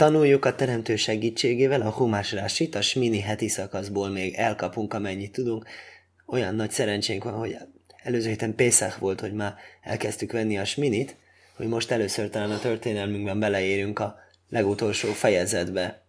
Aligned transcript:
Tanuljuk 0.00 0.44
a 0.44 0.54
teremtő 0.54 0.96
segítségével 0.96 1.80
a 1.80 1.90
humás 1.90 2.32
rásit, 2.32 2.74
a 2.74 2.82
smini 2.82 3.20
heti 3.20 3.48
szakaszból 3.48 4.08
még 4.08 4.34
elkapunk, 4.34 4.94
amennyit 4.94 5.32
tudunk. 5.32 5.66
Olyan 6.26 6.54
nagy 6.54 6.70
szerencsénk 6.70 7.24
van, 7.24 7.32
hogy 7.32 7.56
előző 8.02 8.28
héten 8.28 8.54
Pészák 8.54 8.98
volt, 8.98 9.20
hogy 9.20 9.32
már 9.32 9.54
elkezdtük 9.82 10.32
venni 10.32 10.58
a 10.58 10.64
sminit, 10.64 11.16
hogy 11.56 11.66
most 11.66 11.90
először 11.90 12.30
talán 12.30 12.50
a 12.50 12.58
történelmünkben 12.58 13.38
beleérünk 13.38 13.98
a 13.98 14.18
legutolsó 14.48 15.08
fejezetbe, 15.08 16.02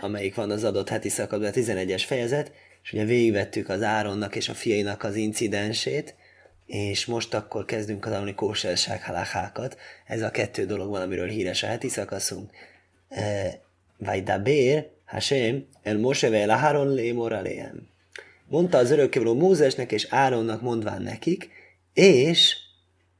amelyik 0.00 0.34
van 0.34 0.50
az 0.50 0.64
adott 0.64 0.88
heti 0.88 1.08
szakaszban, 1.08 1.48
a 1.48 1.52
11-es 1.52 2.02
fejezet, 2.06 2.52
és 2.82 2.92
ugye 2.92 3.04
végigvettük 3.04 3.68
az 3.68 3.82
Áronnak 3.82 4.36
és 4.36 4.48
a 4.48 4.54
fiainak 4.54 5.02
az 5.02 5.14
incidensét, 5.14 6.14
és 6.66 7.06
most 7.06 7.34
akkor 7.34 7.64
kezdünk 7.64 8.04
tanulni 8.04 8.34
kóserság 8.34 9.02
halákákat. 9.02 9.76
Ez 10.06 10.22
a 10.22 10.30
kettő 10.30 10.66
dolog 10.66 10.90
van, 10.90 11.02
amiről 11.02 11.28
híres 11.28 11.62
a 11.62 11.66
heti 11.66 11.88
szakaszunk. 11.88 12.50
Vajdaber, 13.98 14.90
Hashem, 15.04 15.66
el 15.82 15.98
Moshe 15.98 16.30
vel 16.30 16.50
Aharon 16.50 16.94
lémor 16.94 17.32
aléhem. 17.32 17.88
Mondta 18.46 18.78
az 18.78 18.90
örökkévaló 18.90 19.34
Mózesnek 19.34 19.92
és 19.92 20.06
Áronnak 20.10 20.62
mondván 20.62 21.02
nekik, 21.02 21.50
és 21.92 22.56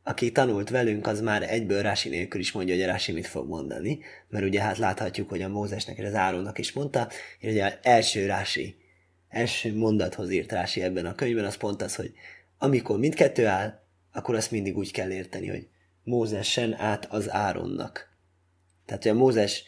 aki 0.02 0.32
tanult 0.32 0.70
velünk, 0.70 1.06
az 1.06 1.20
már 1.20 1.42
egyből 1.42 1.82
Rási 1.82 2.08
nélkül 2.08 2.40
is 2.40 2.52
mondja, 2.52 2.74
hogy 2.74 2.84
Rási 2.84 3.12
mit 3.12 3.26
fog 3.26 3.48
mondani, 3.48 3.98
mert 4.28 4.44
ugye 4.44 4.60
hát 4.60 4.78
láthatjuk, 4.78 5.28
hogy 5.28 5.42
a 5.42 5.48
Mózesnek 5.48 5.98
és 5.98 6.04
az 6.04 6.14
Áronnak 6.14 6.58
is 6.58 6.72
mondta, 6.72 7.08
és 7.38 7.50
ugye 7.50 7.64
az 7.64 7.72
első 7.82 8.26
Rási, 8.26 8.76
első 9.28 9.76
mondathoz 9.76 10.30
írt 10.30 10.52
Rási 10.52 10.82
ebben 10.82 11.06
a 11.06 11.14
könyvben, 11.14 11.44
az 11.44 11.56
pont 11.56 11.82
az, 11.82 11.94
hogy 11.94 12.12
amikor 12.58 12.98
mindkettő 12.98 13.46
áll, 13.46 13.80
akkor 14.12 14.34
azt 14.34 14.50
mindig 14.50 14.76
úgy 14.76 14.92
kell 14.92 15.10
érteni, 15.10 15.48
hogy 15.48 15.68
Mózesen 16.04 16.74
át 16.74 17.06
az 17.10 17.30
Áronnak. 17.30 18.16
Tehát, 18.86 19.02
hogy 19.02 19.12
a 19.12 19.14
Mózes 19.14 19.64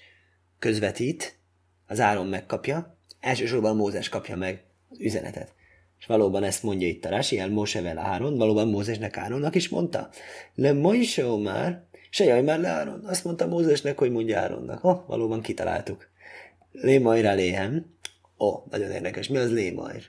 közvetít, 0.61 1.39
az 1.87 2.01
Áron 2.01 2.27
megkapja, 2.27 2.99
elsősorban 3.21 3.77
Mózes 3.77 4.09
kapja 4.09 4.37
meg 4.37 4.65
az 4.89 5.01
üzenetet. 5.01 5.55
És 5.99 6.07
valóban 6.07 6.43
ezt 6.43 6.63
mondja 6.63 6.89
itt 6.89 7.05
a 7.05 7.09
Rási, 7.09 7.39
el 7.39 7.51
Mosevel 7.51 7.99
Áron, 7.99 8.37
valóban 8.37 8.69
Mózesnek 8.69 9.17
Áronnak 9.17 9.55
is 9.55 9.69
mondta. 9.69 10.09
Le 10.55 10.73
Moise 10.73 11.37
már, 11.37 11.85
se 12.11 12.25
jaj 12.25 12.43
már 12.43 12.61
le 12.61 12.69
Áron. 12.69 13.05
Azt 13.05 13.25
mondta 13.25 13.47
Mózesnek, 13.47 13.99
hogy 13.99 14.11
mondja 14.11 14.39
Áronnak. 14.39 14.85
Oh, 14.85 15.07
valóban 15.07 15.41
kitaláltuk. 15.41 16.09
Lémajra 16.73 17.33
léhem. 17.33 17.95
Ó, 18.39 18.47
oh, 18.47 18.67
nagyon 18.71 18.91
érdekes. 18.91 19.29
Mi 19.29 19.37
az 19.37 19.53
lémajr? 19.53 20.03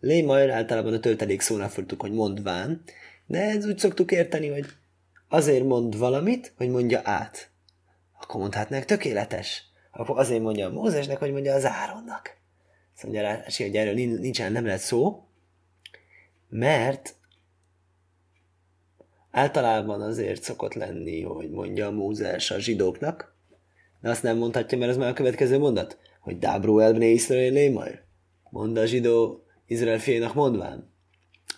Lémajr 0.00 0.50
általában 0.50 0.92
a 0.92 1.00
töltelék 1.00 1.40
szónál 1.40 1.68
fordítuk, 1.68 2.00
hogy 2.00 2.12
mondván, 2.12 2.82
de 3.26 3.42
ez 3.42 3.66
úgy 3.66 3.78
szoktuk 3.78 4.12
érteni, 4.12 4.48
hogy 4.48 4.66
azért 5.28 5.64
mond 5.64 5.98
valamit, 5.98 6.52
hogy 6.56 6.68
mondja 6.68 7.00
át. 7.04 7.50
Akkor 8.20 8.40
mondhatnák, 8.40 8.84
tökéletes. 8.84 9.72
Akkor 9.94 10.18
azért 10.18 10.42
mondja 10.42 10.66
a 10.66 10.72
Mózesnek, 10.72 11.18
hogy 11.18 11.32
mondja 11.32 11.54
az 11.54 11.64
Áronnak. 11.64 12.36
Azt 12.94 13.02
mondja 13.02 13.22
rá, 13.22 13.44
hogy 13.56 13.76
erről 13.76 13.94
nincsen, 13.94 14.52
nem 14.52 14.64
lehet 14.64 14.80
szó, 14.80 15.24
mert 16.48 17.14
általában 19.30 20.00
azért 20.00 20.42
szokott 20.42 20.74
lenni, 20.74 21.22
hogy 21.22 21.50
mondja 21.50 21.86
a 21.86 21.90
Mózes 21.90 22.50
a 22.50 22.58
zsidóknak, 22.58 23.34
de 24.00 24.10
azt 24.10 24.22
nem 24.22 24.36
mondhatja, 24.36 24.78
mert 24.78 24.90
az 24.90 24.96
már 24.96 25.08
a 25.08 25.12
következő 25.12 25.58
mondat, 25.58 25.98
hogy 26.20 26.38
Dábró 26.38 26.78
elbné 26.78 27.10
Iszrael 27.10 27.50
lémajr. 27.50 28.02
Mond 28.50 28.76
a 28.76 28.86
zsidó 28.86 29.44
Izrael 29.66 29.98
fiainak 29.98 30.34
mondván. 30.34 30.92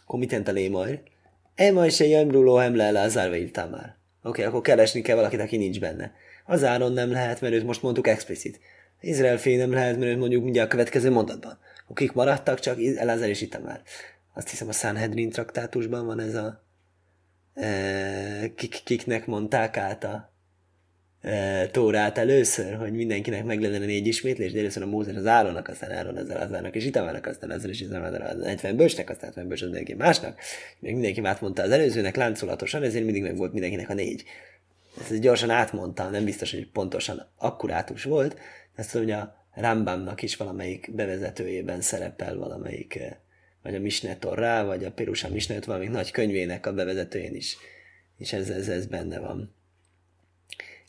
Akkor 0.04 0.18
mit 0.18 0.30
jelent 0.30 0.48
a 0.48 0.52
lémajr? 0.52 1.02
Ema 1.54 1.88
se 1.88 2.06
jembruló 2.06 2.54
hemle 2.54 2.90
Lázár 2.90 3.30
már. 3.54 3.70
Oké, 3.70 3.96
okay, 4.22 4.44
akkor 4.44 4.60
keresni 4.60 5.00
kell 5.00 5.16
valakit, 5.16 5.40
aki 5.40 5.56
nincs 5.56 5.80
benne. 5.80 6.14
Az 6.46 6.64
Áron 6.64 6.92
nem 6.92 7.10
lehet, 7.10 7.40
mert 7.40 7.54
őt 7.54 7.64
most 7.64 7.82
mondtuk 7.82 8.06
explicit. 8.06 8.60
Izrael 9.00 9.38
fél 9.38 9.58
nem 9.58 9.72
lehet, 9.72 9.98
mert 9.98 10.10
őt 10.10 10.18
mondjuk 10.18 10.42
mindjárt 10.42 10.68
a 10.68 10.70
következő 10.70 11.10
mondatban. 11.10 11.58
Akik 11.88 12.12
maradtak, 12.12 12.60
csak 12.60 12.78
Elázar 12.96 13.28
és 13.28 13.40
Itamár. 13.40 13.82
Azt 14.34 14.48
hiszem 14.48 14.68
a 14.68 14.72
Sanhedrin 14.72 15.30
traktátusban 15.30 16.06
van 16.06 16.20
ez 16.20 16.34
a 16.34 16.64
e, 17.54 18.54
kik, 18.54 18.80
kiknek 18.84 19.26
mondták 19.26 19.76
át 19.76 20.04
a 20.04 20.32
e, 21.20 21.66
Tórát 21.66 22.18
először, 22.18 22.74
hogy 22.74 22.92
mindenkinek 22.92 23.44
meg 23.44 23.60
lenne 23.60 23.78
négy 23.78 24.06
ismétlés, 24.06 24.52
de 24.52 24.58
először 24.58 24.82
a 24.82 24.86
Mózes 24.86 25.16
az 25.16 25.26
Áronnak, 25.26 25.68
aztán 25.68 25.90
Áron 25.90 26.16
az 26.16 26.30
Elázárnak, 26.30 26.74
és 26.74 26.84
Itamárnak, 26.84 27.26
aztán 27.26 27.50
ezzel 27.50 27.70
és 27.70 27.80
Itamárnak, 27.80 28.22
az 28.22 28.46
70 28.46 28.76
bősnek, 28.76 29.10
aztán 29.10 29.26
70 29.26 29.48
bős 29.48 29.60
az 29.60 29.66
mindenki 29.66 29.94
másnak. 29.94 30.38
Még 30.78 30.92
mindenki 30.92 31.24
átmondta 31.24 31.62
az 31.62 31.70
előzőnek 31.70 32.16
láncolatosan, 32.16 32.82
ezért 32.82 33.04
mindig 33.04 33.22
meg 33.22 33.36
volt 33.36 33.52
mindenkinek 33.52 33.88
a 33.88 33.94
négy. 33.94 34.24
Ezt 35.00 35.20
gyorsan 35.20 35.50
átmondtam, 35.50 36.10
nem 36.10 36.24
biztos, 36.24 36.50
hogy 36.50 36.70
pontosan 36.70 37.26
akkurátus 37.36 38.04
volt, 38.04 38.38
ezt 38.74 38.92
hogy 38.92 39.10
a 39.10 39.46
Rambamnak 39.54 40.22
is 40.22 40.36
valamelyik 40.36 40.94
bevezetőjében 40.94 41.80
szerepel 41.80 42.36
valamelyik, 42.36 42.94
eh, 42.94 43.12
vagy 43.62 43.74
a 43.74 43.80
Misnetor 43.80 44.38
rá, 44.38 44.64
vagy 44.64 44.84
a 44.84 44.92
Pirusa 44.92 45.28
Misnet, 45.28 45.64
valamelyik 45.64 45.92
nagy 45.92 46.10
könyvének 46.10 46.66
a 46.66 46.72
bevezetőjén 46.72 47.34
is, 47.34 47.56
és 48.18 48.32
ez, 48.32 48.48
ez, 48.48 48.68
ez 48.68 48.86
benne 48.86 49.18
van. 49.18 49.54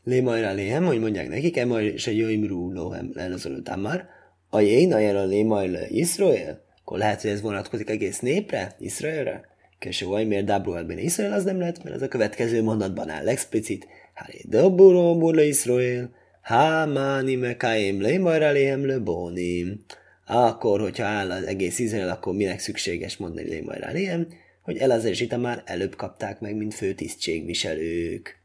Lémajra 0.03 0.51
léhem, 0.51 0.85
hogy 0.85 1.00
mondják 1.00 1.28
nekik, 1.28 1.57
emaj 1.57 1.85
és 1.85 2.07
a 2.07 2.12
jöjmrú 2.12 2.72
lóhem 2.72 3.12
lelazolult 3.13 3.69
amar, 3.69 4.06
a 4.50 4.59
jén 4.59 4.94
a 4.94 5.25
lémajra 5.25 5.88
Iszrael, 5.88 6.66
akkor 6.79 6.97
lehet, 6.97 7.22
hogy 7.22 7.31
ez 7.31 7.41
vonatkozik 7.41 7.89
egész 7.89 8.19
népre, 8.19 8.75
Iszraelre, 8.79 9.56
Késő 9.80 10.06
vagy, 10.06 10.28
miért 10.28 10.46
Dabruelben 10.46 10.98
Iszrael, 10.98 11.34
az 11.34 11.44
nem 11.44 11.60
lehet, 11.60 11.84
mert 11.84 11.96
ez 11.96 12.02
a 12.02 12.08
következő 12.08 12.64
mondatban 12.64 13.10
áll 13.10 13.28
explicit. 13.28 13.88
Hálé 14.14 14.42
Daburo 14.48 15.18
Burla 15.18 15.42
Iszrael, 15.42 16.16
Hámáni 16.42 17.36
mekáim 17.36 18.02
lémajra 18.02 18.52
léhem 18.52 18.86
lebóni. 18.86 19.80
Akkor, 20.26 20.80
hogyha 20.80 21.06
áll 21.06 21.32
az 21.32 21.44
egész 21.44 21.80
Izrael, 21.80 22.10
akkor 22.10 22.34
minek 22.34 22.60
szükséges 22.60 23.18
mondani 23.18 23.50
lémajra 23.50 23.92
léhem, 23.92 24.28
hogy 24.62 24.78
Elazar 24.78 25.10
és 25.10 25.28
már 25.38 25.64
előbb 25.66 25.96
kapták 25.96 26.40
meg, 26.40 26.56
mint 26.56 26.74
főtisztségviselők. 26.74 28.42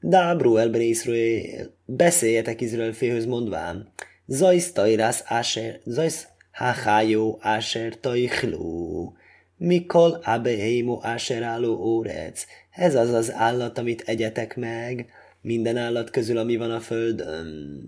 Dábró 0.00 0.56
elben 0.56 0.80
Iszrael, 0.80 1.74
beszéljetek 1.84 2.60
Izrael 2.60 2.92
félhöz 2.92 3.26
mondván, 3.26 3.92
Zajsz 4.26 4.72
tajrász 4.72 5.22
áser, 5.26 5.80
zajsz 5.84 6.26
háhájó 6.50 7.38
áser 7.40 8.00
tajhló. 8.00 9.16
Mikol 9.64 10.20
abeheimo 10.24 10.98
áseráló 11.02 11.76
órec. 11.76 12.46
Ez 12.70 12.94
az 12.94 13.10
az 13.10 13.32
állat, 13.32 13.78
amit 13.78 14.00
egyetek 14.00 14.56
meg, 14.56 15.10
minden 15.40 15.76
állat 15.76 16.10
közül, 16.10 16.38
ami 16.38 16.56
van 16.56 16.70
a 16.70 16.80
földön. 16.80 17.82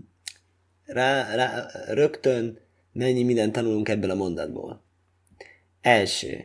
Rá, 0.85 1.35
rá, 1.35 1.67
rögtön 1.89 2.59
mennyi 2.93 3.23
mindent 3.23 3.53
tanulunk 3.53 3.89
ebből 3.89 4.11
a 4.11 4.15
mondatból. 4.15 4.85
Első. 5.81 6.45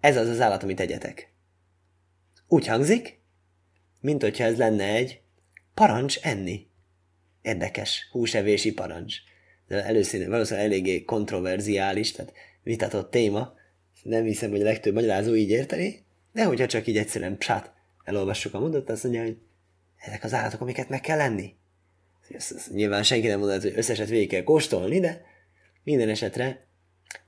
Ez 0.00 0.16
az 0.16 0.28
az 0.28 0.40
állat, 0.40 0.62
amit 0.62 0.80
egyetek. 0.80 1.32
Úgy 2.48 2.66
hangzik, 2.66 3.20
mint 4.00 4.22
hogyha 4.22 4.44
ez 4.44 4.56
lenne 4.56 4.84
egy 4.84 5.20
parancs 5.74 6.18
enni. 6.22 6.66
Érdekes, 7.42 8.08
húsevési 8.10 8.72
parancs. 8.72 9.16
De 9.68 9.84
először 9.84 10.28
valószínűleg 10.28 10.68
eléggé 10.68 11.04
kontroverziális, 11.04 12.12
tehát 12.12 12.32
vitatott 12.66 13.10
téma. 13.10 13.54
Nem 14.02 14.24
hiszem, 14.24 14.50
hogy 14.50 14.60
a 14.60 14.64
legtöbb 14.64 14.94
magyarázó 14.94 15.34
így 15.34 15.50
érteni, 15.50 16.04
de 16.32 16.44
hogyha 16.44 16.66
csak 16.66 16.86
így 16.86 16.96
egyszerűen 16.96 17.38
psát 17.38 17.72
elolvassuk 18.04 18.54
a 18.54 18.60
mondatot, 18.60 18.90
azt 18.90 19.02
mondja, 19.02 19.22
hogy 19.22 19.36
ezek 19.96 20.24
az 20.24 20.34
állatok, 20.34 20.60
amiket 20.60 20.88
meg 20.88 21.00
kell 21.00 21.16
lenni. 21.16 21.54
Ezt, 22.28 22.52
ezt 22.52 22.72
nyilván 22.72 23.02
senki 23.02 23.26
nem 23.26 23.38
mondja, 23.38 23.60
hogy 23.60 23.78
összeset 23.78 24.08
végig 24.08 24.28
kell 24.28 24.42
kóstolni, 24.42 25.00
de 25.00 25.24
minden 25.82 26.08
esetre 26.08 26.66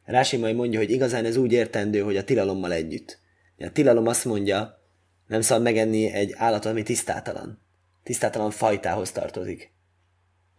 Rási 0.04 0.36
majd 0.36 0.54
mondja, 0.54 0.78
hogy 0.78 0.90
igazán 0.90 1.24
ez 1.24 1.36
úgy 1.36 1.52
értendő, 1.52 2.00
hogy 2.00 2.16
a 2.16 2.24
tilalommal 2.24 2.72
együtt. 2.72 3.18
A 3.58 3.72
tilalom 3.72 4.06
azt 4.06 4.24
mondja, 4.24 4.82
nem 5.26 5.40
szabad 5.40 5.62
megenni 5.62 6.12
egy 6.12 6.34
állatot, 6.36 6.70
ami 6.70 6.82
tisztátalan. 6.82 7.62
Tisztátalan 8.02 8.50
fajtához 8.50 9.12
tartozik. 9.12 9.72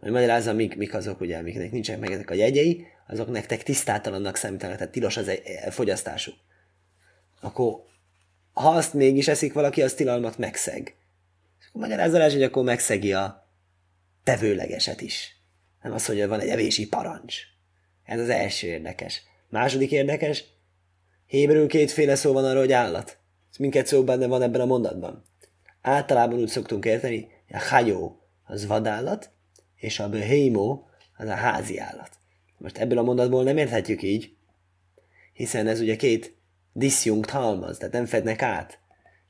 Majd 0.00 0.12
magyarázza, 0.12 0.52
mik, 0.52 0.76
mik 0.76 0.94
azok, 0.94 1.20
ugye, 1.20 1.38
amiknek 1.38 1.70
nincsenek 1.70 2.00
meg 2.00 2.12
ezek 2.12 2.30
a 2.30 2.34
jegyei, 2.34 2.86
azok 3.10 3.30
nektek 3.30 3.62
tisztátalannak 3.62 4.36
számítanak, 4.36 4.76
tehát 4.76 4.92
tilos 4.92 5.16
az 5.16 5.28
egy 5.28 5.42
fogyasztásuk. 5.70 6.34
Akkor 7.40 7.82
ha 8.52 8.68
azt 8.68 8.94
mégis 8.94 9.28
eszik 9.28 9.52
valaki, 9.52 9.82
az 9.82 9.94
tilalmat 9.94 10.38
megszeg. 10.38 10.94
És 11.60 11.66
akkor 11.68 11.80
magyarázza 11.80 12.22
hogy 12.22 12.42
akkor 12.42 12.64
megszegi 12.64 13.12
a 13.12 13.48
tevőlegeset 14.24 15.00
is. 15.00 15.36
Nem 15.82 15.92
az, 15.92 16.06
hogy 16.06 16.26
van 16.26 16.40
egy 16.40 16.48
evési 16.48 16.88
parancs. 16.88 17.36
Ez 18.04 18.20
az 18.20 18.28
első 18.28 18.66
érdekes. 18.66 19.22
Második 19.48 19.90
érdekes, 19.90 20.44
héberül 21.26 21.68
kétféle 21.68 22.14
szó 22.14 22.32
van 22.32 22.44
arra, 22.44 22.58
hogy 22.58 22.72
állat. 22.72 23.18
Ez 23.50 23.56
mindkét 23.56 23.86
szó 23.86 24.04
benne 24.04 24.26
van 24.26 24.42
ebben 24.42 24.60
a 24.60 24.66
mondatban. 24.66 25.24
Általában 25.82 26.38
úgy 26.38 26.48
szoktunk 26.48 26.84
érteni, 26.84 27.28
hogy 27.46 27.56
a 27.56 27.62
hajó 27.68 28.20
az 28.44 28.66
vadállat, 28.66 29.30
és 29.76 29.98
a 29.98 30.08
behémo 30.08 30.82
az 31.16 31.28
a 31.28 31.34
házi 31.34 31.78
állat. 31.78 32.19
Most 32.60 32.78
ebből 32.78 32.98
a 32.98 33.02
mondatból 33.02 33.42
nem 33.42 33.56
érthetjük 33.56 34.02
így, 34.02 34.32
hiszen 35.32 35.66
ez 35.66 35.80
ugye 35.80 35.96
két 35.96 36.34
diszjunkt 36.72 37.30
halmaz, 37.30 37.78
tehát 37.78 37.92
nem 37.92 38.06
fednek 38.06 38.42
át. 38.42 38.78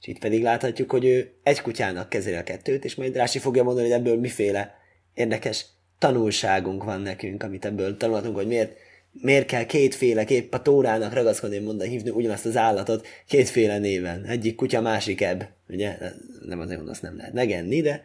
És 0.01 0.07
itt 0.07 0.19
pedig 0.19 0.43
láthatjuk, 0.43 0.91
hogy 0.91 1.05
ő 1.05 1.33
egy 1.43 1.61
kutyának 1.61 2.09
kezeli 2.09 2.37
a 2.37 2.43
kettőt, 2.43 2.85
és 2.85 2.95
majd 2.95 3.17
Rási 3.17 3.39
fogja 3.39 3.63
mondani, 3.63 3.89
hogy 3.89 3.99
ebből 3.99 4.19
miféle 4.19 4.75
érdekes 5.15 5.67
tanulságunk 5.99 6.85
van 6.85 7.01
nekünk, 7.01 7.43
amit 7.43 7.65
ebből 7.65 7.97
tanulhatunk, 7.97 8.37
hogy 8.37 8.47
miért, 8.47 8.77
miért 9.13 9.47
kell 9.47 9.65
kétféle, 9.65 10.25
kép 10.25 10.55
a 10.55 10.63
tórának 10.63 11.13
ragaszkodni, 11.13 11.59
mondani, 11.59 11.91
hívni 11.91 12.11
ugyanazt 12.11 12.47
az 12.47 12.57
állatot 12.57 13.07
kétféle 13.27 13.79
néven. 13.79 14.25
Egyik 14.25 14.55
kutya, 14.55 14.81
másik 14.81 15.21
ebb. 15.21 15.49
Ugye? 15.69 15.99
Nem 16.47 16.61
azért 16.61 16.77
mondom, 16.77 16.89
azt 16.89 17.03
nem 17.03 17.17
lehet 17.17 17.33
megenni, 17.33 17.81
de 17.81 18.03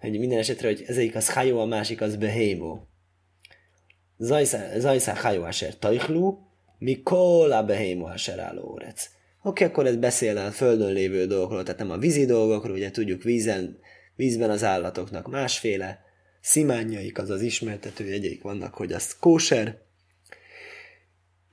hogy 0.00 0.18
minden 0.18 0.38
esetre, 0.38 0.68
hogy 0.68 0.84
ez 0.86 0.96
egyik 0.96 1.14
az 1.14 1.32
hajó, 1.32 1.60
a 1.60 1.66
másik 1.66 2.00
az 2.00 2.16
behémó. 2.16 2.87
Zajszá 4.18 5.14
hajó 5.14 5.46
tajhlú, 5.78 6.38
mikol 6.78 7.52
a 7.52 7.64
behémó 7.64 8.06
aser 8.06 8.38
állórec. 8.38 9.10
Oké, 9.42 9.64
akkor 9.64 9.86
ez 9.86 9.96
beszél 9.96 10.36
a 10.36 10.50
földön 10.50 10.92
lévő 10.92 11.26
dolgokról, 11.26 11.62
tehát 11.62 11.78
nem 11.78 11.90
a 11.90 11.98
vízi 11.98 12.24
dolgokról, 12.24 12.74
ugye 12.74 12.90
tudjuk 12.90 13.22
vízen, 13.22 13.78
vízben 14.14 14.50
az 14.50 14.64
állatoknak 14.64 15.28
másféle 15.28 16.04
szimányaik, 16.40 17.18
az 17.18 17.30
az 17.30 17.42
ismertető 17.42 18.08
jegyeik 18.08 18.42
vannak, 18.42 18.74
hogy 18.74 18.92
az 18.92 19.16
kóser, 19.18 19.78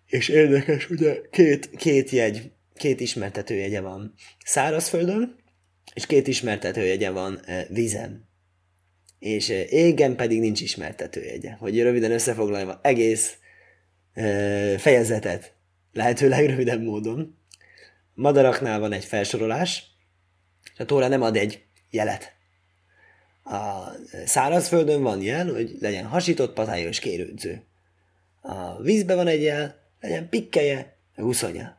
és 0.06 0.30
érdekes, 0.30 0.90
ugye 0.90 1.22
két, 1.32 1.70
két 1.70 2.10
jegy, 2.10 2.52
két 2.76 3.00
ismertetőjegye 3.00 3.82
van 3.82 4.14
szárazföldön, 4.46 5.36
és 5.94 6.06
két 6.06 6.28
ismertetőjegye 6.28 7.10
van 7.10 7.40
e, 7.46 7.68
vízen. 7.70 8.30
És 9.26 9.50
égen 9.70 10.16
pedig 10.16 10.40
nincs 10.40 10.62
ismertetőjegye. 10.62 11.52
Hogy 11.52 11.82
röviden 11.82 12.12
összefoglalva 12.12 12.80
egész 12.84 13.38
fejezetet 14.78 15.54
lehetőleg 15.94 16.46
rövidebb 16.46 16.84
módon. 16.84 17.38
Madaraknál 18.14 18.80
van 18.80 18.92
egy 18.92 19.06
felsorolás, 19.06 19.84
és 20.74 20.80
a 20.80 20.86
Tóra 20.86 21.08
nem 21.08 21.22
ad 21.22 21.36
egy 21.36 21.64
jelet. 21.90 22.34
A 23.44 23.90
szárazföldön 24.26 25.02
van 25.02 25.22
jel, 25.22 25.54
hogy 25.54 25.76
legyen 25.80 26.06
hasított, 26.06 26.54
patályos 26.54 27.00
kérődző. 27.00 27.64
A 28.42 28.82
vízbe 28.82 29.16
van 29.16 29.28
egy 29.28 29.42
jel, 29.42 29.80
legyen 30.00 30.30
pikkeje, 30.30 30.98
huszonya. 31.16 31.78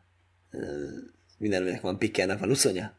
Mindennek 1.39 1.81
van 1.81 1.99
pikkelnek 1.99 2.39
van 2.39 2.49
huszonya. 2.49 2.93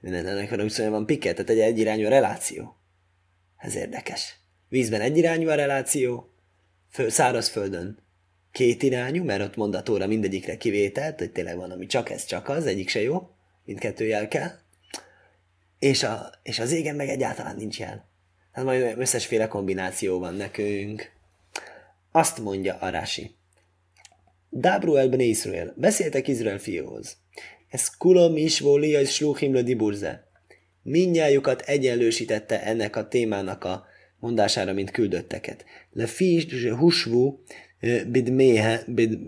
Mindennek 0.00 0.50
van 0.50 0.60
huszonya, 0.60 0.90
van 0.90 1.06
pikke, 1.06 1.32
tehát 1.32 1.50
egy 1.50 1.58
egyirányú 1.58 2.08
reláció. 2.08 2.72
Ez 3.58 3.74
érdekes. 3.74 4.36
Vízben 4.68 5.00
egyirányú 5.00 5.48
a 5.48 5.54
reláció, 5.54 6.32
föl, 6.90 7.10
szárazföldön 7.10 7.98
két 8.52 8.82
irányú, 8.82 9.24
mert 9.24 9.42
ott 9.42 9.56
mondatóra 9.56 10.06
mindegyikre 10.06 10.56
kivételt, 10.56 11.18
hogy 11.18 11.32
tényleg 11.32 11.56
van, 11.56 11.70
ami 11.70 11.86
csak 11.86 12.10
ez, 12.10 12.24
csak 12.24 12.48
az, 12.48 12.66
egyik 12.66 12.88
se 12.88 13.00
jó, 13.00 13.30
mindkettő 13.64 14.06
jel 14.06 14.28
kell. 14.28 14.50
És, 15.78 16.02
a, 16.02 16.30
és 16.42 16.58
az 16.58 16.72
égen 16.72 16.94
meg 16.94 17.08
egyáltalán 17.08 17.56
nincs 17.56 17.78
jel. 17.78 18.08
Hát 18.52 18.64
majd 18.64 18.98
összesféle 18.98 19.48
kombináció 19.48 20.18
van 20.18 20.34
nekünk. 20.34 21.12
Azt 22.12 22.38
mondja 22.38 22.74
Arási. 22.74 23.36
Dábru 24.50 24.96
el 24.96 25.08
ben 25.08 25.20
Israel. 25.20 25.74
Beszéltek 25.76 26.28
Izrael 26.28 26.58
fiúhoz. 26.58 27.16
Ez 27.68 27.96
kulom 27.96 28.36
is 28.36 28.60
volia 28.60 29.00
és 29.00 29.14
sluchim 29.14 29.54
le 29.54 29.62
diburze 29.62 30.27
minnyájukat 30.88 31.60
egyenlősítette 31.60 32.62
ennek 32.62 32.96
a 32.96 33.08
témának 33.08 33.64
a 33.64 33.86
mondására, 34.18 34.72
mint 34.72 34.90
küldötteket. 34.90 35.64
Le 35.90 36.06
fish 36.06 36.70
husvu 36.70 37.42
eh, 37.78 38.04
bidméhe 38.04 38.82
bid 38.86 39.18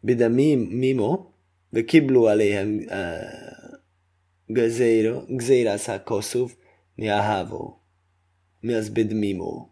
bida 0.00 0.28
mimo 0.28 1.32
de 1.70 1.84
kiblu 1.84 2.24
aléhem 2.24 2.84
eh, 2.88 3.20
gazéro 4.46 5.24
gzérászá 5.28 6.02
koszuv 6.02 6.50
mi 6.94 7.08
a 7.08 7.20
hávó 7.20 7.82
mi 8.60 8.72
az 8.72 8.88
bid 8.88 9.12
mimo 9.12 9.68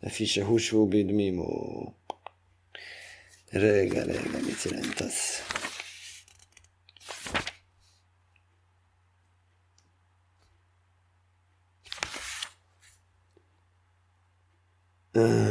le 0.00 0.08
fish 0.08 0.42
husvu 0.42 0.86
bid 0.86 1.10
mimo 1.10 1.46
Régen, 3.50 4.06
régen, 4.06 4.42
mit 4.44 4.62
jelent 4.62 5.00
az? 5.00 5.14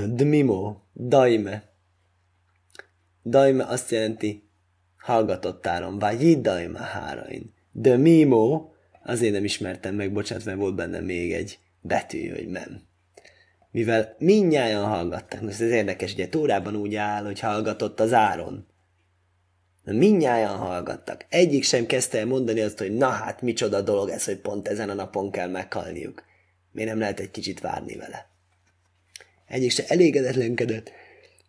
Dmimo, 0.07 0.75
daime. 0.93 1.63
Daime 3.23 3.63
azt 3.63 3.91
jelenti 3.91 4.49
hallgatottáron, 4.97 5.99
vagy 5.99 6.41
daime 6.41 6.79
hárain. 6.79 7.53
Dmimo, 7.71 8.69
azért 9.03 9.33
nem 9.33 9.43
ismertem 9.43 9.95
meg, 9.95 10.13
bocsánat, 10.13 10.45
mert 10.45 10.57
volt 10.57 10.75
benne 10.75 10.99
még 10.99 11.33
egy 11.33 11.59
betű, 11.81 12.29
hogy 12.29 12.47
nem 12.47 12.87
mivel 13.77 14.15
minnyáján 14.17 14.85
hallgattak. 14.85 15.41
Most 15.41 15.61
ez 15.61 15.69
érdekes, 15.71 16.13
ugye 16.13 16.27
Tórában 16.27 16.75
úgy 16.75 16.95
áll, 16.95 17.23
hogy 17.23 17.39
hallgatott 17.39 17.99
az 17.99 18.13
áron. 18.13 18.67
De 19.83 19.93
minnyáján 19.93 20.57
hallgattak. 20.57 21.25
Egyik 21.29 21.63
sem 21.63 21.85
kezdte 21.85 22.17
el 22.17 22.25
mondani 22.25 22.59
azt, 22.59 22.77
hogy 22.77 22.95
na 22.95 23.09
hát 23.09 23.41
micsoda 23.41 23.81
dolog 23.81 24.09
ez, 24.09 24.25
hogy 24.25 24.37
pont 24.37 24.67
ezen 24.67 24.89
a 24.89 24.93
napon 24.93 25.31
kell 25.31 25.49
meghalniuk. 25.49 26.23
Miért 26.71 26.89
nem 26.89 26.99
lehet 26.99 27.19
egy 27.19 27.31
kicsit 27.31 27.59
várni 27.59 27.95
vele? 27.95 28.29
Egyik 29.47 29.71
se 29.71 29.83
elégedetlenkedett. 29.87 30.91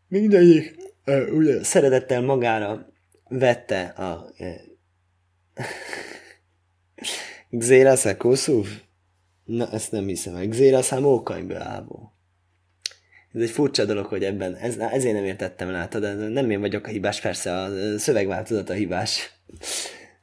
Mindegyik 0.09 0.77
uh, 1.07 1.61
szeretettel 1.63 2.21
magára 2.21 2.93
vette 3.29 3.81
a 3.83 4.33
uh, 4.39 4.55
Xérasz 7.59 8.07
Na, 9.45 9.71
ezt 9.71 9.93
nem 9.93 10.07
hiszem 10.07 10.35
el. 10.35 10.49
Xérasz 10.49 10.91
Mókanybe 10.91 11.65
ábó. 11.65 12.13
Ez 13.33 13.41
egy 13.41 13.51
furcsa 13.51 13.85
dolog, 13.85 14.07
hogy 14.07 14.25
ebben, 14.25 14.55
ez, 14.55 14.77
ezért 14.77 15.15
nem 15.15 15.25
értettem, 15.25 15.71
látod, 15.71 16.03
de 16.03 16.29
nem 16.29 16.51
én 16.51 16.61
vagyok 16.61 16.87
a 16.87 16.91
hibás, 16.91 17.21
persze 17.21 17.53
a 17.53 17.99
szövegváltozat 17.99 18.71
a 18.71 18.73
hibás. 18.73 19.41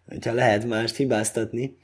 Hogyha 0.08 0.34
lehet 0.34 0.66
mást 0.66 0.96
hibáztatni, 0.96 1.78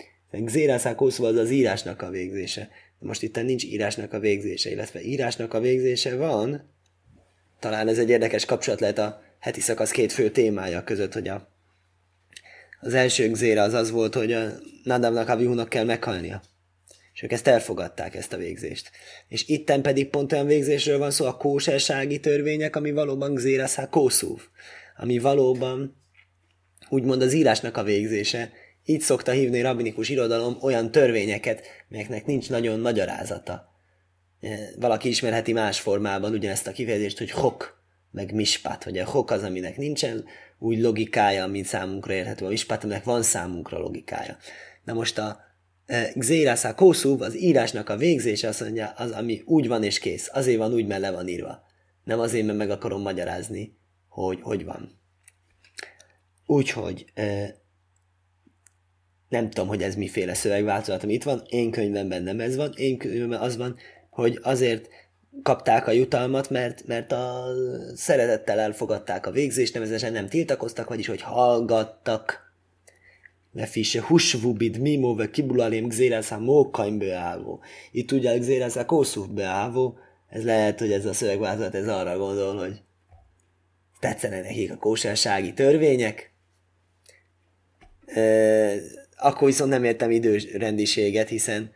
Xérászákószó 0.45 1.25
az 1.25 1.35
az 1.35 1.49
írásnak 1.49 2.01
a 2.01 2.09
végzése. 2.09 2.69
De 3.01 3.07
most 3.07 3.24
itt 3.24 3.36
nincs 3.36 3.63
írásnak 3.63 4.13
a 4.13 4.19
végzése, 4.19 4.69
illetve 4.69 5.01
írásnak 5.01 5.53
a 5.53 5.59
végzése 5.59 6.15
van. 6.15 6.69
Talán 7.59 7.88
ez 7.88 7.98
egy 7.98 8.09
érdekes 8.09 8.45
kapcsolat 8.45 8.80
lehet 8.80 8.98
a 8.98 9.21
heti 9.39 9.62
szakasz 9.62 9.92
két 9.92 10.12
fő 10.12 10.30
témája 10.30 10.83
között, 10.83 11.13
hogy 11.13 11.27
a, 11.27 11.50
az 12.80 12.94
első 12.94 13.31
Xéra 13.31 13.62
az 13.62 13.74
az 13.74 13.92
volt, 13.92 14.15
hogy 14.15 14.31
a 14.33 14.50
Nadamnak 14.83 15.30
a 15.30 15.36
Vihunak 15.36 15.69
kell 15.69 15.86
meghalnia 15.86 16.42
és 17.13 17.27
ők 17.27 17.31
ezt 17.31 17.48
elfogadták, 17.48 18.15
ezt 18.15 18.34
a 18.34 18.38
végzést. 18.38 18.91
És 19.27 19.48
itten 19.48 19.81
pedig 19.81 20.10
pont 20.10 20.31
olyan 20.31 20.46
végzésről 20.46 20.98
van 20.98 21.12
szó, 21.12 21.25
a 21.25 21.38
kósersági 21.38 22.20
törvények, 22.20 22.75
ami 22.75 22.91
valóban 22.91 23.34
gzéraszá 23.34 23.89
kószúv, 23.89 24.41
ami 24.98 25.20
valóban 25.20 25.96
úgymond 26.89 27.22
az 27.22 27.34
írásnak 27.34 27.77
a 27.77 27.84
végzése. 27.84 28.51
Így 28.85 29.01
szokta 29.01 29.31
hívni 29.31 29.59
a 29.59 29.63
rabinikus 29.63 30.09
irodalom 30.09 30.57
olyan 30.61 30.91
törvényeket, 30.91 31.65
melyeknek 31.88 32.25
nincs 32.25 32.50
nagyon 32.50 32.79
magyarázata. 32.79 33.69
E, 34.39 34.57
valaki 34.79 35.07
ismerheti 35.07 35.53
más 35.53 35.79
formában 35.79 36.33
ugyanezt 36.33 36.67
a 36.67 36.71
kifejezést, 36.71 37.17
hogy 37.17 37.31
hok, 37.31 37.83
meg 38.11 38.33
mispat, 38.33 38.83
hogy 38.83 38.97
a 38.97 39.05
hok 39.05 39.31
az, 39.31 39.43
aminek 39.43 39.77
nincsen 39.77 40.25
úgy 40.59 40.79
logikája, 40.79 41.47
mint 41.47 41.65
számunkra 41.65 42.13
érhető. 42.13 42.45
A 42.45 42.50
mispat, 42.50 42.83
aminek 42.83 43.03
van 43.03 43.23
számunkra 43.23 43.77
logikája. 43.77 44.38
Na 44.83 44.93
most 44.93 45.17
a 45.17 45.39
Xérásza 46.19 46.75
kószúv, 46.75 47.21
az 47.21 47.38
írásnak 47.38 47.89
a 47.89 47.97
végzése 47.97 48.47
azt 48.47 48.61
mondja, 48.61 48.88
az, 48.89 49.11
ami 49.11 49.41
úgy 49.45 49.67
van 49.67 49.83
és 49.83 50.00
kész. 50.00 50.29
Azért 50.33 50.57
van 50.57 50.73
úgy, 50.73 50.88
mert 50.88 51.01
le 51.01 51.11
van 51.11 51.27
írva. 51.27 51.63
Nem 52.03 52.19
azért, 52.19 52.45
mert 52.45 52.57
meg 52.57 52.69
akarom 52.69 53.01
magyarázni, 53.01 53.77
hogy 54.07 54.39
hogy 54.41 54.65
van. 54.65 55.00
Úgyhogy 56.45 57.05
nem 59.31 59.50
tudom, 59.50 59.67
hogy 59.67 59.83
ez 59.83 59.95
miféle 59.95 60.33
szövegváltozat, 60.33 61.03
ami 61.03 61.13
itt 61.13 61.23
van. 61.23 61.41
Én 61.50 61.71
könyvemben 61.71 62.23
nem 62.23 62.39
ez 62.39 62.55
van. 62.55 62.71
Én 62.75 62.97
könyvemben 62.97 63.39
az 63.39 63.57
van, 63.57 63.75
hogy 64.09 64.39
azért 64.41 64.88
kapták 65.43 65.88
a 65.88 65.91
jutalmat, 65.91 66.50
mert, 66.50 66.88
mert 66.88 67.11
a 67.11 67.45
szeretettel 67.95 68.59
elfogadták 68.59 69.25
a 69.25 69.31
végzést, 69.31 69.73
nevezetesen 69.73 70.11
nem 70.11 70.27
tiltakoztak, 70.27 70.89
vagyis 70.89 71.07
hogy 71.07 71.21
hallgattak 71.21 72.53
Lefise 73.53 74.01
husvubid 74.01 74.79
mimo 74.79 75.15
ve 75.15 75.29
kibulalém 75.29 75.88
gzéresz 75.88 76.31
a 76.31 76.39
mókaim 76.39 76.97
beálló. 76.97 77.61
Itt 77.91 78.11
ugye 78.11 78.38
gzéresz 78.38 78.75
a 78.75 78.85
kószuf 78.85 79.27
beálló, 79.27 79.97
ez 80.29 80.43
lehet, 80.43 80.79
hogy 80.79 80.91
ez 80.91 81.05
a 81.05 81.13
szövegvázat 81.13 81.75
ez 81.75 81.88
arra 81.88 82.17
gondol, 82.17 82.57
hogy 82.57 82.81
tetszenek 84.00 84.43
nekik 84.43 84.71
a 84.71 84.77
kósársági 84.77 85.53
törvények. 85.53 86.33
Akkor 89.23 89.47
viszont 89.47 89.69
nem 89.69 89.83
értem 89.83 90.11
időrendiséget, 90.11 91.29
hiszen 91.29 91.71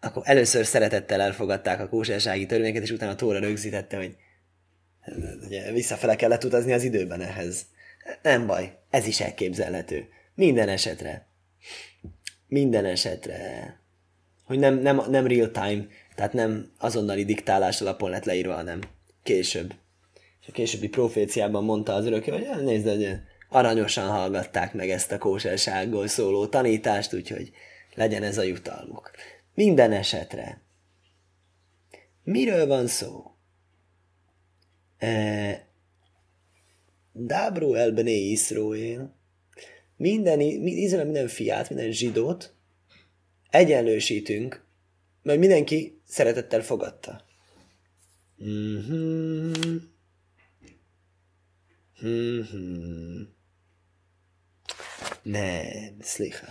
akkor 0.00 0.22
először 0.24 0.66
szeretettel 0.66 1.20
elfogadták 1.20 1.80
a 1.80 1.88
kósársági 1.88 2.46
törvényeket, 2.46 2.82
és 2.82 2.90
utána 2.90 3.14
Tóra 3.14 3.38
rögzítette, 3.38 3.96
hogy 3.96 4.16
ugye, 5.46 5.72
visszafele 5.72 6.16
kellett 6.16 6.44
utazni 6.44 6.72
az 6.72 6.82
időben 6.82 7.20
ehhez 7.20 7.66
Nem 8.22 8.46
baj, 8.46 8.78
ez 8.90 9.06
is 9.06 9.20
elképzelhető. 9.20 10.08
Minden 10.34 10.68
esetre. 10.68 11.26
Minden 12.46 12.84
esetre. 12.84 13.76
Hogy 14.44 14.58
nem, 14.58 14.78
nem, 14.78 15.02
nem 15.10 15.26
real 15.26 15.50
time, 15.50 15.86
tehát 16.14 16.32
nem 16.32 16.72
azonnali 16.78 17.24
diktálás 17.24 17.80
alapon 17.80 18.10
lett 18.10 18.24
leírva, 18.24 18.54
hanem 18.54 18.80
később. 19.22 19.74
És 20.40 20.48
a 20.48 20.52
későbbi 20.52 20.88
proféciában 20.88 21.64
mondta 21.64 21.94
az 21.94 22.06
örökké, 22.06 22.30
hogy 22.30 22.64
nézd, 22.64 22.88
hogy 22.88 23.20
aranyosan 23.48 24.08
hallgatták 24.08 24.74
meg 24.74 24.90
ezt 24.90 25.12
a 25.12 25.18
kóserságból 25.18 26.06
szóló 26.06 26.46
tanítást, 26.46 27.14
úgyhogy 27.14 27.52
legyen 27.94 28.22
ez 28.22 28.38
a 28.38 28.42
jutalmuk. 28.42 29.10
Minden 29.54 29.92
esetre. 29.92 30.62
Miről 32.24 32.66
van 32.66 32.86
szó? 32.86 33.30
E, 34.98 35.66
Dábró 37.12 37.74
elbené 37.74 38.30
Iszróél, 38.30 39.16
minden, 39.96 40.40
Izrael 40.40 41.04
minden 41.04 41.28
fiát, 41.28 41.68
minden 41.68 41.92
zsidót 41.92 42.54
egyenlősítünk, 43.50 44.64
mert 45.22 45.38
mindenki 45.38 46.00
szeretettel 46.04 46.62
fogadta. 46.62 47.24
Mm-hmm. 48.44 49.76
Mm-hmm. 52.04 53.22
Nem, 55.22 55.96
szlicha. 56.00 56.46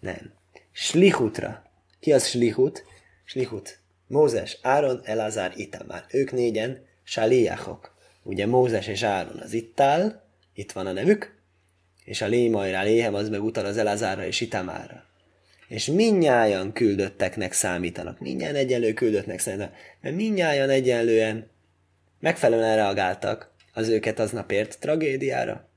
Nem. 0.00 0.32
Slichutra. 0.72 1.62
Ki 2.00 2.12
az 2.12 2.26
slichut? 2.26 2.84
Slichut. 3.24 3.78
Mózes, 4.06 4.58
Áron, 4.62 5.00
Elazár, 5.04 5.52
Itamár. 5.56 6.04
Ők 6.10 6.32
négyen 6.32 6.86
sáliáchok. 7.02 7.94
Ugye 8.22 8.46
Mózes 8.46 8.86
és 8.86 9.02
Áron 9.02 9.40
az 9.40 9.52
ittál, 9.52 10.24
itt 10.54 10.72
van 10.72 10.86
a 10.86 10.92
nevük, 10.92 11.38
és 12.04 12.22
a 12.22 12.26
lémajrá, 12.26 12.82
léhem 12.82 13.14
az 13.14 13.28
meg 13.28 13.42
utal 13.42 13.64
az 13.64 13.76
Elazárra 13.76 14.26
és 14.26 14.40
Itamára. 14.40 15.04
És 15.68 15.86
minnyájan 15.86 16.72
küldötteknek 16.72 17.52
számítanak. 17.52 18.20
Mindjárt 18.20 18.56
egyenlő 18.56 18.92
küldöttnek 18.92 19.38
számítanak. 19.38 19.74
Mert 20.00 20.16
minnyájan 20.16 20.70
egyenlően 20.70 21.50
megfelelően 22.20 22.76
reagáltak 22.76 23.50
az 23.72 23.88
őket 23.88 24.18
aznapért 24.18 24.78
tragédiára. 24.80 25.69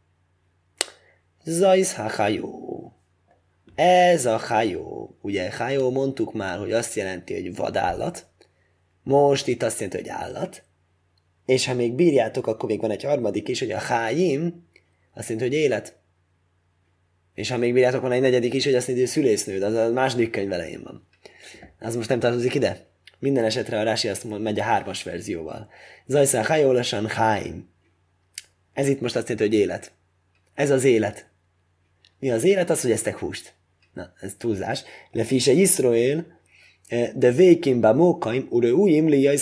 Zajsz 1.44 1.94
hajó. 1.94 2.94
Ez 3.76 4.26
a 4.26 4.38
hajó. 4.38 5.18
Ugye 5.22 5.52
hajó 5.56 5.92
mondtuk 5.92 6.34
már, 6.34 6.58
hogy 6.58 6.72
azt 6.72 6.96
jelenti, 6.96 7.34
hogy 7.34 7.56
vadállat. 7.56 8.28
Most 9.04 9.48
itt 9.48 9.64
azt 9.64 9.80
jelenti, 9.80 10.02
hogy 10.02 10.10
állat. 10.10 10.64
És 11.46 11.66
ha 11.66 11.74
még 11.74 11.94
bírjátok, 11.94 12.48
akkor 12.48 12.70
még 12.70 12.82
van 12.82 12.92
egy 12.92 13.04
harmadik 13.04 13.48
is, 13.48 13.60
hogy 13.60 13.72
a 13.72 13.78
hájim, 13.78 14.68
azt 15.14 15.30
jelenti, 15.30 15.50
hogy 15.50 15.60
élet. 15.64 15.98
És 17.34 17.50
ha 17.50 17.58
még 17.58 17.74
bírjátok, 17.74 18.02
van 18.02 18.12
egy 18.12 18.22
negyedik 18.22 18.54
is, 18.54 18.64
hogy 18.64 18.76
azt 18.76 18.88
jelenti, 18.88 19.08
hogy 19.08 19.16
szülésznőd, 19.16 19.64
az 19.64 19.74
a 19.74 19.92
második 19.92 20.32
könyv 20.32 20.52
elején 20.52 20.82
van. 20.84 21.08
Az 21.80 21.96
most 21.96 22.10
nem 22.10 22.20
tartozik 22.20 22.54
ide. 22.54 22.88
Minden 23.20 23.44
esetre 23.44 23.80
a 23.80 23.84
Rási 23.84 24.08
azt 24.08 24.40
megy 24.40 24.60
a 24.60 24.64
hármas 24.64 25.04
verzióval. 25.04 25.70
Zajszán 26.06 26.46
hajólasan 26.46 27.08
háim. 27.08 27.70
Ez 28.74 28.88
itt 28.88 29.02
most 29.02 29.16
azt 29.16 29.30
jelenti, 29.30 29.50
hogy 29.50 29.60
élet. 29.64 29.92
Ez 30.54 30.70
az 30.70 30.84
élet. 30.84 31.32
Mi 32.24 32.32
az 32.32 32.44
élet? 32.44 32.70
Az, 32.70 32.82
hogy 32.82 32.92
eztek 32.92 33.18
húst. 33.18 33.54
Na, 33.94 34.14
ez 34.20 34.36
túlzás. 34.38 34.84
Le 35.12 35.24
fise 35.24 35.52
Iszroél, 35.52 36.26
eh, 36.88 37.12
de 37.16 37.32
vékim 37.32 37.82
ba 37.82 37.94
mókaim, 37.94 38.48
ure 38.50 38.74
újim 38.74 39.08
li. 39.08 39.40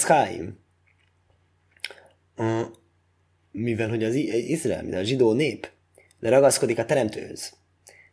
Mivel, 3.51 3.89
hogy 3.89 4.03
az 4.03 4.15
Izrael, 4.15 4.83
mint 4.83 4.95
a 4.95 5.03
zsidó 5.03 5.33
nép, 5.33 5.69
de 6.19 6.29
ragaszkodik 6.29 6.77
a 6.77 6.85
teremtőhöz. 6.85 7.53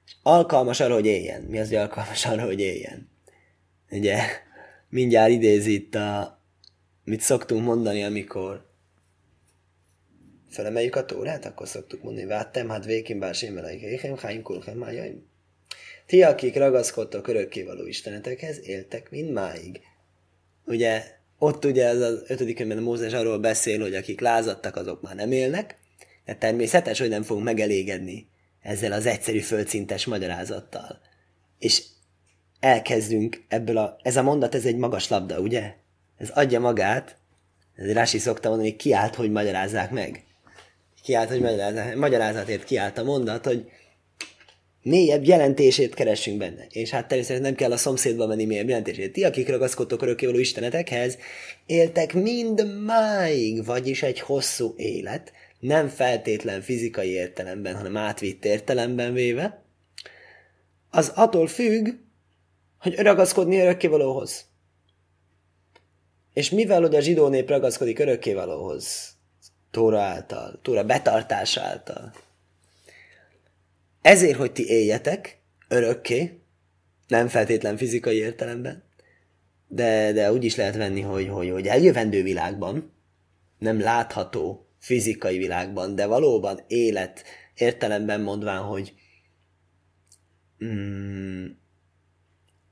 És 0.06 0.12
alkalmas 0.22 0.80
arra, 0.80 0.94
hogy 0.94 1.06
éljen. 1.06 1.42
Mi 1.42 1.58
az, 1.58 1.68
hogy 1.68 1.76
alkalmas 1.76 2.26
arra, 2.26 2.44
hogy 2.44 2.60
éljen? 2.60 3.10
Ugye, 3.90 4.18
mindjárt 4.88 5.30
idézi 5.30 5.74
itt 5.74 5.94
a, 5.94 6.42
mit 7.04 7.20
szoktunk 7.20 7.64
mondani, 7.64 8.02
amikor 8.02 8.67
felemeljük 10.48 10.96
a 10.96 11.04
tórát, 11.04 11.44
akkor 11.44 11.68
szoktuk 11.68 12.02
mondani, 12.02 12.26
váttem, 12.26 12.68
hát 12.68 12.84
vékim 12.84 13.18
bár 13.18 13.34
sémeleik, 13.34 13.80
éhem, 13.80 14.16
háim, 14.16 14.42
kulchem, 14.42 14.78
májaim. 14.78 15.26
Ti, 16.06 16.22
akik 16.22 16.56
ragaszkodtok 16.56 17.28
örökkévaló 17.28 17.86
istenetekhez, 17.86 18.60
éltek 18.62 19.10
mind 19.10 19.30
máig. 19.30 19.80
Ugye, 20.64 21.04
ott 21.38 21.64
ugye 21.64 21.86
ez 21.86 22.00
az 22.00 22.22
ötödik 22.26 22.56
könyvben 22.56 22.82
Mózes 22.82 23.12
arról 23.12 23.38
beszél, 23.38 23.80
hogy 23.80 23.94
akik 23.94 24.20
lázadtak, 24.20 24.76
azok 24.76 25.02
már 25.02 25.14
nem 25.14 25.32
élnek, 25.32 25.78
de 26.24 26.34
természetes, 26.34 26.98
hogy 26.98 27.08
nem 27.08 27.22
fogunk 27.22 27.46
megelégedni 27.46 28.28
ezzel 28.62 28.92
az 28.92 29.06
egyszerű 29.06 29.38
földszintes 29.38 30.06
magyarázattal. 30.06 31.00
És 31.58 31.82
elkezdünk 32.60 33.44
ebből 33.48 33.76
a, 33.76 33.96
ez 34.02 34.16
a 34.16 34.22
mondat, 34.22 34.54
ez 34.54 34.64
egy 34.64 34.76
magas 34.76 35.08
labda, 35.08 35.40
ugye? 35.40 35.74
Ez 36.16 36.30
adja 36.30 36.60
magát, 36.60 37.16
ez 37.74 37.92
Rási 37.92 38.18
szokta 38.18 38.48
mondani, 38.48 38.76
kiállt, 38.76 39.14
hogy 39.14 39.30
magyarázzák 39.30 39.90
meg. 39.90 40.24
Kiállt, 41.08 41.28
hogy 41.28 41.40
magyarázzák, 41.40 41.96
magyarázatért 41.96 42.64
kiállt 42.64 42.98
a 42.98 43.04
mondat, 43.04 43.44
hogy 43.44 43.70
mélyebb 44.82 45.24
jelentését 45.24 45.94
keressünk 45.94 46.38
benne. 46.38 46.66
És 46.70 46.90
hát 46.90 47.08
természetesen 47.08 47.42
nem 47.42 47.54
kell 47.54 47.72
a 47.72 47.76
szomszédba 47.76 48.26
menni 48.26 48.44
mélyebb 48.44 48.68
jelentését. 48.68 49.12
Ti, 49.12 49.24
akik 49.24 49.48
ragaszkodtok 49.48 50.02
örökkévaló 50.02 50.38
istenetekhez, 50.38 51.18
éltek 51.66 52.14
mind 52.14 52.84
máig, 52.84 53.64
vagyis 53.64 54.02
egy 54.02 54.20
hosszú 54.20 54.74
élet, 54.76 55.32
nem 55.60 55.88
feltétlen 55.88 56.60
fizikai 56.60 57.10
értelemben, 57.10 57.74
hanem 57.74 57.96
átvitt 57.96 58.44
értelemben 58.44 59.12
véve, 59.12 59.64
az 60.90 61.12
attól 61.14 61.46
függ, 61.46 61.88
hogy 62.78 62.98
ragaszkodni 62.98 63.58
örökkévalóhoz. 63.58 64.44
És 66.32 66.50
mivel, 66.50 66.80
hogy 66.80 66.94
a 66.94 67.00
zsidó 67.00 67.28
nép 67.28 67.48
ragaszkodik 67.48 67.98
örökkévalóhoz, 67.98 69.16
Tóra 69.70 70.00
által, 70.00 70.58
Tóra 70.62 70.84
betartása 70.84 71.60
által, 71.60 72.12
ezért, 74.02 74.36
hogy 74.36 74.52
ti 74.52 74.68
éljetek 74.68 75.38
örökké, 75.68 76.40
nem 77.08 77.28
feltétlen 77.28 77.76
fizikai 77.76 78.16
értelemben, 78.16 78.82
de, 79.68 80.12
de 80.12 80.32
úgy 80.32 80.44
is 80.44 80.56
lehet 80.56 80.76
venni, 80.76 81.00
hogy, 81.00 81.28
hogy, 81.28 81.50
hogy 81.50 81.66
eljövendő 81.66 82.22
világban, 82.22 82.92
nem 83.58 83.80
látható 83.80 84.68
fizikai 84.78 85.38
világban, 85.38 85.94
de 85.94 86.06
valóban 86.06 86.60
élet 86.66 87.24
értelemben 87.54 88.20
mondván, 88.20 88.62
hogy 88.62 88.94
mm, 90.64 91.46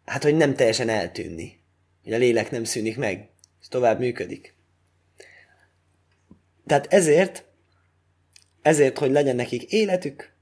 hát, 0.04 0.22
hogy 0.22 0.36
nem 0.36 0.54
teljesen 0.54 0.88
eltűnni. 0.88 1.60
Hogy 2.04 2.12
a 2.12 2.18
lélek 2.18 2.50
nem 2.50 2.64
szűnik 2.64 2.96
meg, 2.96 3.30
és 3.60 3.68
tovább 3.68 3.98
működik. 3.98 4.55
Tehát 6.66 6.86
ezért, 6.92 7.44
ezért, 8.62 8.98
hogy 8.98 9.10
legyen 9.10 9.36
nekik 9.36 9.72
életük, 9.72 10.34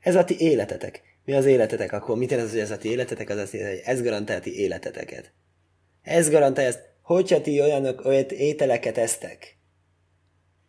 ez 0.00 0.14
a 0.14 0.24
ti 0.24 0.40
életetek. 0.40 1.02
Mi 1.24 1.32
az 1.32 1.44
életetek? 1.44 1.92
Akkor 1.92 2.16
mit 2.16 2.30
jelent 2.30 2.48
az, 2.48 2.54
hogy 2.54 2.64
ez 2.64 2.70
a 2.70 2.78
ti 2.78 2.90
életetek? 2.90 3.28
Az 3.28 3.38
azt 3.38 3.52
jelenti, 3.52 3.76
hogy 3.76 3.86
ez 3.86 4.02
garantálja 4.02 4.42
ti 4.42 4.58
életeteket. 4.58 5.32
Ez 6.02 6.30
garantálja 6.30 6.70
ezt, 6.70 6.88
hogyha 7.02 7.40
ti 7.40 7.60
olyanok, 7.60 8.04
olyan 8.04 8.24
ételeket 8.28 8.98
esztek. 8.98 9.56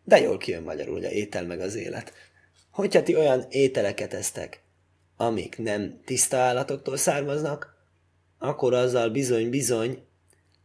De 0.04 0.20
jól 0.20 0.38
kijön 0.38 0.62
magyarul, 0.62 0.94
hogy 0.94 1.04
a 1.04 1.10
étel 1.10 1.46
meg 1.46 1.60
az 1.60 1.74
élet. 1.74 2.12
Hogyha 2.70 3.02
ti 3.02 3.16
olyan 3.16 3.44
ételeket 3.48 4.14
esztek, 4.14 4.62
amik 5.16 5.58
nem 5.58 6.00
tiszta 6.04 6.36
állatoktól 6.36 6.96
származnak, 6.96 7.74
akkor 8.38 8.74
azzal 8.74 9.10
bizony-bizony 9.10 10.02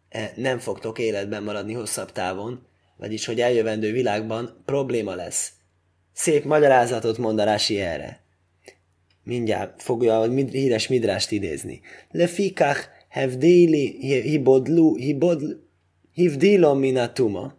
eh, 0.09 0.31
nem 0.35 0.59
fogtok 0.59 0.99
életben 0.99 1.43
maradni 1.43 1.73
hosszabb 1.73 2.11
távon, 2.11 2.67
vagyis 2.97 3.25
hogy 3.25 3.41
eljövendő 3.41 3.91
világban 3.91 4.61
probléma 4.65 5.15
lesz. 5.15 5.51
Szép 6.13 6.43
magyarázatot 6.43 7.17
mond 7.17 7.39
a 7.39 7.43
Rási 7.43 7.79
erre 7.79 8.25
mindjárt 9.27 9.81
fogja 9.81 10.19
a 10.19 10.29
híres 10.29 10.87
midrást 10.87 11.31
idézni. 11.31 11.81
Lefikach 12.11 12.87
hevdéli 13.09 13.97
hibodlu, 14.21 14.95
hibodlu, 14.95 15.55
hivdilom 16.13 16.79
minatuma. 16.79 17.53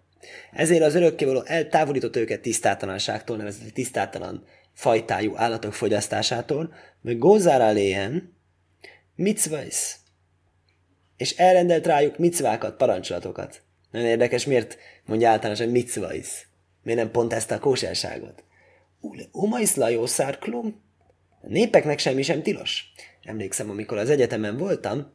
Ezért 0.52 0.82
az 0.82 0.94
örökkévaló 0.94 1.42
eltávolított 1.44 2.16
őket 2.16 2.40
tisztátalanságtól, 2.40 3.36
nevezetesen 3.36 3.72
tisztátalan 3.72 4.44
fajtájú 4.72 5.32
állatok 5.36 5.72
fogyasztásától, 5.72 6.74
meg 7.02 7.18
gózár 7.18 7.60
aléhen 7.60 8.36
mitzvajsz. 9.14 9.96
És 11.16 11.36
elrendelt 11.36 11.86
rájuk 11.86 12.18
micvákat, 12.18 12.76
parancsolatokat. 12.76 13.62
Nagyon 13.90 14.08
érdekes, 14.08 14.46
miért 14.46 14.78
mondja 15.08 15.30
általánosan 15.30 15.68
mitzvajsz? 15.68 16.46
Miért 16.82 17.00
nem 17.00 17.10
pont 17.10 17.32
ezt 17.32 17.50
a 17.50 17.58
kósárságot? 17.58 18.44
Ule, 19.00 19.22
umaisz 19.32 19.74
lajószár 19.74 20.38
klum? 20.38 20.80
A 21.40 21.46
népeknek 21.48 21.98
semmi 21.98 22.22
sem 22.22 22.42
tilos. 22.42 22.92
Emlékszem, 23.22 23.70
amikor 23.70 23.98
az 23.98 24.10
egyetemen 24.10 24.56
voltam, 24.56 25.12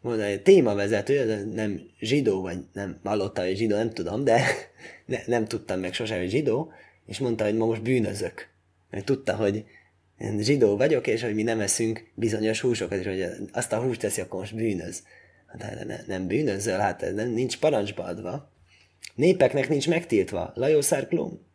volt 0.00 0.20
egy 0.20 0.42
témavezető, 0.42 1.44
nem 1.44 1.80
zsidó, 2.00 2.40
vagy 2.40 2.58
nem 2.72 3.00
hallotta, 3.04 3.42
hogy 3.42 3.56
zsidó, 3.56 3.76
nem 3.76 3.90
tudom, 3.90 4.24
de 4.24 4.42
ne, 5.06 5.18
nem 5.26 5.44
tudtam 5.44 5.80
meg 5.80 5.94
sosem, 5.94 6.18
hogy 6.18 6.30
zsidó, 6.30 6.72
és 7.06 7.18
mondta, 7.18 7.44
hogy 7.44 7.56
ma 7.56 7.66
most 7.66 7.82
bűnözök. 7.82 8.48
mert 8.90 9.04
tudta, 9.04 9.36
hogy 9.36 9.64
én 10.18 10.42
zsidó 10.42 10.76
vagyok, 10.76 11.06
és 11.06 11.22
hogy 11.22 11.34
mi 11.34 11.42
nem 11.42 11.60
eszünk 11.60 12.10
bizonyos 12.14 12.60
húsokat, 12.60 12.98
és 12.98 13.06
hogy 13.06 13.48
azt 13.52 13.72
a 13.72 13.80
húst 13.82 14.00
teszi, 14.00 14.20
akkor 14.20 14.40
most 14.40 14.54
bűnöz. 14.54 15.02
Hát 15.46 15.84
ne, 15.84 16.00
nem 16.06 16.26
bűnözöl, 16.26 16.78
hát 16.78 17.02
ez 17.02 17.14
nem, 17.14 17.30
nincs 17.30 17.58
parancsba 17.58 18.04
adva. 18.04 18.52
Népeknek 19.18 19.68
nincs 19.68 19.88
megtiltva. 19.88 20.52
Lajószárklóm. 20.54 21.46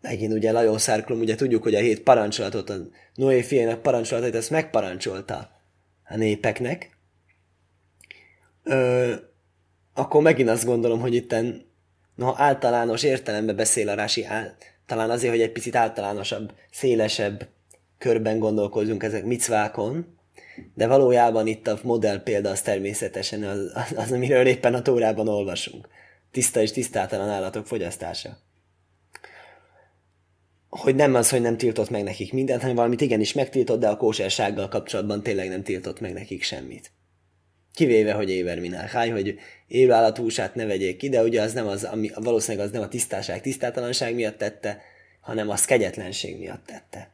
Megint 0.00 0.32
ugye 0.32 0.52
Lajószárklóm, 0.52 1.20
ugye 1.20 1.34
tudjuk, 1.34 1.62
hogy 1.62 1.74
a 1.74 1.78
hét 1.78 2.02
parancsolatot, 2.02 2.70
a 2.70 2.74
Noé 3.14 3.42
fiának 3.42 3.82
parancsolatait, 3.82 4.34
ezt 4.34 4.50
megparancsolta 4.50 5.50
a 6.04 6.16
népeknek. 6.16 6.96
Ö, 8.62 9.14
akkor 9.94 10.22
megint 10.22 10.48
azt 10.48 10.64
gondolom, 10.64 11.00
hogy 11.00 11.14
itten, 11.14 11.66
no, 12.14 12.32
általános 12.36 13.02
értelemben 13.02 13.56
beszél 13.56 13.88
a 13.88 13.94
Rási, 13.94 14.26
talán 14.86 15.10
azért, 15.10 15.32
hogy 15.32 15.42
egy 15.42 15.52
picit 15.52 15.74
általánosabb, 15.74 16.52
szélesebb 16.70 17.48
körben 17.98 18.38
gondolkozunk 18.38 19.02
ezek 19.02 19.24
micvákon, 19.24 20.13
de 20.74 20.86
valójában 20.86 21.46
itt 21.46 21.66
a 21.66 21.78
modell 21.82 22.22
példa 22.22 22.50
az 22.50 22.60
természetesen 22.60 23.42
az, 23.42 23.72
az, 23.74 23.92
az 23.96 24.12
amiről 24.12 24.46
éppen 24.46 24.74
a 24.74 24.82
tórában 24.82 25.28
olvasunk. 25.28 25.88
Tiszta 26.30 26.60
és 26.60 26.72
tisztátalan 26.72 27.28
állatok 27.28 27.66
fogyasztása. 27.66 28.38
Hogy 30.68 30.94
nem 30.94 31.14
az, 31.14 31.30
hogy 31.30 31.40
nem 31.40 31.56
tiltott 31.56 31.90
meg 31.90 32.02
nekik 32.02 32.32
mindent, 32.32 32.60
hanem 32.60 32.76
valamit 32.76 33.00
igenis 33.00 33.32
megtiltott, 33.32 33.80
de 33.80 33.88
a 33.88 33.96
kósersággal 33.96 34.68
kapcsolatban 34.68 35.22
tényleg 35.22 35.48
nem 35.48 35.62
tiltott 35.62 36.00
meg 36.00 36.12
nekik 36.12 36.42
semmit. 36.42 36.90
Kivéve, 37.74 38.12
hogy 38.12 38.30
éver 38.30 38.60
minálháj, 38.60 39.10
hogy 39.10 39.38
élő 39.66 39.92
állathúsát 39.92 40.54
ne 40.54 40.64
vegyék 40.66 40.96
ki, 40.96 41.08
de 41.08 41.22
ugye 41.22 41.42
az 41.42 41.52
nem 41.52 41.66
az, 41.66 41.84
ami, 41.84 42.10
valószínűleg 42.14 42.66
az 42.66 42.72
nem 42.72 42.82
a 42.82 42.88
tisztáság, 42.88 43.40
tisztátalanság 43.40 44.14
miatt 44.14 44.38
tette, 44.38 44.82
hanem 45.20 45.48
a 45.48 45.54
kegyetlenség 45.66 46.38
miatt 46.38 46.66
tette. 46.66 47.13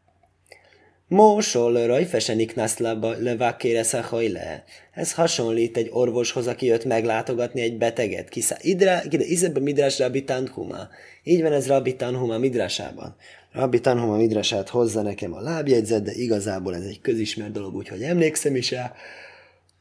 Mósol 1.11 1.87
rajfesenik 1.87 2.55
naszlaba 2.55 3.15
levákére 3.19 3.85
le. 4.13 4.65
Ez 4.93 5.13
hasonlít 5.13 5.77
egy 5.77 5.89
orvoshoz, 5.93 6.47
aki 6.47 6.67
jött 6.67 6.85
meglátogatni 6.85 7.61
egy 7.61 7.77
beteget. 7.77 8.29
Kisza 8.29 8.57
idra, 8.61 9.01
ide 9.11 9.25
izebe 9.25 9.61
midrás 9.61 9.99
rabbi 9.99 10.25
tanhuma. 10.25 10.89
Így 11.23 11.43
van 11.43 11.53
ez 11.53 11.67
rabbi 11.67 11.97
tanhuma 11.97 12.39
midrásában. 12.39 13.17
Rabbi 13.53 13.81
tanhuma 13.81 14.17
midrását 14.17 14.69
hozza 14.69 15.03
nekem 15.03 15.35
a 15.35 15.41
lábjegyzet, 15.41 16.03
de 16.03 16.13
igazából 16.13 16.75
ez 16.75 16.85
egy 16.85 17.01
közismert 17.01 17.53
dolog, 17.53 17.75
úgyhogy 17.75 18.03
emlékszem 18.03 18.57
is 18.57 18.71
rá. 18.71 18.93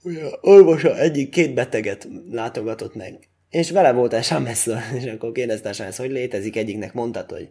Ugye, 0.03 0.23
orvosa 0.41 0.97
egyik 0.97 1.29
két 1.29 1.53
beteget 1.53 2.07
látogatott 2.31 2.95
meg. 2.95 3.19
És 3.49 3.71
vele 3.71 3.91
volt 3.91 4.13
egy 4.13 4.23
Sameszor, 4.23 4.79
és 4.97 5.05
akkor 5.05 5.31
kérdezte 5.31 5.69
a 5.69 5.91
hogy 5.95 6.11
létezik, 6.11 6.55
egyiknek 6.55 6.93
mondta, 6.93 7.25
hogy 7.27 7.49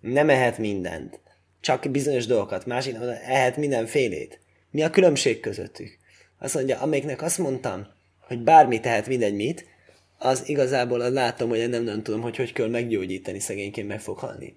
nem 0.00 0.28
ehet 0.28 0.58
mindent 0.58 1.26
csak 1.60 1.90
bizonyos 1.90 2.26
dolgokat, 2.26 2.66
másik 2.66 2.98
nem 2.98 3.08
ehet 3.08 3.56
mindenfélét. 3.56 4.40
Mi 4.70 4.82
a 4.82 4.90
különbség 4.90 5.40
közöttük? 5.40 5.98
Azt 6.38 6.54
mondja, 6.54 6.78
amelyiknek 6.78 7.22
azt 7.22 7.38
mondtam, 7.38 7.86
hogy 8.20 8.42
bármi 8.42 8.80
tehet 8.80 9.06
mindegy 9.06 9.34
mit, 9.34 9.66
az 10.18 10.48
igazából 10.48 11.00
az 11.00 11.12
látom, 11.12 11.48
hogy 11.48 11.58
én 11.58 11.68
nem, 11.68 11.82
nem 11.82 12.02
tudom, 12.02 12.20
hogy 12.20 12.36
hogy 12.36 12.52
kell 12.52 12.68
meggyógyítani, 12.68 13.38
szegényként 13.38 13.88
meg 13.88 14.00
fog 14.00 14.18
halni. 14.18 14.56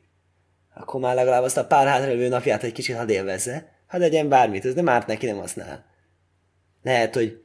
Akkor 0.74 1.02
már 1.02 1.16
legalább 1.16 1.44
azt 1.44 1.58
a 1.58 1.66
pár 1.66 1.88
hátralévő 1.88 2.28
napját 2.28 2.64
egy 2.64 2.72
kicsit 2.72 2.96
hadd 2.96 3.10
élvezze, 3.10 3.72
hadd 3.88 4.00
legyen 4.00 4.30
bármit, 4.30 4.66
ez 4.66 4.74
nem 4.74 4.90
árt 4.90 5.08
neki, 5.08 5.26
nem 5.26 5.38
használ. 5.38 5.86
Lehet, 6.84 7.16
hogy 7.16 7.42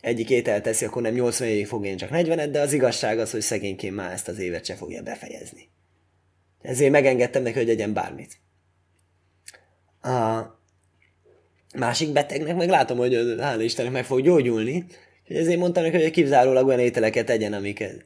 egyik 0.00 0.30
étel 0.30 0.60
teszi, 0.60 0.84
akkor 0.84 1.02
nem 1.02 1.14
80 1.14 1.48
évig 1.48 1.66
fog 1.66 1.86
én 1.86 1.96
csak 1.96 2.10
40 2.10 2.52
de 2.52 2.60
az 2.60 2.72
igazság 2.72 3.18
az, 3.18 3.30
hogy 3.30 3.40
szegényként 3.40 3.94
már 3.94 4.12
ezt 4.12 4.28
az 4.28 4.38
évet 4.38 4.64
se 4.64 4.74
fogja 4.74 5.02
befejezni. 5.02 5.68
Ezért 6.62 6.90
megengedtem 6.90 7.42
neki, 7.42 7.58
hogy 7.58 7.66
legyen 7.66 7.92
bármit. 7.92 8.40
A 10.02 10.42
másik 11.78 12.12
betegnek 12.12 12.56
meg 12.56 12.68
látom, 12.68 12.98
hogy 12.98 13.36
hála 13.40 13.62
Istennek 13.62 13.92
meg 13.92 14.04
fog 14.04 14.20
gyógyulni, 14.20 14.86
és 15.24 15.36
ezért 15.36 15.58
mondtam 15.58 15.82
neki, 15.82 16.02
hogy 16.02 16.10
kizárólag 16.10 16.66
olyan 16.66 16.78
ételeket 16.78 17.26
tegyen, 17.26 17.52
amiket 17.52 18.04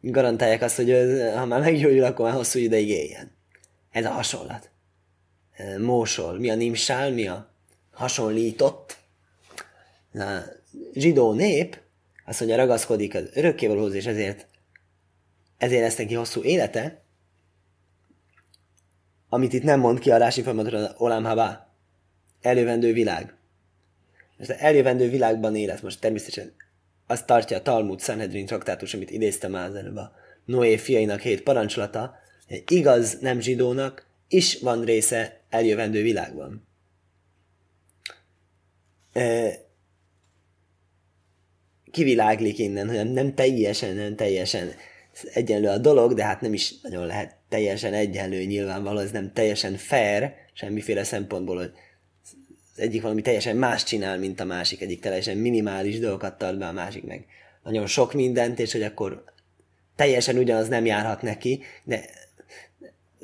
garantálják 0.00 0.62
azt, 0.62 0.76
hogy 0.76 0.90
ha 1.34 1.44
már 1.44 1.60
meggyógyul, 1.60 2.04
akkor 2.04 2.24
már 2.24 2.34
hosszú 2.34 2.58
ideig 2.58 2.88
éljen. 2.88 3.30
Ez 3.90 4.04
a 4.04 4.10
hasonlat. 4.10 4.70
Mósol. 5.78 6.38
Mi 6.38 6.50
a 6.50 6.54
nimsál, 6.54 7.10
mi 7.10 7.26
a 7.26 7.48
hasonlított? 7.92 8.96
A 10.14 10.24
zsidó 10.94 11.32
nép, 11.32 11.78
azt 12.26 12.40
mondja, 12.40 12.58
ragaszkodik 12.58 13.14
az 13.14 13.30
örökkévalóhoz, 13.34 13.94
és 13.94 14.06
ezért 14.06 14.46
ezért 15.58 15.82
lesz 15.82 15.96
neki 15.96 16.14
hosszú 16.14 16.42
élete, 16.42 17.02
amit 19.34 19.52
itt 19.52 19.62
nem 19.62 19.80
mond 19.80 19.98
ki 19.98 20.10
a 20.10 20.16
Rási 20.16 20.42
folyamatra 20.42 20.94
Olam 20.96 21.24
Haba. 21.24 21.72
Elővendő 22.40 22.92
világ. 22.92 23.34
Most 24.38 24.50
az 24.50 24.56
eljövendő 24.58 25.08
világban 25.08 25.56
élet, 25.56 25.82
most 25.82 26.00
természetesen 26.00 26.52
azt 27.06 27.26
tartja 27.26 27.56
a 27.56 27.62
Talmud 27.62 28.00
Sanhedrin 28.00 28.46
traktátus, 28.46 28.94
amit 28.94 29.10
idéztem 29.10 29.54
az 29.54 29.74
előbb, 29.74 29.96
a 29.96 30.12
Noé 30.44 30.76
fiainak 30.76 31.20
hét 31.20 31.42
parancsolata, 31.42 32.14
egy 32.46 32.72
igaz 32.72 33.18
nem 33.20 33.40
zsidónak 33.40 34.06
is 34.28 34.60
van 34.60 34.84
része 34.84 35.40
eljövendő 35.50 36.02
világban. 36.02 36.66
E, 39.12 39.52
kiviláglik 41.90 42.58
innen, 42.58 42.88
hogy 42.88 43.12
nem 43.12 43.34
teljesen, 43.34 43.94
nem 43.94 44.16
teljesen 44.16 44.70
egyenlő 45.32 45.68
a 45.68 45.78
dolog, 45.78 46.14
de 46.14 46.24
hát 46.24 46.40
nem 46.40 46.52
is 46.52 46.80
nagyon 46.80 47.06
lehet 47.06 47.36
teljesen 47.54 47.92
egyenlő 47.92 48.42
nyilvánvaló, 48.42 48.98
ez 48.98 49.10
nem 49.10 49.32
teljesen 49.32 49.76
fair, 49.76 50.32
semmiféle 50.52 51.04
szempontból, 51.04 51.56
hogy 51.56 51.72
az 52.72 52.80
egyik 52.80 53.02
valami 53.02 53.22
teljesen 53.22 53.56
más 53.56 53.84
csinál, 53.84 54.18
mint 54.18 54.40
a 54.40 54.44
másik, 54.44 54.80
egyik 54.80 55.00
teljesen 55.00 55.36
minimális 55.36 55.98
dolgokat 55.98 56.38
tart 56.38 56.58
be, 56.58 56.66
a 56.66 56.72
másik 56.72 57.04
meg 57.04 57.26
nagyon 57.62 57.86
sok 57.86 58.12
mindent, 58.12 58.58
és 58.58 58.72
hogy 58.72 58.82
akkor 58.82 59.24
teljesen 59.96 60.36
ugyanaz 60.36 60.68
nem 60.68 60.86
járhat 60.86 61.22
neki, 61.22 61.62
de 61.84 62.04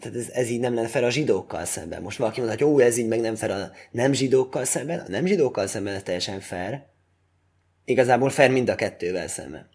tehát 0.01 0.19
ez, 0.19 0.29
ez 0.33 0.49
így 0.49 0.61
nem 0.61 0.75
lenne 0.75 0.89
fel 0.89 1.05
a 1.05 1.11
zsidókkal 1.11 1.65
szemben. 1.65 2.03
Most 2.03 2.19
valaki 2.19 2.41
mondja, 2.41 2.67
hogy 2.67 2.75
ó, 2.75 2.79
ez 2.79 2.97
így 2.97 3.09
meg 3.09 3.21
nem 3.21 3.35
fel 3.35 3.51
a 3.51 3.71
nem 3.91 4.13
zsidókkal 4.13 4.65
szemben, 4.65 4.99
a 4.99 5.09
nem 5.09 5.27
zsidókkal 5.27 5.67
szemben 5.67 5.95
ez 5.95 6.03
teljesen 6.03 6.41
fair. 6.41 6.83
Igazából 7.85 8.31
fair 8.31 8.51
mind 8.51 8.69
a 8.69 8.75
kettővel 8.75 9.29
szemben. 9.29 9.69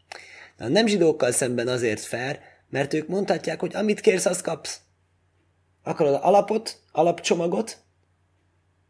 De 0.57 0.63
a 0.63 0.67
nem 0.67 0.87
zsidókkal 0.87 1.31
szemben 1.31 1.67
azért 1.67 2.01
fair, 2.01 2.39
mert 2.75 2.93
ők 2.93 3.07
mondhatják, 3.07 3.59
hogy 3.59 3.75
amit 3.75 3.99
kérsz, 3.99 4.25
azt 4.25 4.41
kapsz. 4.41 4.79
Akarod 5.83 6.19
alapot, 6.21 6.79
alapcsomagot, 6.91 7.77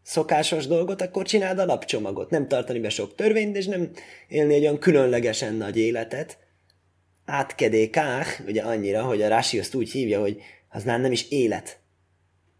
szokásos 0.03 0.67
dolgot, 0.67 1.01
akkor 1.01 1.25
csináld 1.25 1.59
alapcsomagot. 1.59 2.29
Nem 2.29 2.47
tartani 2.47 2.79
be 2.79 2.89
sok 2.89 3.15
törvényt, 3.15 3.55
és 3.55 3.65
nem 3.65 3.91
élni 4.27 4.53
egy 4.53 4.61
olyan 4.61 4.79
különlegesen 4.79 5.53
nagy 5.53 5.77
életet. 5.77 6.37
Átkedékák, 7.25 8.43
ugye 8.47 8.61
annyira, 8.61 9.03
hogy 9.03 9.21
a 9.21 9.27
Rási 9.27 9.59
azt 9.59 9.75
úgy 9.75 9.91
hívja, 9.91 10.19
hogy 10.19 10.41
az 10.69 10.83
már 10.83 10.99
nem 10.99 11.11
is 11.11 11.29
élet. 11.29 11.79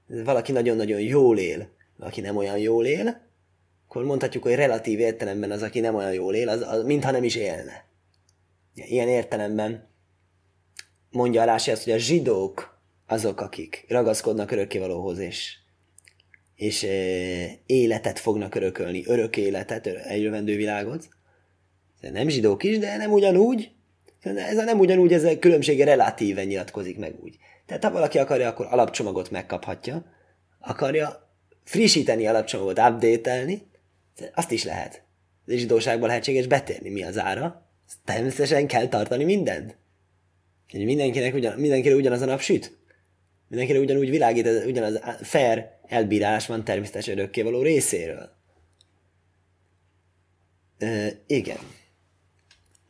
Valaki 0.07 0.51
nagyon-nagyon 0.51 0.99
jól 0.99 1.37
él, 1.37 1.69
valaki 1.97 2.21
nem 2.21 2.37
olyan 2.37 2.57
jól 2.57 2.85
él, 2.85 3.21
akkor 3.87 4.03
mondhatjuk, 4.03 4.43
hogy 4.43 4.55
relatív 4.55 4.99
értelemben 4.99 5.51
az, 5.51 5.61
aki 5.61 5.79
nem 5.79 5.95
olyan 5.95 6.13
jól 6.13 6.35
él, 6.35 6.49
az, 6.49 6.61
az 6.61 6.83
mintha 6.83 7.11
nem 7.11 7.23
is 7.23 7.35
élne. 7.35 7.85
Ilyen 8.73 9.07
értelemben 9.07 9.93
mondja 11.15 11.41
a 11.41 11.45
Rási 11.45 11.71
azt, 11.71 11.83
hogy 11.83 11.93
a 11.93 11.97
zsidók 11.97 12.79
azok, 13.07 13.41
akik 13.41 13.85
ragaszkodnak 13.87 14.51
örökkévalóhoz, 14.51 15.17
és, 15.17 15.55
és 16.55 16.83
e, 16.83 16.87
életet 17.65 18.19
fognak 18.19 18.55
örökölni, 18.55 19.03
örök 19.05 19.37
életet, 19.37 19.87
egy 19.87 20.21
jövendő 20.21 20.55
világot. 20.55 21.09
Nem 22.01 22.29
zsidók 22.29 22.63
is, 22.63 22.77
de 22.77 22.97
nem 22.97 23.11
ugyanúgy. 23.11 23.71
Ez 24.21 24.57
a 24.57 24.63
nem 24.63 24.79
ugyanúgy, 24.79 25.13
ez 25.13 25.23
a 25.23 25.39
különbsége 25.39 25.85
relatíven 25.85 26.45
nyilatkozik 26.45 26.97
meg 26.97 27.15
úgy. 27.23 27.37
Tehát 27.65 27.83
ha 27.83 27.91
valaki 27.91 28.17
akarja, 28.17 28.47
akkor 28.47 28.65
alapcsomagot 28.69 29.31
megkaphatja, 29.31 30.05
akarja 30.59 31.29
frissíteni 31.63 32.27
alapcsomagot, 32.27 32.79
update 32.79 33.45
azt 34.33 34.51
is 34.51 34.63
lehet. 34.63 35.03
A 35.47 35.51
zsidóságban 35.51 36.07
lehetséges 36.07 36.47
betérni, 36.47 36.89
mi 36.89 37.03
az 37.03 37.17
ára. 37.17 37.69
Természetesen 38.05 38.67
kell 38.67 38.87
tartani 38.87 39.23
mindent. 39.23 39.77
Mindenkinek 40.73 41.33
ugyan, 41.33 41.59
mindenkire 41.59 41.95
ugyanaz 41.95 42.21
a 42.21 42.25
nap 42.25 42.39
süt. 42.39 42.77
Mindenkire 43.47 43.79
ugyanúgy 43.79 44.09
világít, 44.09 44.65
ugyanaz 44.65 44.99
fair 45.21 45.69
elbírás 45.87 46.47
van 46.47 46.63
természetesen 46.63 47.17
örökkévaló 47.17 47.61
részéről. 47.61 48.29
E, 50.77 51.11
igen. 51.27 51.57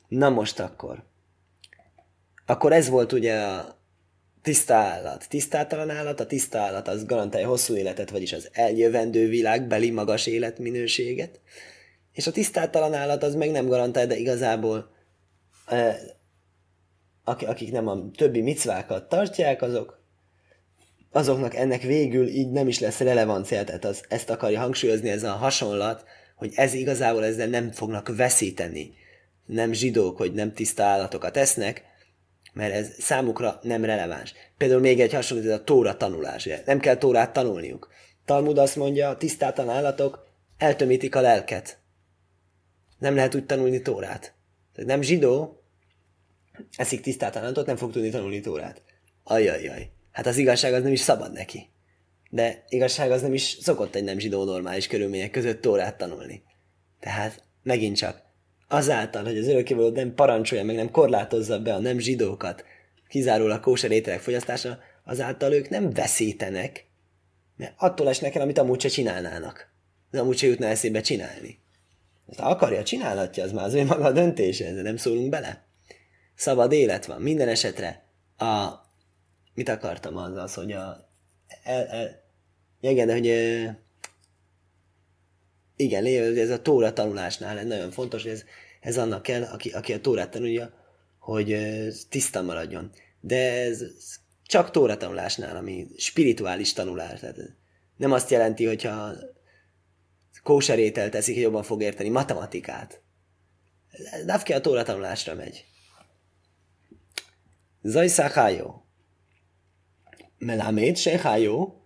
Na 0.07 0.29
most 0.29 0.59
akkor. 0.59 1.03
Akkor 2.45 2.73
ez 2.73 2.89
volt 2.89 3.11
ugye 3.11 3.39
a 3.39 3.79
tiszta 4.41 4.73
állat. 4.73 5.29
Tisztátalan 5.29 5.89
állat, 5.89 6.19
a 6.19 6.25
tiszta 6.25 6.59
állat 6.59 6.88
az 6.88 7.05
garantálja 7.05 7.47
hosszú 7.47 7.75
életet, 7.75 8.09
vagyis 8.09 8.33
az 8.33 8.49
eljövendő 8.51 9.27
világbeli 9.27 9.91
magas 9.91 10.27
életminőséget. 10.27 11.39
És 12.13 12.27
a 12.27 12.31
tisztátalan 12.31 12.93
állat 12.93 13.23
az 13.23 13.35
meg 13.35 13.51
nem 13.51 13.67
garantálja, 13.67 14.09
de 14.09 14.17
igazából 14.17 14.95
akik 17.25 17.71
nem 17.71 17.88
a 17.88 18.11
többi 18.11 18.41
micvákat 18.41 19.09
tartják, 19.09 19.61
azok 19.61 20.03
azoknak 21.11 21.55
ennek 21.55 21.81
végül 21.81 22.27
így 22.27 22.51
nem 22.51 22.67
is 22.67 22.79
lesz 22.79 22.99
relevancia, 22.99 23.63
tehát 23.63 23.85
az, 23.85 24.03
ezt 24.09 24.29
akarja 24.29 24.59
hangsúlyozni 24.59 25.09
ez 25.09 25.23
a 25.23 25.31
hasonlat, 25.31 26.03
hogy 26.35 26.51
ez 26.55 26.73
igazából 26.73 27.25
ezzel 27.25 27.47
nem 27.47 27.71
fognak 27.71 28.15
veszíteni. 28.15 28.93
Nem 29.45 29.73
zsidók, 29.73 30.17
hogy 30.17 30.33
nem 30.33 30.53
tiszta 30.53 30.83
állatokat 30.83 31.38
esznek, 31.38 31.83
mert 32.53 32.73
ez 32.73 32.89
számukra 32.99 33.59
nem 33.61 33.85
releváns. 33.85 34.33
Például 34.57 34.79
még 34.79 35.01
egy 35.01 35.13
hasonló, 35.13 35.43
ez 35.43 35.59
a 35.59 35.63
tóra 35.63 35.97
tanulás. 35.97 36.45
Ugye? 36.45 36.61
Nem 36.65 36.79
kell 36.79 36.95
tórát 36.95 37.33
tanulniuk. 37.33 37.89
Talmud 38.25 38.57
azt 38.57 38.75
mondja, 38.75 39.09
a 39.09 39.17
tisztátalan 39.17 39.75
állatok 39.75 40.27
eltömítik 40.57 41.15
a 41.15 41.21
lelket. 41.21 41.77
Nem 42.97 43.15
lehet 43.15 43.35
úgy 43.35 43.45
tanulni 43.45 43.81
tórát. 43.81 44.33
Tehát 44.73 44.89
nem 44.89 45.01
zsidó, 45.01 45.63
eszik 46.77 47.01
tisztátalan 47.01 47.43
állatot, 47.43 47.65
nem 47.65 47.75
fog 47.75 47.91
tudni 47.91 48.09
tanulni 48.09 48.39
tórát. 48.39 48.81
Ajajaj. 49.23 49.89
Hát 50.11 50.25
az 50.25 50.37
igazság 50.37 50.73
az 50.73 50.83
nem 50.83 50.91
is 50.91 50.99
szabad 50.99 51.31
neki. 51.31 51.69
De 52.29 52.63
igazság 52.69 53.11
az 53.11 53.21
nem 53.21 53.33
is 53.33 53.57
szokott 53.61 53.95
egy 53.95 54.03
nem 54.03 54.19
zsidó 54.19 54.43
normális 54.43 54.87
körülmények 54.87 55.31
között 55.31 55.61
tórát 55.61 55.97
tanulni. 55.97 56.43
Tehát 56.99 57.43
megint 57.63 57.97
csak 57.97 58.21
azáltal, 58.67 59.23
hogy 59.23 59.37
az 59.37 59.47
örökkévaló 59.47 59.89
nem 59.89 60.13
parancsolja, 60.13 60.63
meg 60.63 60.75
nem 60.75 60.91
korlátozza 60.91 61.59
be 61.59 61.73
a 61.73 61.79
nem 61.79 61.99
zsidókat, 61.99 62.63
kizárólag 63.07 63.59
kóser 63.59 63.91
ételek 63.91 64.19
fogyasztása, 64.19 64.79
azáltal 65.03 65.53
ők 65.53 65.69
nem 65.69 65.93
veszítenek, 65.93 66.85
mert 67.57 67.73
attól 67.77 68.09
esnek 68.09 68.35
el, 68.35 68.41
amit 68.41 68.57
amúgy 68.57 68.81
se 68.81 68.87
csinálnának. 68.87 69.73
De 70.11 70.19
amúgy 70.19 70.37
se 70.37 70.47
jutna 70.47 70.65
eszébe 70.65 71.01
csinálni. 71.01 71.59
Ha 72.37 72.49
akarja, 72.49 72.83
csinálhatja, 72.83 73.43
az 73.43 73.51
már 73.51 73.65
az 73.65 73.73
ő 73.73 73.85
maga 73.85 74.03
a 74.03 74.11
döntése, 74.11 74.73
de 74.73 74.81
nem 74.81 74.97
szólunk 74.97 75.29
bele. 75.29 75.64
Szabad 76.36 76.71
élet 76.71 77.06
van. 77.06 77.21
Minden 77.21 77.48
esetre 77.48 78.04
a... 78.38 78.69
Mit 79.54 79.69
akartam 79.69 80.17
az, 80.17 80.38
az 80.38 80.54
hogy 80.54 80.71
a... 80.71 81.10
El, 81.63 81.88
el, 81.88 82.24
igen, 82.82 83.08
de 83.08 83.13
hogy 83.13 83.26
igen, 85.76 86.06
ez 86.38 86.50
a 86.50 86.62
tóra 86.62 86.93
tanulásnál 86.93 87.63
nagyon 87.63 87.91
fontos, 87.91 88.21
hogy 88.21 88.32
ez, 88.32 88.43
ez 88.80 88.98
annak 88.98 89.21
kell, 89.21 89.43
aki, 89.43 89.69
aki 89.69 89.93
a 89.93 90.02
tórát 90.02 90.32
tanulja, 90.32 90.74
hogy 91.19 91.58
tiszta 92.10 92.41
maradjon. 92.41 92.91
De 93.19 93.52
ez 93.52 93.84
csak 94.45 94.71
tóra 94.71 94.98
tanulásnál, 94.98 95.56
ami 95.56 95.88
spirituális 95.98 96.74
tanulás. 96.74 97.19
Tehát 97.19 97.38
nem 97.98 98.12
azt 98.12 98.30
jelenti, 98.30 98.65
hogyha 98.65 99.13
kóserételt 100.43 101.12
teszik, 101.12 101.34
hogy 101.34 101.43
jobban 101.43 101.63
fog 101.63 101.82
érteni 101.82 102.10
matematikát. 102.10 103.02
Dafke 104.26 104.56
a 104.56 104.62
tóra 104.62 104.84
tanulásra 104.84 105.36
megy. 105.36 105.65
Zajszá 107.85 108.28
hájó. 108.28 108.85
Melamed 110.38 110.96
se 110.96 111.18
hájó, 111.18 111.80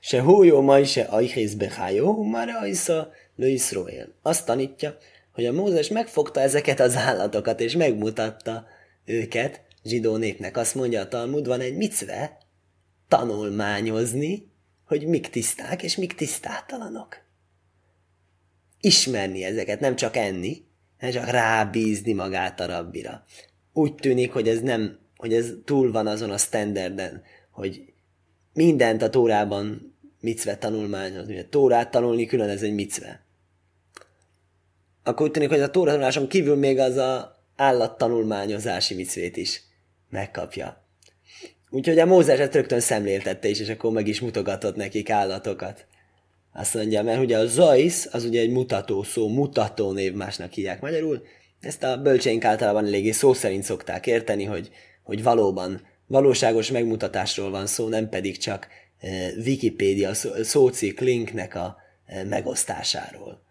שהוא 0.00 0.44
יומי 0.44 0.86
שאייכיz 0.86 1.54
behájó, 1.54 2.22
már 2.22 2.48
ajsza 2.48 3.12
Lőiszróél. 3.36 4.14
Azt 4.22 4.46
tanítja, 4.46 4.96
hogy 5.32 5.46
a 5.46 5.52
Mózes 5.52 5.88
megfogta 5.88 6.40
ezeket 6.40 6.80
az 6.80 6.96
állatokat, 6.96 7.60
és 7.60 7.76
megmutatta 7.76 8.66
őket 9.04 9.62
zsidó 9.84 10.16
népnek. 10.16 10.56
Azt 10.56 10.74
mondja 10.74 11.00
a 11.00 11.08
Talmud, 11.08 11.46
van 11.46 11.60
egy 11.60 11.76
micve, 11.76 12.38
tanulmányozni, 13.08 14.52
hogy 14.84 15.06
mik 15.06 15.28
tiszták, 15.28 15.82
és 15.82 15.96
mik 15.96 16.14
tisztátalanok. 16.14 17.16
Ismerni 18.80 19.44
ezeket, 19.44 19.80
nem 19.80 19.96
csak 19.96 20.16
enni, 20.16 20.64
nem 20.98 21.10
csak 21.10 21.28
rábízni 21.28 22.12
magát 22.12 22.60
a 22.60 22.66
rabbira. 22.66 23.24
Úgy 23.77 23.95
tűnik, 23.95 24.31
hogy 24.31 24.47
ez 24.47 24.61
nem, 24.61 24.99
hogy 25.17 25.33
ez 25.33 25.53
túl 25.65 25.91
van 25.91 26.07
azon 26.07 26.31
a 26.31 26.37
standarden, 26.37 27.23
hogy 27.51 27.93
mindent 28.53 29.01
a 29.01 29.09
Tórában 29.09 29.95
micve 30.19 30.57
tanulmányozni. 30.57 31.39
A 31.39 31.49
Tórát 31.49 31.91
tanulni 31.91 32.25
külön 32.25 32.49
ez 32.49 32.61
egy 32.61 32.73
micve. 32.73 33.23
Akkor 35.03 35.25
úgy 35.25 35.31
tűnik, 35.31 35.49
hogy 35.49 35.59
a 35.59 35.69
Tóra 35.69 35.91
tanuláson 35.91 36.27
kívül 36.27 36.55
még 36.55 36.79
az 36.79 36.95
a 36.95 37.35
állattanulmányozási 37.55 38.95
micvét 38.95 39.37
is 39.37 39.61
megkapja. 40.09 40.83
Úgyhogy 41.69 41.99
a 41.99 42.05
Mózes 42.05 42.39
ezt 42.39 42.53
rögtön 42.53 42.79
szemléltette 42.79 43.47
is, 43.47 43.59
és 43.59 43.69
akkor 43.69 43.91
meg 43.91 44.07
is 44.07 44.21
mutogatott 44.21 44.75
nekik 44.75 45.09
állatokat. 45.09 45.85
Azt 46.53 46.73
mondja, 46.73 47.03
mert 47.03 47.21
ugye 47.21 47.37
a 47.37 47.45
Zajsz, 47.45 48.07
az 48.11 48.23
ugye 48.23 48.41
egy 48.41 48.51
mutató 48.51 49.03
szó, 49.03 49.27
mutató 49.27 49.91
név 49.91 50.13
másnak 50.13 50.51
hívják 50.51 50.81
magyarul. 50.81 51.23
Ezt 51.61 51.83
a 51.83 52.01
bölcseink 52.01 52.45
általában 52.45 52.85
eléggé 52.85 53.11
szó 53.11 53.33
szerint 53.33 53.63
szokták 53.63 54.07
érteni, 54.07 54.43
hogy, 54.43 54.69
hogy 55.03 55.23
valóban 55.23 55.81
valóságos 56.07 56.71
megmutatásról 56.71 57.49
van 57.49 57.67
szó, 57.67 57.87
nem 57.87 58.09
pedig 58.09 58.37
csak 58.37 58.67
eh, 58.99 59.31
Wikipédia 59.37 60.13
szócik 60.43 60.99
linknek 60.99 61.55
a 61.55 61.77
eh, 62.05 62.23
megosztásáról. 62.23 63.41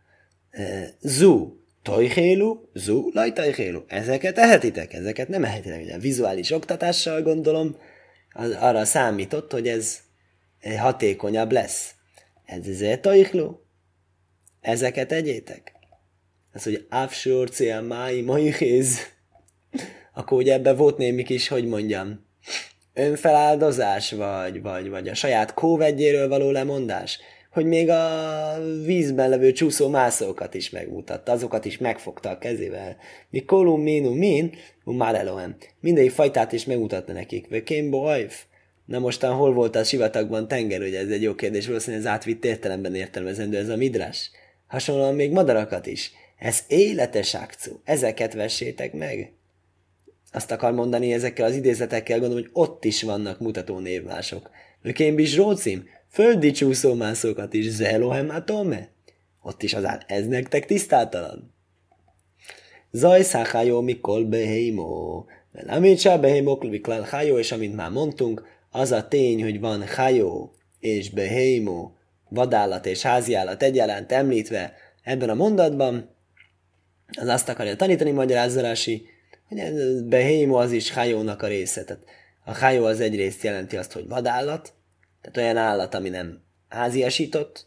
Eh, 0.50 0.88
zu, 1.00 1.56
tojhélu, 1.82 2.60
zu, 2.74 3.10
lajtajhélu. 3.12 3.82
Ezeket 3.86 4.38
ehetitek, 4.38 4.92
ezeket 4.92 5.28
nem 5.28 5.44
ehetitek. 5.44 5.82
Ugye 5.82 5.98
vizuális 5.98 6.50
oktatással 6.50 7.22
gondolom, 7.22 7.76
az, 8.32 8.50
arra 8.50 8.84
számított, 8.84 9.52
hogy 9.52 9.68
ez 9.68 9.98
hatékonyabb 10.78 11.52
lesz. 11.52 11.94
Ez 12.44 12.82
ez 12.82 12.98
tojhlu. 13.00 13.56
Ezeket 14.60 15.12
egyétek. 15.12 15.73
Az, 16.54 16.62
hogy 16.62 16.86
afsor 16.90 17.50
cél 17.50 17.80
máj 17.80 18.20
moihéz. 18.20 18.98
Akkor 20.14 20.38
ugye 20.38 20.52
ebbe 20.52 20.74
volt 20.74 20.96
némi 20.96 21.22
kis, 21.22 21.48
hogy 21.48 21.66
mondjam, 21.66 22.26
önfeláldozás, 22.92 24.12
vagy, 24.12 24.62
vagy, 24.62 24.88
vagy 24.88 25.08
a 25.08 25.14
saját 25.14 25.54
kóvegyéről 25.54 26.28
való 26.28 26.50
lemondás, 26.50 27.18
hogy 27.50 27.64
még 27.64 27.88
a 27.88 28.56
vízben 28.84 29.28
levő 29.28 29.52
csúszó 29.52 29.88
mászókat 29.88 30.54
is 30.54 30.70
megmutatta, 30.70 31.32
azokat 31.32 31.64
is 31.64 31.78
megfogta 31.78 32.30
a 32.30 32.38
kezével. 32.38 32.96
Mi 33.30 33.44
kolum 33.44 33.82
minu 33.82 34.14
min, 34.14 34.54
már 34.84 35.14
elohem. 35.14 35.56
Mindegyik 35.80 36.10
fajtát 36.10 36.52
is 36.52 36.64
megmutatta 36.64 37.12
nekik. 37.12 37.48
Ve 37.48 37.62
kémbo 37.62 38.10
Na 38.84 38.98
mostan 38.98 39.34
hol 39.34 39.52
volt 39.52 39.76
a 39.76 39.84
sivatagban 39.84 40.48
tenger, 40.48 40.80
ugye 40.80 40.98
ez 40.98 41.08
egy 41.08 41.22
jó 41.22 41.34
kérdés, 41.34 41.66
valószínűleg 41.66 42.04
ez 42.04 42.12
átvitt 42.12 42.44
értelemben 42.44 42.94
értelmezendő 42.94 43.56
ez 43.56 43.68
a 43.68 43.76
midras. 43.76 44.30
Hasonlóan 44.66 45.14
még 45.14 45.32
madarakat 45.32 45.86
is. 45.86 46.12
Ez 46.44 46.64
életes 46.66 47.35
akció. 47.35 47.80
Ezeket 47.85 48.35
vessétek 48.35 48.92
meg 48.92 49.33
azt 50.35 50.50
akar 50.50 50.72
mondani 50.72 51.12
ezekkel 51.12 51.46
az 51.46 51.54
idézetekkel, 51.54 52.18
gondolom, 52.18 52.42
hogy 52.42 52.52
ott 52.52 52.85
is 52.85 53.02
vannak 53.02 53.40
mutató 53.40 53.78
névmások. 53.78 54.50
Ökém 54.83 55.18
is 55.18 55.37
rócim, 55.37 55.88
földi 56.11 56.50
csúszómászókat 56.50 57.54
is, 57.54 57.68
Zelohem 57.68 58.30
atome. 58.30 58.88
Ott 59.42 59.62
is 59.62 59.74
az 59.74 59.85
át, 59.85 60.04
ez 60.07 60.26
nektek 60.26 60.66
tisztátalan. 60.66 61.54
Zaj 62.90 63.22
száhájó 63.22 63.80
mikol 63.80 64.24
behémó. 64.24 65.26
Se 65.96 66.18
behémok 66.18 66.62
viklál 66.62 67.02
hájó, 67.02 67.38
és 67.38 67.52
amint 67.52 67.76
már 67.76 67.90
mondtunk, 67.90 68.42
az 68.70 68.92
a 68.92 69.09
tény, 69.09 69.42
hogy 69.42 69.61
van 69.61 69.83
hájó 69.83 70.54
és 70.78 71.11
behémó, 71.11 71.96
vadállat 72.28 72.87
és 72.87 73.02
háziállat 73.02 73.62
egyaránt 73.62 74.12
említve 74.12 74.74
ebben 75.02 75.28
a 75.28 75.35
mondatban, 75.35 76.13
az 77.06 77.28
azt 77.28 77.48
akarja 77.48 77.76
tanítani 77.76 78.10
magyarázzalási, 78.10 79.06
Behémo 80.04 80.56
az 80.56 80.72
is 80.72 80.92
hajónak 80.92 81.42
a 81.42 81.46
része. 81.46 81.84
Tehát 81.84 82.04
a 82.44 82.54
hajó 82.54 82.84
az 82.84 83.00
egyrészt 83.00 83.42
jelenti 83.42 83.76
azt, 83.76 83.92
hogy 83.92 84.08
vadállat, 84.08 84.72
tehát 85.20 85.36
olyan 85.36 85.56
állat, 85.56 85.94
ami 85.94 86.08
nem 86.08 86.42
háziasított, 86.68 87.66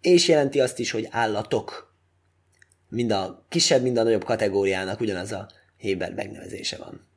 és 0.00 0.28
jelenti 0.28 0.60
azt 0.60 0.78
is, 0.78 0.90
hogy 0.90 1.08
állatok. 1.10 1.94
Mind 2.88 3.10
a 3.10 3.46
kisebb, 3.48 3.82
mind 3.82 3.96
a 3.96 4.02
nagyobb 4.02 4.24
kategóriának 4.24 5.00
ugyanaz 5.00 5.32
a 5.32 5.48
Héber 5.76 6.14
megnevezése 6.14 6.76
van. 6.76 7.08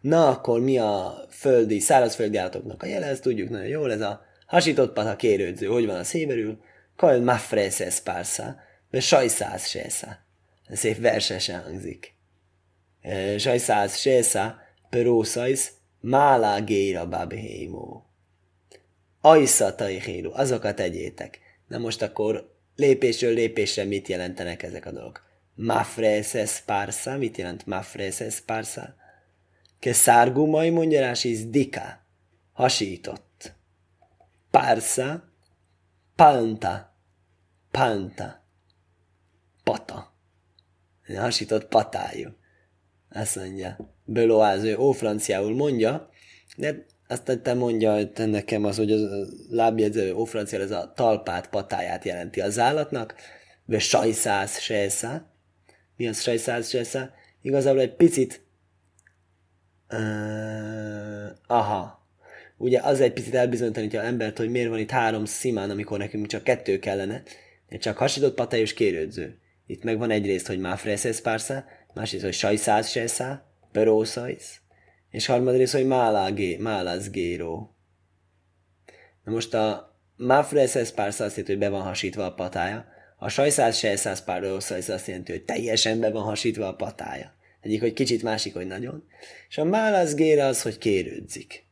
Na, 0.00 0.28
akkor 0.28 0.60
mi 0.60 0.78
a 0.78 1.24
földi, 1.30 1.78
szárazföldi 1.78 2.36
állatoknak 2.36 2.82
a 2.82 2.86
jele, 2.86 3.06
ezt 3.06 3.22
tudjuk 3.22 3.48
nagyon 3.48 3.66
jól, 3.66 3.92
ez 3.92 4.00
a 4.00 4.22
hasított 4.46 4.92
pata 4.92 5.16
kérődző, 5.16 5.66
hogy 5.66 5.86
van 5.86 5.96
a 5.96 6.04
széberül, 6.04 6.60
kajl 6.96 7.22
mafreses 7.22 8.00
pársa, 8.00 8.56
sajszász 8.92 9.68
sésza 9.68 10.28
szép 10.72 10.98
versesen 10.98 11.62
hangzik. 11.62 12.14
Sajszász 13.38 13.98
sésza, 13.98 14.58
perószajsz, 14.90 15.72
mála 16.00 16.60
géra 16.60 17.08
babhémó. 17.08 18.04
Ajsza 19.20 19.74
tajhéru, 19.74 20.30
azokat 20.32 20.76
tegyétek. 20.76 21.38
Na 21.68 21.78
most 21.78 22.02
akkor 22.02 22.54
lépésről 22.76 23.34
lépésre 23.34 23.84
mit 23.84 24.08
jelentenek 24.08 24.62
ezek 24.62 24.86
a 24.86 24.90
dolgok? 24.90 25.28
Mafreses 25.54 26.60
parsa, 26.60 27.16
mit 27.16 27.36
jelent 27.36 27.66
mafreses 27.66 28.40
parsa? 28.40 28.94
Ke 29.78 29.92
szárgumai 29.92 30.70
mondjarás 30.70 31.24
is 31.24 31.48
dika, 31.48 32.04
hasított. 32.52 33.52
Parsa, 34.50 35.24
panta, 36.16 36.94
panta, 37.70 38.39
pata 39.70 40.14
hasított 41.16 41.66
patájú. 41.66 42.28
Azt 43.10 43.36
mondja, 43.36 43.94
Beloáz, 44.04 44.62
ő 44.62 44.76
ófranciául 44.76 45.54
mondja, 45.54 46.10
De 46.56 46.86
azt 47.08 47.40
te 47.42 47.54
mondja 47.54 48.12
te 48.12 48.26
nekem 48.26 48.64
az, 48.64 48.76
hogy 48.76 48.92
a 48.92 48.98
lábjegyző 49.50 50.14
ófranciál 50.14 50.62
ez 50.62 50.70
a 50.70 50.92
talpát, 50.96 51.48
patáját 51.48 52.04
jelenti 52.04 52.40
az 52.40 52.58
állatnak, 52.58 53.14
vagy 53.64 53.80
sajszáz 53.80 54.58
sejszá. 54.58 55.26
Mi 55.96 56.08
az 56.08 56.20
sajszáz 56.22 56.68
sejszá? 56.68 57.10
Igazából 57.42 57.80
egy 57.80 57.94
picit 57.94 58.46
uh, 59.90 61.30
aha, 61.46 62.06
ugye 62.56 62.80
az 62.80 63.00
egy 63.00 63.12
picit 63.12 63.34
elbizonytalanítja 63.34 64.00
az 64.00 64.06
embert, 64.06 64.38
hogy 64.38 64.50
miért 64.50 64.68
van 64.68 64.78
itt 64.78 64.90
három 64.90 65.24
szimán, 65.24 65.70
amikor 65.70 65.98
nekünk 65.98 66.26
csak 66.26 66.44
kettő 66.44 66.78
kellene, 66.78 67.22
csak 67.78 67.96
hasított 67.96 68.34
patályos 68.34 68.74
kérődző. 68.74 69.38
Itt 69.70 69.82
meg 69.82 69.98
van 69.98 70.10
egyrészt, 70.10 70.46
hogy 70.46 70.58
máfreszesz 70.58 71.20
párszá, 71.20 71.64
másrészt, 71.94 72.24
hogy 72.24 72.32
sajszáz 72.32 72.88
sejszá, 72.88 73.44
perószajsz, 73.72 74.60
és 75.10 75.26
harmadrészt, 75.26 75.72
hogy 75.72 75.86
málagé, 75.86 76.56
málazgéró. 76.56 77.76
Na 79.24 79.32
most 79.32 79.54
a 79.54 79.96
máfreszesz 80.16 80.92
párszá 80.92 81.24
azt 81.24 81.36
jelenti, 81.36 81.58
hogy 81.58 81.70
be 81.70 81.76
van 81.76 81.86
hasítva 81.86 82.24
a 82.24 82.34
patája, 82.34 82.84
a 83.18 83.28
sajszáz 83.28 83.76
sejszáz 83.76 84.24
perószajsz 84.24 84.88
azt 84.88 85.06
jelenti, 85.06 85.32
hogy 85.32 85.44
teljesen 85.44 86.00
be 86.00 86.10
van 86.10 86.22
hasítva 86.22 86.68
a 86.68 86.74
patája. 86.74 87.34
Egyik, 87.60 87.80
hogy 87.80 87.92
kicsit, 87.92 88.22
másik, 88.22 88.54
hogy 88.54 88.66
nagyon. 88.66 89.04
És 89.48 89.58
a 89.58 89.64
málazgére 89.64 90.44
az, 90.44 90.62
hogy 90.62 90.78
kérődzik. 90.78 91.64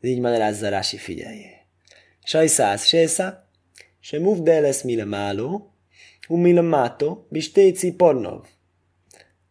Ez 0.00 0.08
így 0.08 0.20
magyarázza 0.20 0.68
Rási 0.68 0.96
figyelje. 0.96 1.66
Sajszáz 2.22 2.84
sejszá, 2.84 3.48
se 4.00 4.18
mufdeles 4.18 4.82
mile 4.82 5.04
máló, 5.04 5.73
Umila 6.28 6.62
Mato, 6.62 7.26
Bistéci 7.28 7.92
Pornov. 7.92 8.46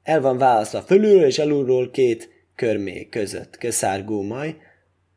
El 0.03 0.21
van 0.21 0.37
választva 0.37 0.81
fölülről 0.81 1.25
és 1.25 1.39
alulról 1.39 1.91
két 1.91 2.29
körmé 2.55 3.09
között. 3.09 3.57
Köszárgó 3.57 4.21
maj, 4.21 4.57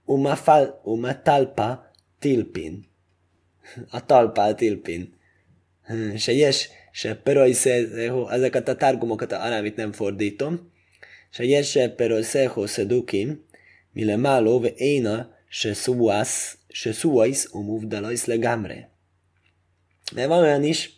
uma, 0.04 0.36
fal, 0.36 0.80
uma 0.84 1.22
talpa 1.22 1.90
tilpin. 2.18 2.86
A 3.90 4.04
talpa 4.04 4.54
tilpin. 4.54 5.14
Se 6.16 6.32
yes, 6.32 6.68
se 6.92 7.16
perojszeho, 7.16 8.28
ezeket 8.28 8.68
a 8.68 8.76
tárgumokat 8.76 9.32
a 9.32 9.44
arámit 9.44 9.76
nem 9.76 9.92
fordítom. 9.92 10.72
Se 11.30 11.44
yes, 11.44 11.68
se 11.68 11.90
perojszeho 11.90 12.66
sedukim, 12.66 13.44
mile 13.92 14.16
malo 14.16 14.60
ve 14.60 14.72
éna 14.76 15.34
se 15.48 15.72
suas, 15.72 16.58
se 16.68 16.92
suais 16.92 17.48
umuvdalais 17.52 18.24
legamre. 18.24 18.90
Mert 20.14 20.28
van 20.28 20.42
olyan 20.42 20.64
is, 20.64 20.95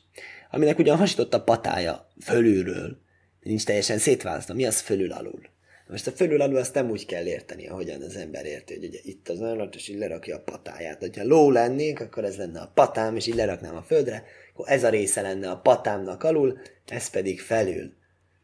aminek 0.50 0.78
ugyan 0.78 0.96
hasított 0.96 1.34
a 1.34 1.42
patája 1.42 2.08
fölülről, 2.24 2.98
nincs 3.40 3.64
teljesen 3.64 3.98
szétválasztva. 3.98 4.54
Mi 4.54 4.66
az 4.66 4.80
fölül-alul? 4.80 5.40
Most 5.88 6.06
a 6.06 6.10
fölül-alul 6.10 6.56
azt 6.56 6.74
nem 6.74 6.90
úgy 6.90 7.06
kell 7.06 7.26
érteni, 7.26 7.68
ahogyan 7.68 8.02
az 8.02 8.16
ember 8.16 8.44
érti, 8.44 8.74
hogy 8.74 8.84
ugye 8.84 8.98
itt 9.02 9.28
az 9.28 9.42
állat, 9.42 9.74
és 9.74 9.88
így 9.88 9.98
lerakja 9.98 10.36
a 10.36 10.40
patáját. 10.40 11.16
Ha 11.16 11.24
ló 11.24 11.50
lennénk, 11.50 12.00
akkor 12.00 12.24
ez 12.24 12.36
lenne 12.36 12.60
a 12.60 12.70
patám, 12.74 13.16
és 13.16 13.26
így 13.26 13.34
leraknám 13.34 13.76
a 13.76 13.82
földre, 13.82 14.24
akkor 14.52 14.70
ez 14.70 14.84
a 14.84 14.88
része 14.88 15.20
lenne 15.20 15.50
a 15.50 15.60
patámnak 15.60 16.22
alul, 16.22 16.58
ez 16.86 17.10
pedig 17.10 17.40
felül. 17.40 17.92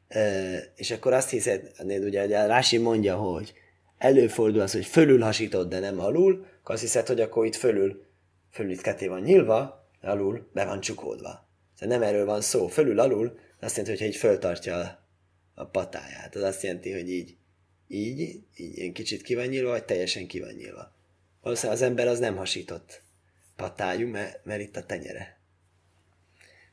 E, 0.08 0.56
és 0.76 0.90
akkor 0.90 1.12
azt 1.12 1.30
hiszed, 1.30 1.70
ugye, 1.78 2.24
ugye 2.24 2.46
Rási 2.46 2.78
mondja, 2.78 3.16
hogy 3.16 3.52
előfordul 3.98 4.60
az, 4.60 4.72
hogy 4.72 4.86
fölül 4.86 5.20
hasítod, 5.20 5.68
de 5.68 5.78
nem 5.78 6.00
alul, 6.00 6.46
akkor 6.60 6.74
azt 6.74 6.82
hiszed, 6.82 7.06
hogy 7.06 7.20
akkor 7.20 7.46
itt 7.46 7.56
fölül, 7.56 8.04
fölül 8.50 8.72
itt 8.72 8.80
ketté 8.80 9.06
van 9.06 9.20
nyilva, 9.20 9.88
alul 10.02 10.48
be 10.52 10.64
van 10.64 10.80
csukódva. 10.80 11.43
Szóval 11.78 11.98
nem 11.98 12.08
erről 12.08 12.24
van 12.24 12.40
szó. 12.40 12.66
Fölül 12.66 13.00
alul 13.00 13.38
azt 13.60 13.76
jelenti, 13.76 13.98
hogy 14.02 14.12
így 14.12 14.18
föltartja 14.18 15.04
a, 15.54 15.64
patáját. 15.64 16.34
Az 16.34 16.42
azt 16.42 16.62
jelenti, 16.62 16.92
hogy 16.92 17.10
így, 17.10 17.36
így, 17.88 18.20
így 18.56 18.76
ilyen 18.76 18.92
kicsit 18.92 19.22
ki 19.22 19.34
van 19.34 19.46
nyílva, 19.46 19.70
vagy 19.70 19.84
teljesen 19.84 20.26
ki 20.26 20.40
van 20.40 20.52
nyílva. 20.52 20.92
Valószínűleg 21.42 21.76
az 21.80 21.86
ember 21.86 22.06
az 22.06 22.18
nem 22.18 22.36
hasított 22.36 23.02
patájú, 23.56 24.08
mert, 24.08 24.44
mert 24.44 24.60
itt 24.60 24.76
a 24.76 24.86
tenyere. 24.86 25.38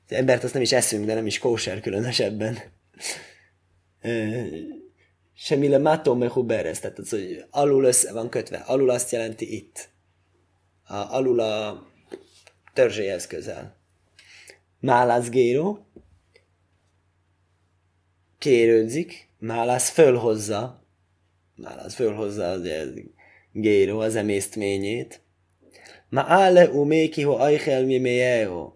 Az 0.07 0.15
embert 0.15 0.43
azt 0.43 0.53
nem 0.53 0.61
is 0.61 0.71
eszünk, 0.71 1.05
de 1.05 1.13
nem 1.13 1.25
is 1.25 1.39
kóser 1.39 1.79
különösebben. 1.79 2.57
Semmi 5.33 5.67
le 5.67 5.77
mato 5.77 6.15
mehu 6.15 6.43
beres, 6.43 6.79
tehát 6.79 6.99
az, 6.99 7.09
hogy 7.09 7.45
alul 7.49 7.83
össze 7.83 8.11
van 8.11 8.29
kötve. 8.29 8.57
Alul 8.57 8.89
azt 8.89 9.11
jelenti 9.11 9.55
itt. 9.55 9.89
A, 10.83 10.95
alul 10.95 11.39
a 11.39 11.85
törzséhez 12.73 13.27
közel. 13.27 13.80
Málászgéró 14.81 15.85
kérődzik, 18.37 19.27
málász 19.37 19.89
fölhozza, 19.89 20.87
málász 21.55 21.93
fölhozza 21.93 22.51
az 22.51 22.67
géró, 23.51 23.99
az 23.99 24.15
emésztményét. 24.15 25.21
Ma 26.09 26.23
ále 26.27 26.69
uméki 26.69 27.21
ho 27.21 27.33
ajchel 27.33 27.85
mi 27.85 27.97
méjeo. 27.97 28.73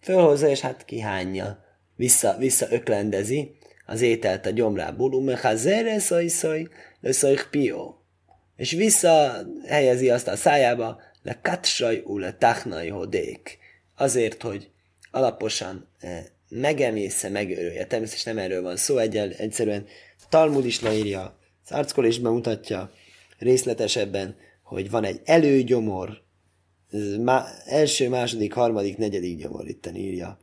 Fölhozza, 0.00 0.48
és 0.48 0.60
hát 0.60 0.84
kihányja. 0.84 1.64
Vissza, 1.96 2.36
öklendezi 2.70 3.56
az 3.86 4.00
ételt 4.00 4.46
a 4.46 4.50
gyomrából. 4.50 5.12
Umeha 5.12 5.56
zere 5.56 5.98
szajszaj, 5.98 6.68
le 7.00 7.12
pio. 7.50 7.94
És 8.56 8.72
vissza 8.72 9.46
helyezi 9.66 10.10
azt 10.10 10.28
a 10.28 10.36
szájába, 10.36 11.00
le 11.22 11.38
katsaj 11.42 12.02
u 12.04 12.18
le 12.18 12.34
tachnai 12.34 12.88
hodék. 12.88 13.58
Azért, 13.96 14.42
hogy 14.42 14.70
alaposan 15.10 15.88
eh, 15.98 16.24
megemésze, 16.48 17.28
megőrülje. 17.28 17.86
Természetesen 17.86 18.34
nem 18.34 18.44
erről 18.44 18.62
van 18.62 18.76
szó, 18.76 18.96
egyel, 18.96 19.30
egyszerűen 19.30 19.86
Talmud 20.28 20.64
is 20.64 20.80
leírja, 20.80 21.38
az 21.64 21.70
arckol 21.70 22.04
is 22.04 22.18
bemutatja 22.18 22.90
részletesebben, 23.38 24.36
hogy 24.62 24.90
van 24.90 25.04
egy 25.04 25.20
előgyomor, 25.24 26.22
má, 27.20 27.46
első, 27.64 28.08
második, 28.08 28.52
harmadik, 28.52 28.96
negyedik 28.96 29.38
gyomor 29.38 29.68
itt 29.68 29.90
írja. 29.94 30.38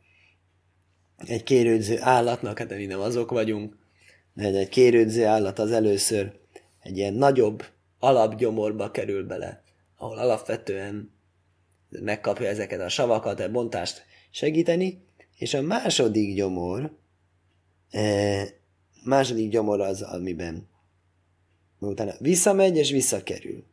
Egy 1.26 1.42
kérődző 1.42 1.98
állatnak, 2.00 2.58
hát 2.58 2.76
mi 2.76 2.86
nem 2.86 3.00
azok 3.00 3.30
vagyunk, 3.30 3.76
egy 4.36 4.68
kérődző 4.68 5.24
állat 5.24 5.58
az 5.58 5.72
először 5.72 6.32
egy 6.82 6.96
ilyen 6.96 7.14
nagyobb 7.14 7.64
alapgyomorba 7.98 8.90
kerül 8.90 9.26
bele, 9.26 9.62
ahol 9.96 10.18
alapvetően 10.18 11.14
megkapja 11.88 12.46
ezeket 12.46 12.80
a 12.80 12.88
savakat, 12.88 13.40
a 13.40 13.50
bontást 13.50 14.04
segíteni, 14.36 15.02
és 15.38 15.54
a 15.54 15.62
második 15.62 16.34
gyomor, 16.34 16.96
e, 17.90 18.44
második 19.04 19.50
gyomor 19.50 19.80
az, 19.80 20.02
amiben 20.02 20.68
utána 21.78 22.12
visszamegy 22.18 22.76
és 22.76 22.90
visszakerül. 22.90 23.64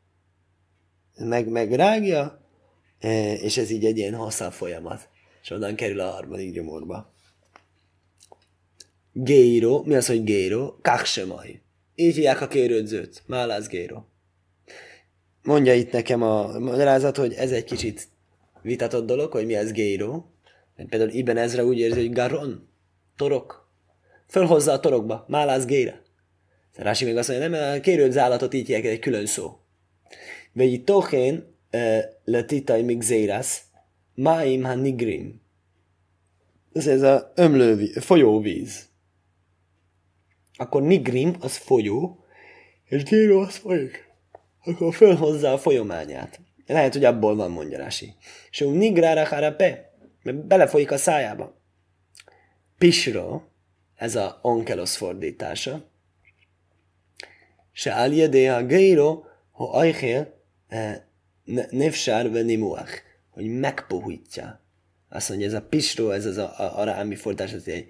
Meg, 1.17 1.47
megrágja, 1.47 2.47
e, 2.99 3.33
és 3.33 3.57
ez 3.57 3.69
így 3.69 3.85
egy 3.85 3.97
ilyen 3.97 4.15
hosszabb 4.15 4.51
folyamat. 4.51 5.09
És 5.41 5.49
onnan 5.49 5.75
kerül 5.75 5.99
a 5.99 6.11
harmadik 6.11 6.53
gyomorba. 6.53 7.13
Géro, 9.13 9.81
mi 9.85 9.95
az, 9.95 10.07
hogy 10.07 10.23
géro? 10.23 10.75
Kaksemaj. 10.81 11.61
Így 11.95 12.15
hívják 12.15 12.41
a 12.41 12.47
kérődzőt. 12.47 13.23
Málász 13.25 13.67
géro. 13.67 14.03
Mondja 15.41 15.73
itt 15.73 15.91
nekem 15.91 16.21
a 16.21 16.59
magyarázat, 16.59 17.17
hogy 17.17 17.33
ez 17.33 17.51
egy 17.51 17.63
kicsit 17.63 18.07
vitatott 18.61 19.05
dolog, 19.05 19.31
hogy 19.31 19.45
mi 19.45 19.55
az 19.55 19.71
géro. 20.75 20.89
Például 20.89 21.09
Ibn 21.09 21.37
Ezra 21.37 21.65
úgy 21.65 21.79
érzi, 21.79 21.99
hogy 21.99 22.13
garon, 22.13 22.69
torok. 23.15 23.71
Fölhozza 24.27 24.71
a 24.71 24.79
torokba, 24.79 25.25
málász 25.27 25.65
gére. 25.65 26.01
Rási 26.75 27.05
még 27.05 27.17
azt 27.17 27.29
mondja, 27.29 27.47
nem, 27.47 27.77
a 27.77 27.79
kérőd 27.79 28.17
állatot 28.17 28.53
így 28.53 28.71
egy 28.71 28.99
külön 28.99 29.25
szó. 29.25 29.57
Vagy 30.53 30.83
tohén 30.83 31.57
le 32.23 32.43
titaj 32.45 32.81
még 32.81 33.01
zérász, 33.01 33.61
máim 34.13 34.63
ha 34.63 34.75
nigrim. 34.75 35.41
Ez, 36.73 36.87
ez 36.87 37.01
a 37.01 37.31
ömlővíz, 37.35 38.03
folyóvíz. 38.03 38.87
Akkor 40.53 40.81
nigrim 40.81 41.35
az 41.39 41.57
folyó, 41.57 42.25
és 42.85 43.03
géró 43.03 43.39
az 43.39 43.55
folyik. 43.55 44.11
Akkor 44.63 44.93
fölhozza 44.93 45.53
a 45.53 45.57
folyományát. 45.57 46.39
Lehet, 46.65 46.93
hogy 46.93 47.05
abból 47.05 47.35
van, 47.35 47.51
mondja 47.51 47.77
Rási. 47.77 48.13
És 48.49 48.59
nigrára 48.59 49.25
harape, 49.25 49.92
mert 50.23 50.45
belefolyik 50.45 50.91
a 50.91 50.97
szájába. 50.97 51.61
Pisro, 52.77 53.41
ez 53.95 54.15
a 54.15 54.39
onkelos 54.41 54.97
fordítása, 54.97 55.91
se 57.71 57.93
aljede 57.93 58.55
a 58.55 58.65
geiro, 58.65 59.23
ho 59.51 59.77
ajhél 59.77 60.41
eh, 60.67 61.01
nevsár 61.69 62.31
venimuach, 62.31 63.01
hogy 63.29 63.45
megpuhítja. 63.45 64.61
Azt 65.09 65.29
mondja, 65.29 65.47
ez 65.47 65.53
a 65.53 65.61
pisro, 65.61 66.09
ez 66.09 66.25
az 66.25 66.37
a, 66.37 66.59
a 66.59 66.77
arámi 66.77 67.15
fordítás, 67.15 67.53
az 67.53 67.67
egy 67.67 67.87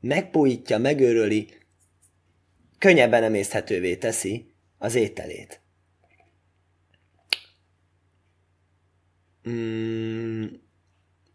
megpuhítja, 0.00 0.78
megőröli, 0.78 1.48
könnyebben 2.78 3.22
emészthetővé 3.22 3.96
teszi 3.96 4.54
az 4.78 4.94
ételét. 4.94 5.60
Mm, 9.48 10.46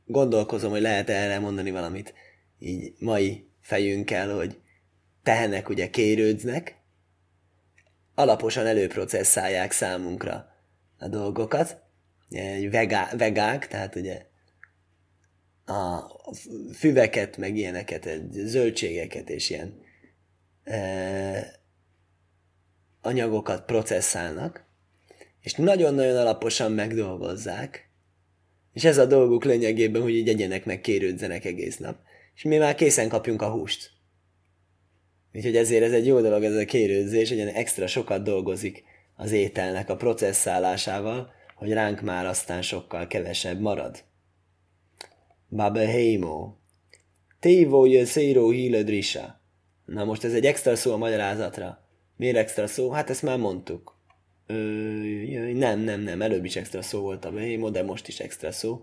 gondolkozom, 0.10 0.72
hogy 0.72 0.82
lehet 0.82 1.10
erre 1.10 1.40
mondani 1.40 1.72
valamit. 1.72 2.14
Így 2.60 2.94
mai 3.00 3.50
fejünkkel, 3.62 4.36
hogy 4.36 4.60
tehenek 5.24 5.70
ugye 5.70 5.90
kérődznek, 5.90 6.78
alaposan 8.16 8.66
előprocesszálják 8.66 9.72
számunkra 9.72 10.54
a 10.98 11.08
dolgokat, 11.08 11.82
vegá, 12.72 13.10
vegák, 13.18 13.68
tehát 13.68 13.96
ugye 13.96 14.26
a 15.66 16.02
füveket, 16.74 17.38
meg 17.38 17.56
ilyeneket, 17.56 18.10
zöldségeket 18.32 19.30
és 19.30 19.50
ilyen 19.50 19.82
e, 20.64 21.62
anyagokat 23.02 23.66
processzálnak, 23.66 24.66
és 25.42 25.54
nagyon-nagyon 25.54 26.18
alaposan 26.18 26.72
megdolgozzák, 26.72 27.89
és 28.74 28.84
ez 28.84 28.98
a 28.98 29.06
dolguk 29.06 29.44
lényegében, 29.44 30.02
hogy 30.02 30.16
így 30.16 30.30
egyenek 30.30 30.66
meg 30.66 30.82
kérődzenek 30.82 31.46
egész 31.46 31.78
nap. 31.78 31.98
És 32.36 32.44
mi 32.44 32.58
már 32.58 32.76
készen 32.76 33.10
kapjunk 33.10 33.42
a 33.42 33.50
húst. 33.50 33.92
Úgyhogy 35.34 35.56
ezért 35.56 35.84
ez 35.84 35.92
egy 35.92 36.06
jó 36.06 36.22
dolog 36.22 36.44
ez 36.44 36.56
a 36.56 36.66
kérődzés, 36.66 37.30
hogy 37.30 37.40
extra 37.40 37.88
sokat 37.88 38.24
dolgozik 38.24 38.84
az 39.16 39.32
ételnek 39.32 39.90
a 39.90 39.96
processzálásával, 39.96 41.32
hogy 41.56 41.72
ránk 41.72 42.02
már 42.02 42.26
aztán 42.26 42.62
sokkal 42.62 43.08
kevesebb 43.08 43.60
marad. 43.60 44.04
Baba 45.50 45.86
Heimo. 45.86 46.54
Tévo 47.40 48.06
szíró. 48.06 48.54
Na 49.86 50.04
most 50.04 50.24
ez 50.24 50.34
egy 50.34 50.46
extra 50.46 50.76
szó 50.76 50.92
a 50.94 50.98
magyarázatra. 50.98 51.84
Miért 52.18 52.38
extra 52.38 52.68
szó? 52.68 52.90
Hát 52.90 53.10
ezt 53.10 53.22
már 53.22 53.38
mondtuk. 53.38 53.99
Nem, 55.54 55.80
nem, 55.80 56.02
nem, 56.02 56.22
előbb 56.22 56.46
is 56.46 56.56
extra 56.56 56.82
szó 56.82 57.00
volt 57.00 57.26
a 57.26 57.38
Heimo, 57.38 57.70
de 57.70 57.84
most 57.84 58.08
is 58.08 58.20
extra 58.20 58.52
szó. 58.52 58.82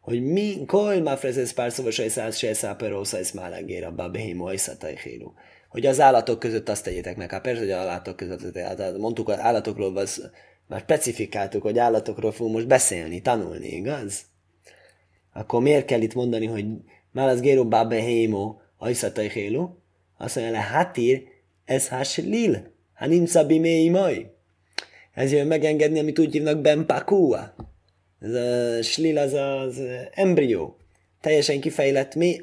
Hogy 0.00 0.22
mi, 0.22 0.64
kol 0.66 1.00
ma 1.00 1.16
frezesz 1.16 1.52
pár 1.52 1.72
szóval 1.72 1.92
sajszáz, 1.92 2.36
se 2.36 2.54
száperósza, 2.54 3.18
ez 3.18 3.30
már 3.30 3.50
legér 3.50 3.84
a 3.84 4.10
Heimo, 4.12 4.50
hogy 5.68 5.86
az 5.86 6.00
állatok 6.00 6.38
között 6.38 6.68
azt 6.68 6.84
tegyétek 6.84 7.16
meg. 7.16 7.30
Hát 7.30 7.42
persze, 7.42 7.60
hogy 7.60 7.70
az 7.70 7.76
állatok 7.76 8.16
között, 8.16 8.58
hát 8.58 8.98
mondtuk, 8.98 9.26
hogy 9.26 9.38
állatokról 9.38 9.96
az, 9.96 10.30
már 10.66 10.80
specifikáltuk, 10.80 11.62
hogy 11.62 11.78
állatokról 11.78 12.32
fogunk 12.32 12.54
most 12.54 12.66
beszélni, 12.66 13.20
tanulni, 13.20 13.68
igaz? 13.68 14.24
Akkor 15.32 15.62
miért 15.62 15.84
kell 15.84 16.00
itt 16.00 16.14
mondani, 16.14 16.46
hogy 16.46 16.66
már 17.12 17.28
az 17.28 17.40
Géro 17.40 17.68
Babe 17.68 18.00
Hémo, 18.00 18.56
Ajszatai 18.78 19.30
Hélu? 19.30 19.68
Azt 20.18 20.36
mondja 20.36 20.52
le, 20.52 20.60
hátír, 20.60 21.22
ez 21.64 21.88
has 21.88 22.16
lil, 22.16 22.72
hanim 22.94 23.26
szabi 23.26 23.88
maj. 23.88 24.35
Ez 25.16 25.32
jön 25.32 25.46
megengedni, 25.46 25.98
amit 25.98 26.18
úgy 26.18 26.32
hívnak 26.32 26.60
Bempakua. 26.60 27.54
Ez 28.20 28.32
a 28.32 28.82
slil 28.82 29.18
az 29.18 29.32
az 29.32 29.82
embrió. 30.10 30.76
Teljesen 31.20 31.60
kifejlett 31.60 32.14
mé, 32.14 32.42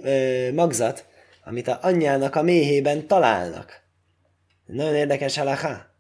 magzat, 0.52 1.06
amit 1.44 1.68
a 1.68 1.80
anyjának 1.82 2.36
a 2.36 2.42
méhében 2.42 3.08
találnak. 3.08 3.84
Nagyon 4.66 4.96
érdekes 4.96 5.38
halaká. 5.38 5.96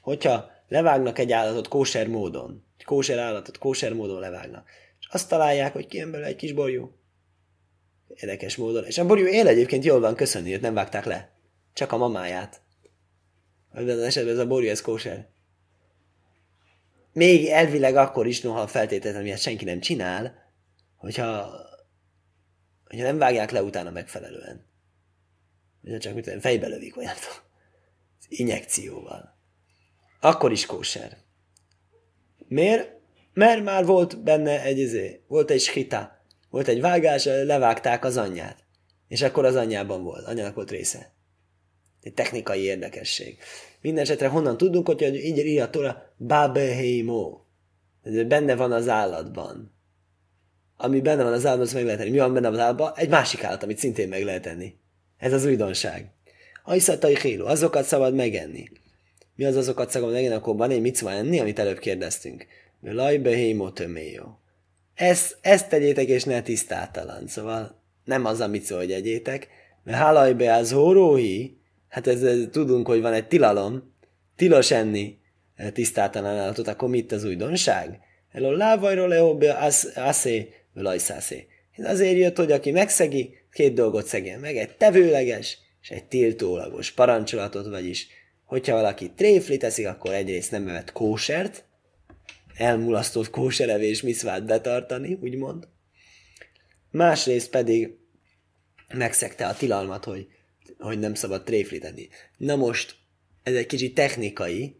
Hogyha 0.00 0.50
levágnak 0.68 1.18
egy 1.18 1.32
állatot 1.32 1.68
kóser 1.68 2.08
módon, 2.08 2.64
egy 2.78 2.84
kóser 2.84 3.18
állatot 3.18 3.58
kóser 3.58 3.92
módon 3.92 4.20
levágnak, 4.20 4.68
és 5.00 5.06
azt 5.10 5.28
találják, 5.28 5.72
hogy 5.72 5.86
kijön 5.86 6.10
belőle 6.10 6.28
egy 6.28 6.36
kis 6.36 6.52
borjú. 6.52 6.96
Érdekes 8.08 8.56
módon. 8.56 8.84
És 8.84 8.98
a 8.98 9.06
borjú 9.06 9.26
él 9.26 9.46
egyébként 9.46 9.84
jól 9.84 10.00
van, 10.00 10.14
köszönni, 10.14 10.50
hogy 10.50 10.60
nem 10.60 10.74
vágták 10.74 11.04
le. 11.04 11.30
Csak 11.72 11.92
a 11.92 11.96
mamáját. 11.96 12.60
Ebben 13.72 13.96
az 13.96 14.02
esetben 14.02 14.32
ez 14.32 14.38
a 14.38 14.46
borjú, 14.46 14.68
ez 14.68 14.80
kóser. 14.80 15.32
Még 17.14 17.46
elvileg 17.46 17.96
akkor 17.96 18.26
is, 18.26 18.40
noha 18.40 18.66
feltétlenül, 18.66 19.28
hogy 19.28 19.38
senki 19.38 19.64
nem 19.64 19.80
csinál, 19.80 20.52
hogyha 20.96 21.62
hogyha 22.84 23.04
nem 23.04 23.18
vágják 23.18 23.50
le 23.50 23.62
utána 23.62 23.90
megfelelően. 23.90 24.66
Ugye 25.82 25.98
csak 25.98 26.14
mit 26.14 26.36
fejbe 26.40 26.66
lövik, 26.66 26.94
vagy 26.94 27.04
az 27.04 27.42
injekcióval. 28.28 29.38
Akkor 30.20 30.52
is 30.52 30.66
kóser. 30.66 31.16
Miért? 32.48 32.92
Mert 33.32 33.62
már 33.62 33.84
volt 33.84 34.22
benne 34.22 34.62
egy 34.62 34.78
izé, 34.78 35.20
volt 35.26 35.50
egy 35.50 35.60
skita, 35.60 36.24
volt 36.50 36.68
egy 36.68 36.80
vágás, 36.80 37.24
levágták 37.24 38.04
az 38.04 38.16
anyját. 38.16 38.64
És 39.08 39.22
akkor 39.22 39.44
az 39.44 39.54
anyjában 39.54 40.02
volt, 40.02 40.26
anyjának 40.26 40.54
volt 40.54 40.70
része. 40.70 41.12
Egy 42.00 42.14
technikai 42.14 42.60
érdekesség. 42.60 43.38
Mindenesetre 43.84 44.28
honnan 44.28 44.56
tudunk, 44.56 44.86
hogy 44.86 45.02
így 45.02 45.38
írja 45.38 45.64
a 45.64 45.70
Tóra, 45.70 46.14
Babeheimo. 46.18 47.40
Benne 48.26 48.56
van 48.56 48.72
az 48.72 48.88
állatban 48.88 49.74
ami 50.76 51.00
benne 51.00 51.22
van 51.22 51.32
az 51.32 51.44
állatban, 51.44 51.66
azt 51.66 51.74
meg 51.74 51.84
lehet 51.84 51.98
tenni. 51.98 52.10
Mi 52.10 52.18
van 52.18 52.32
benne 52.32 52.48
az 52.48 52.58
állatban? 52.58 52.92
Egy 52.96 53.08
másik 53.08 53.44
állat, 53.44 53.62
amit 53.62 53.78
szintén 53.78 54.08
meg 54.08 54.22
lehet 54.22 54.42
tenni. 54.42 54.74
Ez 55.18 55.32
az 55.32 55.44
újdonság. 55.44 56.10
Ajszatai 56.64 57.16
hélu, 57.20 57.46
azokat 57.46 57.84
szabad 57.84 58.14
megenni. 58.14 58.68
Mi 59.36 59.44
az 59.44 59.56
azokat 59.56 59.90
szabad 59.90 60.12
megenni, 60.12 60.34
akkor 60.34 60.56
van 60.56 60.70
egy 60.70 60.80
micva 60.80 61.10
enni, 61.10 61.40
amit 61.40 61.58
előbb 61.58 61.78
kérdeztünk. 61.78 62.46
Lajbe 62.80 63.34
hémotöméjó. 63.34 64.38
Ezt, 64.94 65.36
ezt 65.40 65.68
tegyétek, 65.68 66.08
és 66.08 66.24
ne 66.24 66.42
tisztátalan. 66.42 67.26
Szóval 67.26 67.82
nem 68.04 68.24
az 68.24 68.40
a 68.40 68.48
micva, 68.48 68.76
hogy 68.76 68.92
egyétek, 68.92 69.48
mert 69.84 69.98
hálajbe 69.98 70.54
az 70.54 70.72
hóróhi, 70.72 71.58
hát 71.94 72.06
ez, 72.06 72.22
ez, 72.22 72.48
tudunk, 72.50 72.86
hogy 72.86 73.00
van 73.00 73.12
egy 73.12 73.26
tilalom, 73.26 73.94
tilos 74.36 74.70
enni 74.70 75.18
tisztátalan 75.72 76.36
állatot, 76.36 76.68
akkor 76.68 76.88
mit 76.88 77.12
az 77.12 77.24
újdonság? 77.24 77.98
Elo 78.32 78.52
lávajról 78.52 79.08
lehobe 79.08 79.52
aszé 79.94 80.54
lajszászé. 80.72 81.46
Ez 81.72 81.90
azért 81.90 82.16
jött, 82.16 82.36
hogy 82.36 82.52
aki 82.52 82.70
megszegi, 82.70 83.34
két 83.52 83.74
dolgot 83.74 84.06
szegjen 84.06 84.40
meg, 84.40 84.56
egy 84.56 84.76
tevőleges 84.76 85.58
és 85.82 85.90
egy 85.90 86.04
tiltólagos 86.04 86.90
parancsolatot, 86.90 87.66
vagyis 87.66 88.06
hogyha 88.44 88.74
valaki 88.74 89.12
tréfli 89.16 89.56
teszik, 89.56 89.86
akkor 89.86 90.12
egyrészt 90.12 90.50
nem 90.50 90.68
evett 90.68 90.92
kósert, 90.92 91.64
elmulasztott 92.56 93.30
kóserevés 93.30 94.02
miszvát 94.02 94.46
betartani, 94.46 95.18
úgymond. 95.20 95.68
Másrészt 96.90 97.50
pedig 97.50 97.96
megszegte 98.94 99.46
a 99.46 99.54
tilalmat, 99.54 100.04
hogy, 100.04 100.26
hogy 100.84 100.98
nem 100.98 101.14
szabad 101.14 101.44
tréflíteni. 101.44 102.08
Na 102.36 102.56
most, 102.56 102.96
ez 103.42 103.54
egy 103.54 103.66
kicsit 103.66 103.94
technikai, 103.94 104.76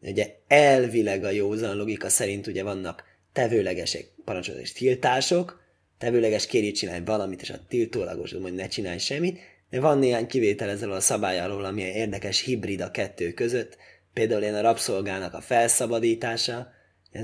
ugye 0.00 0.34
elvileg 0.46 1.24
a 1.24 1.30
józan 1.30 1.76
logika 1.76 2.08
szerint 2.08 2.46
ugye 2.46 2.62
vannak 2.62 3.04
tevőlegesek 3.32 4.12
parancsolat 4.24 4.60
és 4.60 4.72
tiltások, 4.72 5.60
tevőleges 5.98 6.46
kéri 6.46 6.72
csinálj 6.72 7.00
valamit, 7.04 7.42
és 7.42 7.50
a 7.50 7.66
tiltólagos, 7.68 8.32
hogy 8.32 8.54
ne 8.54 8.68
csinálj 8.68 8.98
semmit, 8.98 9.38
de 9.70 9.80
van 9.80 9.98
néhány 9.98 10.26
kivétel 10.26 10.70
ezzel 10.70 10.92
a 10.92 11.00
szabály 11.00 11.40
alól, 11.40 11.64
ami 11.64 11.82
érdekes 11.82 12.40
hibrid 12.40 12.80
a 12.80 12.90
kettő 12.90 13.32
között, 13.32 13.76
például 14.12 14.42
ilyen 14.42 14.54
a 14.54 14.60
rabszolgának 14.60 15.34
a 15.34 15.40
felszabadítása, 15.40 16.70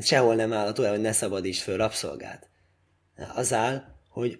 sehol 0.01 0.35
nem 0.35 0.53
áll 0.53 0.75
olyan, 0.79 0.91
hogy 0.91 1.01
ne 1.01 1.13
szabadíts 1.13 1.61
föl 1.61 1.77
rabszolgát. 1.77 2.49
Az 3.35 3.53
áll, 3.53 3.83
hogy 4.09 4.39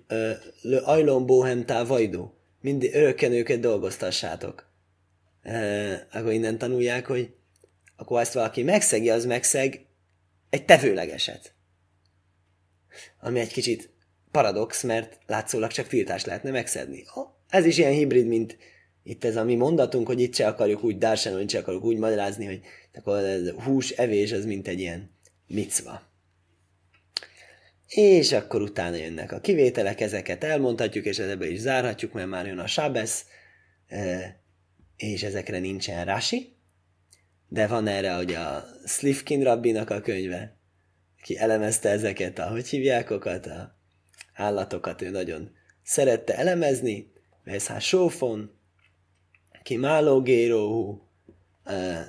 le 0.63 0.79
ajlom 0.79 1.27
bohemtá 1.27 1.85
vajdó, 1.85 2.34
mindig 2.65 2.95
örökken 2.95 3.33
őket 3.33 3.61
dolgoztassátok. 3.61 4.73
E, 5.43 6.07
akkor 6.13 6.33
innen 6.33 6.59
tanulják, 6.59 7.07
hogy 7.07 7.35
akkor 7.97 8.21
ezt 8.21 8.33
valaki 8.33 8.63
megszegi, 8.63 9.11
az 9.11 9.25
megszeg 9.25 9.87
egy 10.51 10.65
tevőlegeset 10.65 11.55
ami 13.21 13.41
egy 13.41 13.53
kicsit 13.53 13.91
paradox, 14.31 14.83
mert 14.83 15.19
látszólag 15.27 15.71
csak 15.71 15.87
tiltás 15.87 16.25
lehetne 16.25 16.51
megszedni. 16.51 17.05
Ez 17.49 17.65
is 17.65 17.79
ilyen 17.79 17.93
hibrid, 17.93 18.27
mint 18.27 18.57
itt 19.03 19.25
ez 19.25 19.37
a 19.37 19.45
mi 19.45 19.55
mondatunk, 19.55 20.07
hogy 20.07 20.21
itt 20.21 20.35
se 20.35 20.47
akarjuk 20.47 20.85
úgy 20.85 20.99
dársenolni, 20.99 21.49
se 21.49 21.59
akarjuk 21.59 21.85
úgy 21.85 21.99
magyarázni, 21.99 22.47
hogy 22.47 22.61
akkor 22.95 23.17
a 23.17 23.63
hús 23.63 23.91
evés 23.91 24.33
az 24.33 24.45
mint 24.45 24.69
egy 24.69 24.81
ilyen 24.81 25.11
micva. 25.47 26.03
És 27.95 28.33
akkor 28.33 28.63
utána 28.63 28.97
jönnek 28.97 29.33
a 29.33 29.41
kivételek, 29.41 30.01
ezeket 30.01 30.45
elmondhatjuk, 30.45 31.05
és 31.05 31.19
ebből 31.19 31.49
is 31.49 31.59
zárhatjuk, 31.59 32.13
mert 32.13 32.29
már 32.29 32.47
jön 32.47 32.59
a 32.59 32.67
sábesz, 32.67 33.25
és 34.97 35.23
ezekre 35.23 35.59
nincsen 35.59 36.05
rási, 36.05 36.57
de 37.49 37.67
van 37.67 37.87
erre, 37.87 38.15
hogy 38.15 38.33
a 38.33 38.65
Slifkin 38.87 39.43
rabbinak 39.43 39.91
a 39.91 40.01
könyve, 40.01 40.57
ki 41.23 41.39
elemezte 41.39 41.89
ezeket, 41.89 42.39
ahogy 42.39 42.69
hívják 42.69 43.11
okat, 43.11 43.47
a 43.47 43.79
állatokat 44.35 45.03
ő 45.03 45.11
nagyon 45.11 45.51
szerette 45.83 46.37
elemezni, 46.37 47.13
ez 47.45 47.67
hát 47.67 47.81
sófon, 47.81 48.59
ki 49.63 49.77
málógéróhú, 49.77 51.09
uh, 51.65 52.01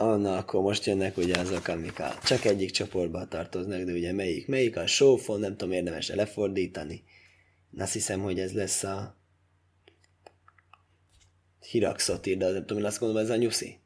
Anna, 0.00 0.36
akkor 0.36 0.62
most 0.62 0.84
jönnek 0.84 1.16
ugye 1.16 1.38
azok, 1.38 1.68
amik 1.68 2.00
a, 2.00 2.14
csak 2.24 2.44
egyik 2.44 2.70
csoportba 2.70 3.28
tartoznak, 3.28 3.82
de 3.82 3.92
ugye 3.92 4.12
melyik, 4.12 4.46
melyik 4.46 4.76
a 4.76 4.86
sófon, 4.86 5.40
nem 5.40 5.56
tudom, 5.56 5.74
érdemes 5.74 6.08
lefordítani. 6.08 7.04
Azt 7.78 7.92
hiszem, 7.92 8.20
hogy 8.20 8.40
ez 8.40 8.52
lesz 8.52 8.82
a 8.82 9.16
hiraxotír, 11.70 12.36
de 12.36 12.50
nem 12.50 12.66
tudom, 12.66 12.84
azt 12.84 12.98
gondolom, 12.98 13.24
ez 13.24 13.30
a 13.30 13.36
nyuszi. 13.36 13.78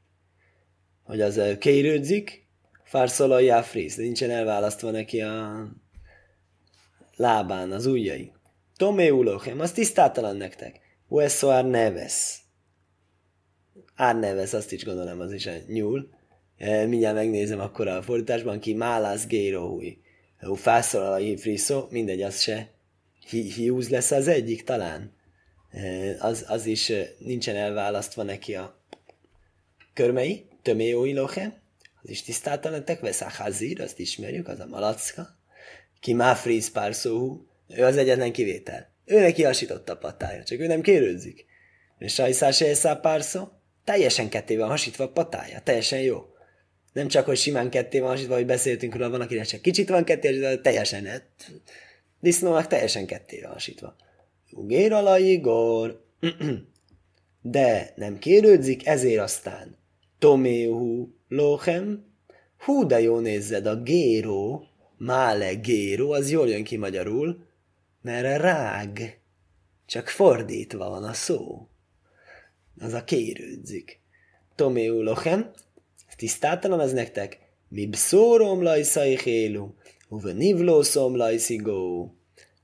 Hogy 1.03 1.21
az 1.21 1.41
kérődzik, 1.59 2.47
Farszolajá 2.85 3.63
fríz, 3.63 3.97
nincsen 3.97 4.31
elválasztva 4.31 4.91
neki 4.91 5.21
a 5.21 5.67
lábán, 7.17 7.73
az 7.73 7.87
ujjai. 7.87 8.33
Tomé 8.77 9.09
ulochem, 9.09 9.61
az 9.61 9.73
tisztátalan 9.73 10.37
nektek. 10.37 10.81
Uesso 11.09 11.63
neves. 11.63 12.42
Ár 13.95 14.19
neves, 14.19 14.53
azt 14.53 14.73
is 14.73 14.85
gondolom, 14.85 15.21
az 15.21 15.33
is 15.33 15.47
a 15.47 15.53
nyúl. 15.67 16.09
E, 16.57 16.87
mindjárt 16.87 17.15
megnézem 17.15 17.61
akkor 17.61 17.89
a 17.89 18.03
fordításban, 18.03 18.61
ki 18.61 18.75
málász 18.75 19.27
gérohúj. 19.27 19.99
Hú, 20.39 20.55
felszólal 20.55 21.13
a 21.13 21.17
hifriszó, 21.17 21.87
mindegy, 21.91 22.23
az 22.23 22.41
se. 22.41 22.71
Hiúz 23.31 23.89
lesz 23.89 24.11
az 24.11 24.29
egyik 24.29 24.65
talán. 24.65 25.13
E, 25.71 26.17
az, 26.19 26.45
az 26.49 26.67
is 26.67 26.91
e, 26.91 27.09
nincsen 27.19 27.57
elválasztva 27.57 28.23
neki 28.23 28.55
a 28.55 28.81
körmei, 29.95 30.47
töméjói 30.63 31.13
loche, 31.13 31.61
az 32.03 32.11
is 32.11 32.23
tisztáltalanak, 32.23 33.01
vesz 33.01 33.21
a 33.21 33.31
hazír, 33.31 33.81
azt 33.81 33.99
ismerjük, 33.99 34.49
az 34.49 34.61
a 34.61 34.67
malacka. 34.67 35.29
Ki 36.01 36.13
má 36.13 36.35
fríz 36.35 36.71
pár 36.71 36.95
szóhú, 36.95 37.47
ő 37.69 37.85
az 37.85 37.97
egyetlen 37.97 38.33
kivétel. 38.33 38.91
Ő 39.05 39.21
neki 39.21 39.43
hasította 39.43 39.93
a 39.93 39.97
patája, 39.97 40.43
csak 40.43 40.61
ő 40.61 40.67
nem 40.67 40.81
kérődzik. 40.81 41.47
És 41.99 42.15
sajszás 42.15 42.57
se 42.57 42.95
pár 42.97 43.23
szó, 43.23 43.49
teljesen 43.85 44.29
ketté 44.29 44.57
van 44.57 44.69
hasítva 44.69 45.05
a 45.05 45.13
patája, 45.13 45.61
teljesen 45.61 46.01
jó. 46.01 46.27
Nem 46.93 47.09
csak, 47.09 47.27
hogy 47.27 47.37
simán 47.37 47.71
ketté 47.71 48.01
van 48.01 48.09
hasítva, 48.09 48.35
hogy 48.35 48.47
beszéltünk 48.47 48.95
róla, 48.95 49.11
van, 49.11 49.21
akinek 49.21 49.47
csak 49.47 49.63
kicsit 49.63 49.89
van 49.89 50.05
ketté 50.05 50.39
de 50.39 50.59
teljesen 50.59 51.03
net. 51.03 51.25
Disznónak 52.21 52.67
teljesen 52.67 53.07
ketté 53.07 53.41
van 53.41 53.53
hasítva. 53.53 53.97
Ugér 54.51 54.93
a 54.93 55.19
Igor. 55.19 56.05
De 57.45 57.93
nem 57.97 58.19
kérődzik, 58.19 58.87
ezért 58.87 59.21
aztán 59.21 59.77
Toméhu 60.19 61.09
Lochem, 61.29 62.05
hú, 62.59 62.87
de 62.87 63.01
jó 63.01 63.19
nézzed, 63.19 63.67
a 63.67 63.83
géró, 63.83 64.67
mále 64.97 65.55
géró, 65.55 66.11
az 66.11 66.31
jól 66.31 66.49
jön 66.49 66.65
ki 66.65 66.77
magyarul, 66.77 67.47
mert 68.03 68.41
rág, 68.41 69.21
csak 69.87 70.09
fordítva 70.09 70.89
van 70.89 71.05
a 71.05 71.13
szó. 71.13 71.69
Az 72.79 72.93
a 72.93 73.05
kérődzik. 73.05 74.01
Toméhu 74.55 75.03
Lochem, 75.03 75.51
tisztátalan 76.17 76.81
ez 76.81 76.93
nektek, 76.93 77.39
mi 77.69 77.87
bszórom 77.87 78.63
lajszai 78.63 79.19
hélu, 79.19 79.75
uve 80.09 80.33
nivlószom 80.33 81.17
lajszigó. 81.17 82.15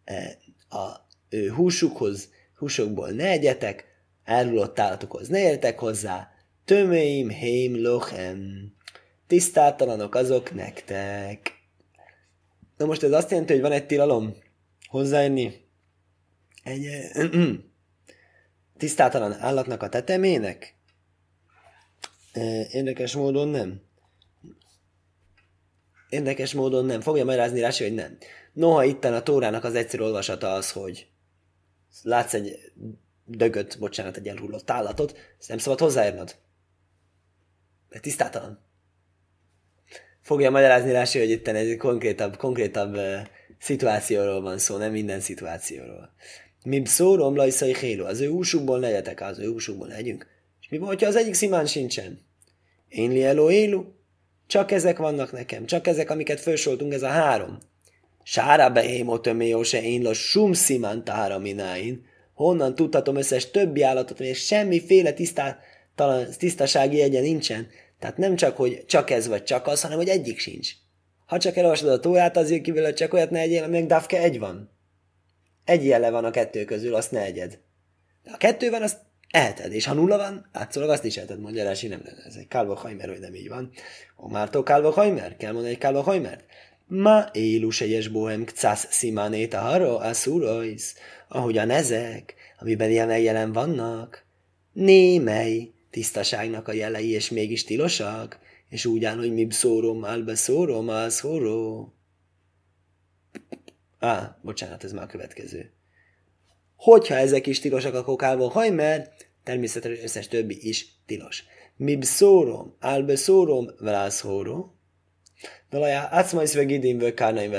E, 0.04 0.38
a 0.68 1.06
ő 1.28 1.50
húsukhoz, 1.50 2.28
húsokból 2.56 3.10
ne 3.10 3.30
egyetek, 3.30 3.84
elrulott 4.24 4.78
állatokhoz 4.78 5.28
ne 5.28 5.40
értek 5.40 5.78
hozzá, 5.78 6.30
tömeim 6.64 7.30
heim 7.30 7.82
lochem. 7.82 8.72
Tisztátalanok 9.26 10.14
azok 10.14 10.54
nektek. 10.54 11.52
Na 12.76 12.86
most 12.86 13.02
ez 13.02 13.12
azt 13.12 13.30
jelenti, 13.30 13.52
hogy 13.52 13.62
van 13.62 13.72
egy 13.72 13.86
tilalom 13.86 14.34
hozzájönni 14.88 15.54
egy 16.62 16.86
tisztátalan 18.78 19.32
állatnak 19.32 19.82
a 19.82 19.88
tetemének? 19.88 20.74
Érdekes 22.70 23.14
módon 23.14 23.48
nem. 23.48 23.80
Érdekes 26.08 26.52
módon 26.54 26.84
nem. 26.84 27.00
Fogja 27.00 27.24
magyarázni 27.24 27.60
rá, 27.60 27.70
hogy 27.78 27.94
nem. 27.94 28.18
Noha 28.52 28.84
itten 28.84 29.14
a 29.14 29.22
Tórának 29.22 29.64
az 29.64 29.74
egyszerű 29.74 30.02
olvasata 30.02 30.52
az, 30.52 30.72
hogy 30.72 31.08
látsz 32.02 32.34
egy 32.34 32.72
dögöt, 33.24 33.78
bocsánat, 33.78 34.16
egy 34.16 34.28
elhullott 34.28 34.70
állatot, 34.70 35.16
ezt 35.38 35.48
nem 35.48 35.58
szabad 35.58 35.78
hozzáérnod. 35.78 36.36
Mert 37.88 38.02
tisztátalan. 38.02 38.66
Fogja 40.20 40.50
magyarázni 40.50 40.92
rá, 40.92 41.04
hogy 41.12 41.30
itt 41.30 41.48
egy 41.48 41.76
konkrétabb, 41.76 42.36
konkrétabb 42.36 42.94
uh, 42.94 43.20
szituációról 43.58 44.40
van 44.40 44.58
szó, 44.58 44.76
nem 44.76 44.92
minden 44.92 45.20
szituációról. 45.20 46.12
Mi 46.68 46.82
szórom 46.84 47.36
lajszai 47.36 47.74
héló, 47.74 48.04
az 48.04 48.20
ő 48.20 48.28
húsukból 48.28 48.80
legyetek, 48.80 49.20
az 49.20 49.38
ő 49.38 49.50
húsukból 49.50 49.88
legyünk. 49.88 50.26
És 50.60 50.68
mi 50.68 50.78
van, 50.78 50.88
hogyha 50.88 51.06
az 51.06 51.16
egyik 51.16 51.34
szimán 51.34 51.66
sincsen? 51.66 52.20
Én 52.88 53.10
li 53.10 53.24
eló 53.24 53.50
élu? 53.50 53.84
Csak 54.46 54.70
ezek 54.70 54.98
vannak 54.98 55.32
nekem, 55.32 55.66
csak 55.66 55.86
ezek, 55.86 56.10
amiket 56.10 56.40
felsoltunk, 56.40 56.92
ez 56.92 57.02
a 57.02 57.08
három. 57.08 57.58
Sára 58.22 58.70
behémotöméó 58.70 59.62
se 59.62 59.82
én 59.82 60.02
los 60.02 60.18
sum 60.18 60.52
szimán 60.52 61.02
mináin. 61.40 62.04
Honnan 62.34 62.74
tudhatom 62.74 63.16
összes 63.16 63.50
többi 63.50 63.82
állatot, 63.82 64.16
hogy 64.16 64.34
semmiféle 64.34 65.12
tisztá, 65.12 65.58
talán 65.94 66.28
tisztasági 66.38 66.96
jegye 66.96 67.20
nincsen. 67.20 67.66
Tehát 67.98 68.16
nem 68.16 68.36
csak, 68.36 68.56
hogy 68.56 68.84
csak 68.86 69.10
ez 69.10 69.28
vagy 69.28 69.42
csak 69.42 69.66
az, 69.66 69.82
hanem 69.82 69.96
hogy 69.96 70.08
egyik 70.08 70.38
sincs. 70.38 70.70
Ha 71.26 71.38
csak 71.38 71.56
elolvasod 71.56 71.88
a 71.88 72.00
tórát, 72.00 72.36
azért 72.36 72.62
kívül, 72.62 72.84
hogy 72.84 72.94
csak 72.94 73.12
olyat 73.12 73.30
ne 73.30 73.38
egyél, 73.38 73.62
amelyek 73.62 73.86
Dafke 73.86 74.18
egy 74.18 74.38
van. 74.38 74.76
Egy 75.68 75.86
jele 75.86 76.10
van 76.10 76.24
a 76.24 76.30
kettő 76.30 76.64
közül, 76.64 76.94
azt 76.94 77.10
ne 77.10 77.20
egyed. 77.20 77.58
De 78.22 78.30
ha 78.30 78.36
kettő 78.36 78.70
van, 78.70 78.82
azt 78.82 78.98
eheted. 79.30 79.72
És 79.72 79.86
ha 79.86 79.94
nulla 79.94 80.16
van, 80.16 80.48
átszólag 80.52 80.90
azt 80.90 81.04
is 81.04 81.16
eheted, 81.16 81.40
mondja 81.40 81.64
Rási, 81.64 81.86
nem, 81.86 82.02
ez 82.26 82.34
egy 82.34 82.48
kálva 82.48 82.74
hajmer, 82.74 83.08
hogy 83.08 83.20
nem 83.20 83.34
így 83.34 83.48
van. 83.48 83.70
Omártó 84.16 84.62
kálva 84.62 84.90
hajmer? 84.90 85.36
Kell 85.36 85.52
mondani 85.52 85.72
egy 85.72 85.78
kálva 85.78 86.02
hajmert? 86.02 86.44
Ma 86.86 87.24
élus 87.32 87.80
egyes 87.80 88.08
bohem 88.08 88.44
kcász 88.44 88.86
szimánét 88.90 89.54
a 89.54 89.58
haro, 89.58 89.94
a 89.94 90.12
szúrojsz, 90.12 90.94
ahogyan 91.28 91.70
ezek, 91.70 92.34
amiben 92.58 92.90
ilyen 92.90 93.18
jelen 93.18 93.52
vannak. 93.52 94.24
Némely, 94.72 95.70
tisztaságnak 95.90 96.68
a 96.68 96.72
jelei, 96.72 97.10
és 97.10 97.30
mégis 97.30 97.64
tilosak, 97.64 98.38
és 98.68 98.84
úgy 98.84 99.04
áll, 99.04 99.16
hogy 99.16 99.32
mi 99.32 99.46
szórom, 99.50 100.04
álbe 100.04 100.34
szórom, 100.34 100.88
az 100.88 101.14
szóró. 101.14 101.92
Á, 103.98 104.38
bocsánat, 104.42 104.84
ez 104.84 104.92
már 104.92 105.04
a 105.04 105.06
következő. 105.06 105.72
Hogyha 106.76 107.14
ezek 107.14 107.46
is 107.46 107.60
tilosak, 107.60 107.94
akkor 107.94 108.16
kálva 108.16 108.48
haj, 108.48 108.70
mert 108.70 109.30
természetesen 109.42 110.04
összes 110.04 110.28
többi 110.28 110.68
is 110.68 110.86
tilos. 111.06 111.44
Mi 111.76 111.98
szórom, 112.00 112.76
álbe 112.80 113.16
szórom, 113.16 113.66
velász 113.78 114.20
hóró. 114.20 114.76
Dalajá, 115.70 116.08
átszmajsz 116.10 116.54
ve 116.54 116.64
gidim 116.64 116.98
ve 116.98 117.14
kárnaim 117.14 117.54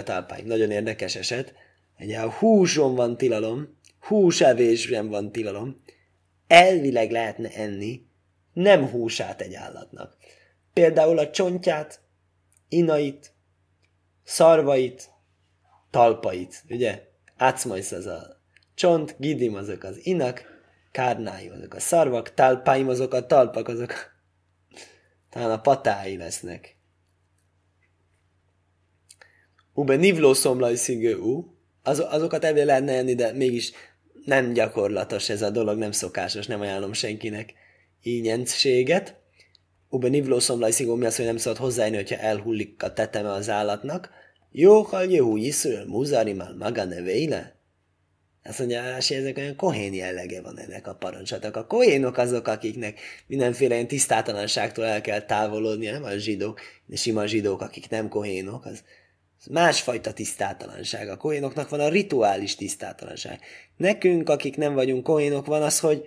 Nagyon 0.46 0.72
érdekes 0.72 1.16
eset. 1.16 1.54
Egy 1.98 2.12
a 2.12 2.32
húson 2.32 2.96
van 2.96 3.18
tilalom, 3.18 3.78
húsevésben 4.00 5.10
van 5.10 5.32
tilalom. 5.32 5.76
Elvileg 6.48 7.12
lehetne 7.12 7.50
enni, 7.50 8.06
nem 8.54 8.88
húsát 8.88 9.42
egy 9.42 9.54
állatnak. 9.54 10.18
Például 10.74 11.18
a 11.18 11.30
csontját, 11.30 12.00
inait, 12.70 13.34
szarvait, 14.24 15.10
talpait, 15.90 16.64
ugye? 16.70 17.08
Átszmajsz 17.38 17.92
az 17.92 18.06
a 18.06 18.42
csont, 18.76 19.16
gidim 19.18 19.56
azok 19.56 19.84
az 19.84 20.06
inak, 20.06 20.44
kárnáim 20.92 21.52
azok 21.52 21.74
a 21.74 21.80
szarvak, 21.80 22.34
talpáim 22.34 22.90
azok 22.90 23.14
a 23.14 23.26
talpak, 23.26 23.68
azok 23.68 23.94
talán 25.30 25.52
a 25.52 25.62
patái 25.62 26.18
lesznek. 26.18 26.78
Ube 29.74 29.96
nivló 29.96 30.34
szomlaj 30.34 30.76
szigő 30.76 31.18
u, 31.18 31.54
az, 31.84 32.00
azokat 32.00 32.44
ebből 32.44 32.66
lehetne 32.66 32.94
enni, 32.94 33.16
de 33.16 33.32
mégis 33.32 33.72
nem 34.26 34.54
gyakorlatos 34.54 35.30
ez 35.30 35.42
a 35.42 35.50
dolog, 35.50 35.78
nem 35.78 35.92
szokásos, 35.92 36.48
nem 36.48 36.62
ajánlom 36.62 36.94
senkinek 36.94 37.54
ínyentséget. 38.04 39.16
Ube 39.90 40.08
nivló 40.08 40.40
szomlaj 40.40 40.72
szigó, 40.72 40.96
mi 40.96 41.06
az, 41.06 41.16
hogy 41.16 41.26
nem 41.26 41.38
szabad 41.38 41.58
hozzájönni, 41.58 41.96
hogyha 41.96 42.16
elhullik 42.16 42.84
a 42.84 42.94
teteme 42.94 43.32
az 43.32 43.50
állatnak. 43.50 44.10
Jó, 44.52 44.82
ha 44.82 45.02
Jehu 45.02 45.36
Yiszről 45.36 45.86
Muzarimál 45.86 46.56
maga 46.56 46.84
neveile? 46.84 47.56
Azt 48.44 48.60
mondja, 48.60 48.94
hogy 48.94 49.06
ezek 49.10 49.38
olyan 49.38 49.56
kohén 49.56 49.94
jellege 49.94 50.42
van 50.42 50.60
ennek 50.60 50.88
a 50.88 50.96
parancsatnak. 50.96 51.56
A 51.56 51.66
kohénok 51.66 52.18
azok, 52.18 52.48
akiknek 52.48 53.00
mindenféle 53.28 53.74
ilyen 53.74 53.88
tisztátalanságtól 53.88 54.86
el 54.86 55.02
kell 55.02 55.22
távolodni, 55.22 55.86
nem 55.86 56.04
a 56.04 56.18
zsidók, 56.18 56.60
de 56.86 56.96
sima 56.96 57.26
zsidók, 57.26 57.62
akik 57.62 57.90
nem 57.90 58.10
kohénok, 58.10 58.66
az, 58.66 58.84
az 59.40 59.46
másfajta 59.46 60.14
tisztátalanság. 60.14 61.10
A 61.10 61.18
kohénoknak 61.18 61.70
van 61.70 61.80
a 61.80 61.90
rituális 61.90 62.56
tisztátalanság. 62.56 63.40
Nekünk, 63.78 64.30
akik 64.30 64.58
nem 64.58 64.74
vagyunk 64.74 65.04
kohénok, 65.04 65.46
van 65.46 65.62
az, 65.62 65.80
hogy 65.80 66.06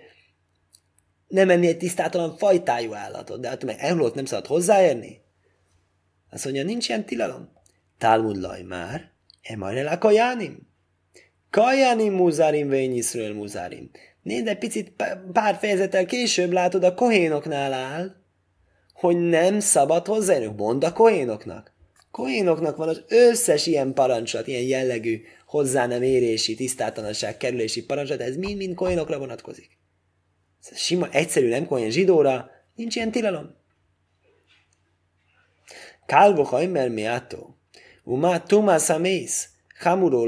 nem 1.27 1.49
enni 1.49 1.67
egy 1.67 1.77
tisztátalan 1.77 2.37
fajtájú 2.37 2.93
állatot, 2.93 3.39
de 3.41 3.47
hát 3.47 3.63
meg 3.63 3.75
elhullott 3.79 4.15
nem 4.15 4.25
szabad 4.25 4.47
hozzáérni? 4.47 5.21
Azt 6.29 6.43
mondja, 6.43 6.63
nincs 6.63 6.87
ilyen 6.87 7.05
tilalom. 7.05 7.52
Talmud 8.03 8.35
laj 8.41 8.61
már, 8.61 9.11
emarel 9.41 9.97
kajánim. 9.97 10.67
Kajánim 11.49 12.13
muzárim, 12.13 12.69
vény 12.69 12.95
Iszrael 12.95 13.33
muzárim. 13.33 13.91
Nézd, 14.21 14.47
egy 14.47 14.57
picit 14.57 14.93
pár 15.33 15.55
fejezettel 15.55 16.05
később 16.05 16.51
látod, 16.51 16.83
a 16.83 16.93
kohénoknál 16.93 17.73
áll, 17.73 18.15
hogy 18.93 19.17
nem 19.17 19.59
szabad 19.59 20.05
hozzáérni. 20.05 20.53
Mondd 20.57 20.85
a 20.85 20.93
kohénoknak. 20.93 21.73
Kohénoknak 22.11 22.77
van 22.77 22.87
az 22.87 23.03
összes 23.07 23.67
ilyen 23.67 23.93
parancsot, 23.93 24.47
ilyen 24.47 24.63
jellegű 24.63 25.21
hozzá 25.45 25.87
nem 25.87 26.01
érési, 26.01 26.55
tisztátalanság, 26.55 27.37
kerülési 27.37 27.85
parancsot, 27.85 28.21
ez 28.21 28.35
mind-mind 28.35 28.75
kohénokra 28.75 29.19
vonatkozik 29.19 29.77
sima, 30.73 31.09
egyszerű 31.09 31.49
nem 31.49 31.65
olyan 31.69 31.89
zsidóra, 31.89 32.49
nincs 32.75 32.95
ilyen 32.95 33.11
tilalom. 33.11 33.55
Kálvo 36.05 36.43
hajmer 36.43 36.89
miátó, 36.89 37.52
umá 38.03 38.39
tumá 38.39 38.77
szamész, 38.77 39.49
hamuró 39.79 40.25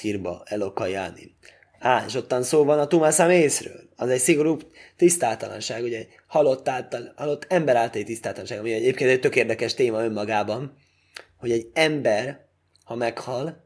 hirba 0.00 0.42
elokajáni. 0.44 1.36
Á, 1.78 2.04
és 2.06 2.14
ottan 2.14 2.42
szó 2.42 2.64
van 2.64 2.78
a 2.78 3.30
észről. 3.30 3.88
Az 3.96 4.08
egy 4.08 4.20
szigorú 4.20 4.56
tisztátalanság, 4.96 5.82
ugye 5.82 6.06
halott, 6.26 6.68
által, 6.68 7.12
halott 7.16 7.46
ember 7.48 7.76
általi 7.76 8.04
tisztátalanság, 8.04 8.58
ami 8.58 8.72
egyébként 8.72 9.10
egy 9.10 9.20
tök 9.20 9.36
érdekes 9.36 9.74
téma 9.74 10.02
önmagában, 10.02 10.76
hogy 11.36 11.50
egy 11.50 11.70
ember, 11.74 12.46
ha 12.84 12.94
meghal, 12.94 13.64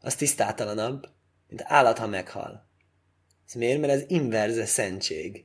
az 0.00 0.14
tisztátalanabb, 0.14 1.08
mint 1.48 1.62
állat, 1.64 1.98
ha 1.98 2.06
meghal. 2.06 2.68
Ez 3.46 3.54
miért? 3.54 3.80
Mert 3.80 3.92
ez 3.92 4.04
inverze 4.06 4.66
szentség. 4.66 5.44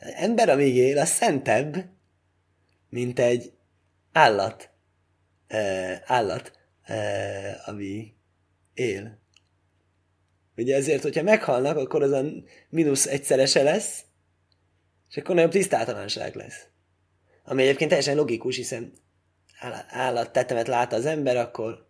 Az 0.00 0.12
ember, 0.14 0.48
amíg 0.48 0.76
él, 0.76 0.98
az 0.98 1.08
szentebb, 1.08 1.76
mint 2.88 3.18
egy 3.18 3.52
állat. 4.12 4.70
Uh, 5.50 5.94
állat, 6.04 6.52
uh, 6.88 7.68
ami 7.68 8.14
él. 8.74 9.20
Ugye 10.56 10.76
ezért, 10.76 11.02
hogyha 11.02 11.22
meghalnak, 11.22 11.76
akkor 11.76 12.02
az 12.02 12.10
a 12.10 12.24
mínusz 12.68 13.06
egyszerese 13.06 13.62
lesz, 13.62 14.04
és 15.10 15.16
akkor 15.16 15.34
nagyobb 15.34 15.50
tisztátalanság 15.50 16.34
lesz. 16.34 16.66
Ami 17.44 17.62
egyébként 17.62 17.88
teljesen 17.88 18.16
logikus, 18.16 18.56
hiszen 18.56 18.92
állat 19.88 20.32
tetemet 20.32 20.66
lát 20.66 20.92
az 20.92 21.06
ember, 21.06 21.36
akkor 21.36 21.86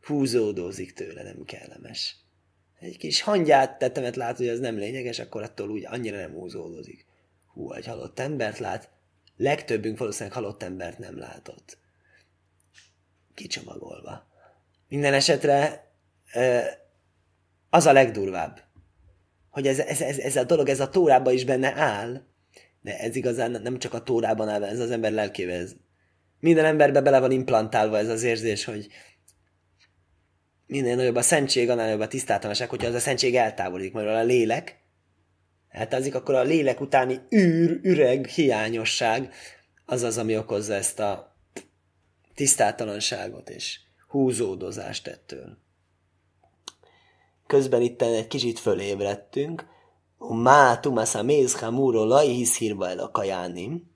húzódózik 0.00 0.92
tőle, 0.92 1.22
nem 1.22 1.44
kellemes. 1.44 2.16
Egy 2.80 2.96
kis 2.96 3.22
hangyát 3.22 3.78
tetemet 3.78 4.16
lát, 4.16 4.36
hogy 4.36 4.48
az 4.48 4.60
nem 4.60 4.76
lényeges, 4.76 5.18
akkor 5.18 5.42
attól 5.42 5.70
úgy 5.70 5.86
annyira 5.86 6.16
nem 6.16 6.32
húzódózik. 6.32 7.06
Hú, 7.46 7.72
egy 7.72 7.86
halott 7.86 8.18
embert 8.18 8.58
lát, 8.58 8.90
legtöbbünk 9.36 9.98
valószínűleg 9.98 10.34
halott 10.38 10.62
embert 10.62 10.98
nem 10.98 11.18
látott. 11.18 11.78
Kicsomagolva. 13.34 14.26
Minden 14.88 15.14
esetre 15.14 15.88
az 17.70 17.86
a 17.86 17.92
legdurvább, 17.92 18.60
hogy 19.50 19.66
ez, 19.66 19.78
ez, 19.78 20.00
ez, 20.00 20.18
ez 20.18 20.36
a 20.36 20.44
dolog, 20.44 20.68
ez 20.68 20.80
a 20.80 20.88
tórában 20.88 21.32
is 21.32 21.44
benne 21.44 21.74
áll, 21.74 22.22
de 22.80 22.98
ez 22.98 23.16
igazán 23.16 23.50
nem 23.50 23.78
csak 23.78 23.94
a 23.94 24.02
tórában 24.02 24.48
áll, 24.48 24.64
ez 24.64 24.80
az 24.80 24.90
ember 24.90 25.12
lelkébe. 25.12 25.52
Ez. 25.52 25.72
Minden 26.40 26.64
emberbe 26.64 27.00
bele 27.00 27.20
van 27.20 27.30
implantálva 27.30 27.98
ez 27.98 28.08
az 28.08 28.22
érzés, 28.22 28.64
hogy 28.64 28.88
minél 30.66 30.96
nagyobb 30.96 31.16
a 31.16 31.22
szentség, 31.22 31.70
annál 31.70 31.84
nagyobb 31.84 32.00
a 32.00 32.08
tisztátalanság, 32.08 32.68
hogyha 32.68 32.88
az 32.88 32.94
a 32.94 32.98
szentség 32.98 33.36
eltávolodik, 33.36 33.92
mert 33.92 34.08
a 34.08 34.22
lélek 34.22 34.78
eltávozik, 35.68 36.14
akkor 36.14 36.34
a 36.34 36.42
lélek 36.42 36.80
utáni 36.80 37.20
űr, 37.34 37.80
üreg, 37.82 38.26
hiányosság 38.26 39.32
az 39.84 40.02
az, 40.02 40.18
ami 40.18 40.36
okozza 40.36 40.74
ezt 40.74 41.00
a 41.00 41.33
tisztátalanságot 42.34 43.50
és 43.50 43.80
húzódozást 44.08 45.06
ettől. 45.06 45.56
Közben 47.46 47.82
itt 47.82 48.02
egy 48.02 48.26
kicsit 48.26 48.58
fölébredtünk. 48.58 49.66
Má 50.18 50.80
tumas 50.80 51.14
a 51.14 51.22
méz 51.22 51.58
hamuro 51.58 52.04
laj 52.04 52.26
hiszhírba 52.26 52.88
el 52.88 52.98
a 52.98 53.10
kajánim. 53.10 53.92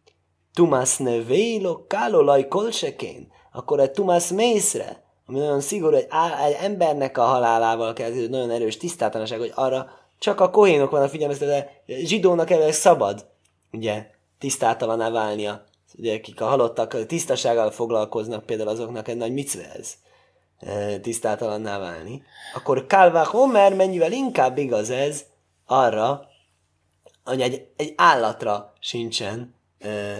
Tumas 0.52 0.96
nevélo 0.96 1.86
kálo 1.86 2.20
laj 2.20 2.48
kolsekén. 2.48 3.32
Akkor 3.52 3.80
egy 3.80 3.90
tumas 3.90 4.28
mészre, 4.28 5.02
ami 5.26 5.38
nagyon 5.38 5.60
szigorú, 5.60 5.96
egy, 5.96 6.08
egy 6.46 6.56
embernek 6.60 7.18
a 7.18 7.24
halálával 7.24 7.92
kell, 7.92 8.10
nagyon 8.10 8.50
erős 8.50 8.76
tisztátalanság, 8.76 9.38
hogy 9.38 9.52
arra 9.54 9.90
csak 10.18 10.40
a 10.40 10.50
kohénok 10.50 10.90
van 10.90 11.02
a 11.02 11.08
figyelmeztetve, 11.08 11.82
zsidónak 11.86 12.50
elő 12.50 12.70
szabad, 12.70 13.26
ugye, 13.72 14.06
tisztátalaná 14.38 15.10
válnia. 15.10 15.64
Ugye, 15.98 16.14
akik 16.14 16.40
a 16.40 16.46
halottak 16.46 17.06
tisztasággal 17.06 17.70
foglalkoznak, 17.70 18.46
például 18.46 18.68
azoknak 18.68 19.08
egy 19.08 19.16
nagy 19.16 19.32
micve 19.32 19.72
ez 19.78 19.94
tisztátalanná 21.00 21.78
válni, 21.78 22.22
akkor 22.54 22.86
Kálvá 22.86 23.24
Homer 23.24 23.74
mennyivel 23.74 24.12
inkább 24.12 24.58
igaz 24.58 24.90
ez 24.90 25.24
arra, 25.66 26.26
hogy 27.24 27.40
egy, 27.40 27.66
egy 27.76 27.92
állatra 27.96 28.72
sincsen 28.80 29.54
ö, 29.78 30.12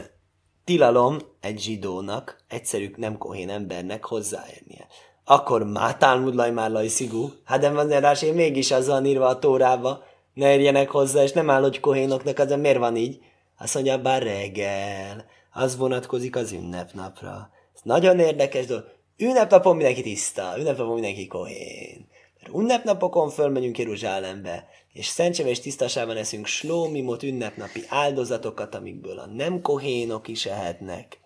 tilalom 0.64 1.18
egy 1.40 1.60
zsidónak, 1.60 2.44
egyszerű 2.48 2.92
nem 2.96 3.18
kohén 3.18 3.48
embernek 3.48 4.04
hozzáérnie. 4.04 4.86
Akkor 5.24 5.64
má 5.64 5.96
Talmud 5.96 6.34
már 6.34 6.70
laj 6.70 6.86
szigú, 6.86 7.32
hát 7.44 7.60
de 7.60 7.70
van 7.70 7.88
rá, 7.88 8.12
én 8.12 8.34
mégis 8.34 8.70
az 8.70 8.86
van 8.86 9.06
írva 9.06 9.26
a 9.26 9.38
tórába, 9.38 10.02
ne 10.34 10.52
érjenek 10.52 10.90
hozzá, 10.90 11.22
és 11.22 11.32
nem 11.32 11.50
áll, 11.50 11.62
hogy 11.62 11.80
kohénoknak, 11.80 12.38
az 12.38 12.50
miért 12.50 12.78
van 12.78 12.96
így? 12.96 13.20
Azt 13.58 13.74
mondja, 13.74 13.98
bár 13.98 14.22
reggel, 14.22 15.24
az 15.58 15.76
vonatkozik 15.76 16.36
az 16.36 16.52
ünnepnapra. 16.52 17.50
Ez 17.74 17.80
nagyon 17.82 18.18
érdekes 18.18 18.66
dolog. 18.66 18.84
Ünnepnapon 19.16 19.76
mindenki 19.76 20.02
tiszta, 20.02 20.54
ünnepnapon 20.58 20.94
mindenki 20.94 21.26
kohén. 21.26 22.08
Mert 22.40 22.54
ünnepnapokon 22.54 23.30
fölmegyünk 23.30 23.78
Jeruzsálembe, 23.78 24.68
és 24.92 25.06
szentséges 25.06 25.60
tisztasában 25.60 26.16
eszünk 26.16 26.46
slómimot 26.46 27.22
ünnepnapi 27.22 27.82
áldozatokat, 27.88 28.74
amikből 28.74 29.18
a 29.18 29.26
nem 29.26 29.60
kohénok 29.60 30.28
is 30.28 30.46
ehetnek. 30.46 31.18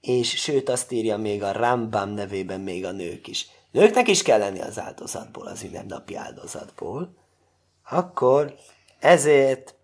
És 0.00 0.28
sőt 0.28 0.68
azt 0.68 0.92
írja 0.92 1.16
még 1.16 1.42
a 1.42 1.52
Rambam 1.52 2.10
nevében 2.10 2.60
még 2.60 2.84
a 2.84 2.92
nők 2.92 3.26
is. 3.26 3.46
Nőknek 3.70 4.08
is 4.08 4.22
kell 4.22 4.38
lenni 4.38 4.60
az 4.60 4.78
áldozatból, 4.78 5.46
az 5.46 5.62
ünnepnapi 5.62 6.14
áldozatból. 6.14 7.14
Akkor 7.90 8.54
ezért 8.98 9.74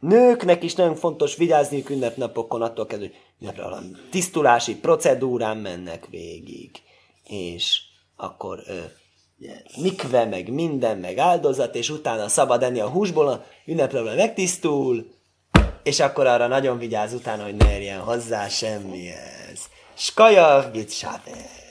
nőknek 0.00 0.62
is 0.62 0.74
nagyon 0.74 0.94
fontos 0.94 1.36
vigyázniuk 1.36 1.90
ünnepnapokon, 1.90 2.62
attól 2.62 2.86
kezdve, 2.86 3.06
hogy 3.06 3.16
ünnepre 3.42 3.62
valami 3.62 3.90
tisztulási 4.10 4.76
procedúrán 4.76 5.56
mennek 5.56 6.06
végig 6.10 6.70
és 7.32 7.80
akkor 8.16 8.62
ö, 8.66 8.78
mikve, 9.76 10.24
meg 10.24 10.52
minden, 10.52 10.98
meg 10.98 11.18
áldozat, 11.18 11.74
és 11.74 11.90
utána 11.90 12.28
szabad 12.28 12.62
enni 12.62 12.80
a 12.80 12.88
húsból, 12.88 13.28
a 13.28 13.44
ünnepről 13.64 14.14
megtisztul, 14.14 15.10
és 15.82 16.00
akkor 16.00 16.26
arra 16.26 16.46
nagyon 16.46 16.78
vigyáz 16.78 17.12
utána, 17.12 17.42
hogy 17.42 17.54
ne 17.54 17.72
érjen 17.72 18.00
hozzá 18.00 18.48
semmihez. 18.48 19.60
Skaja, 19.94 20.70
git 20.72 20.90
sáte. 20.90 21.61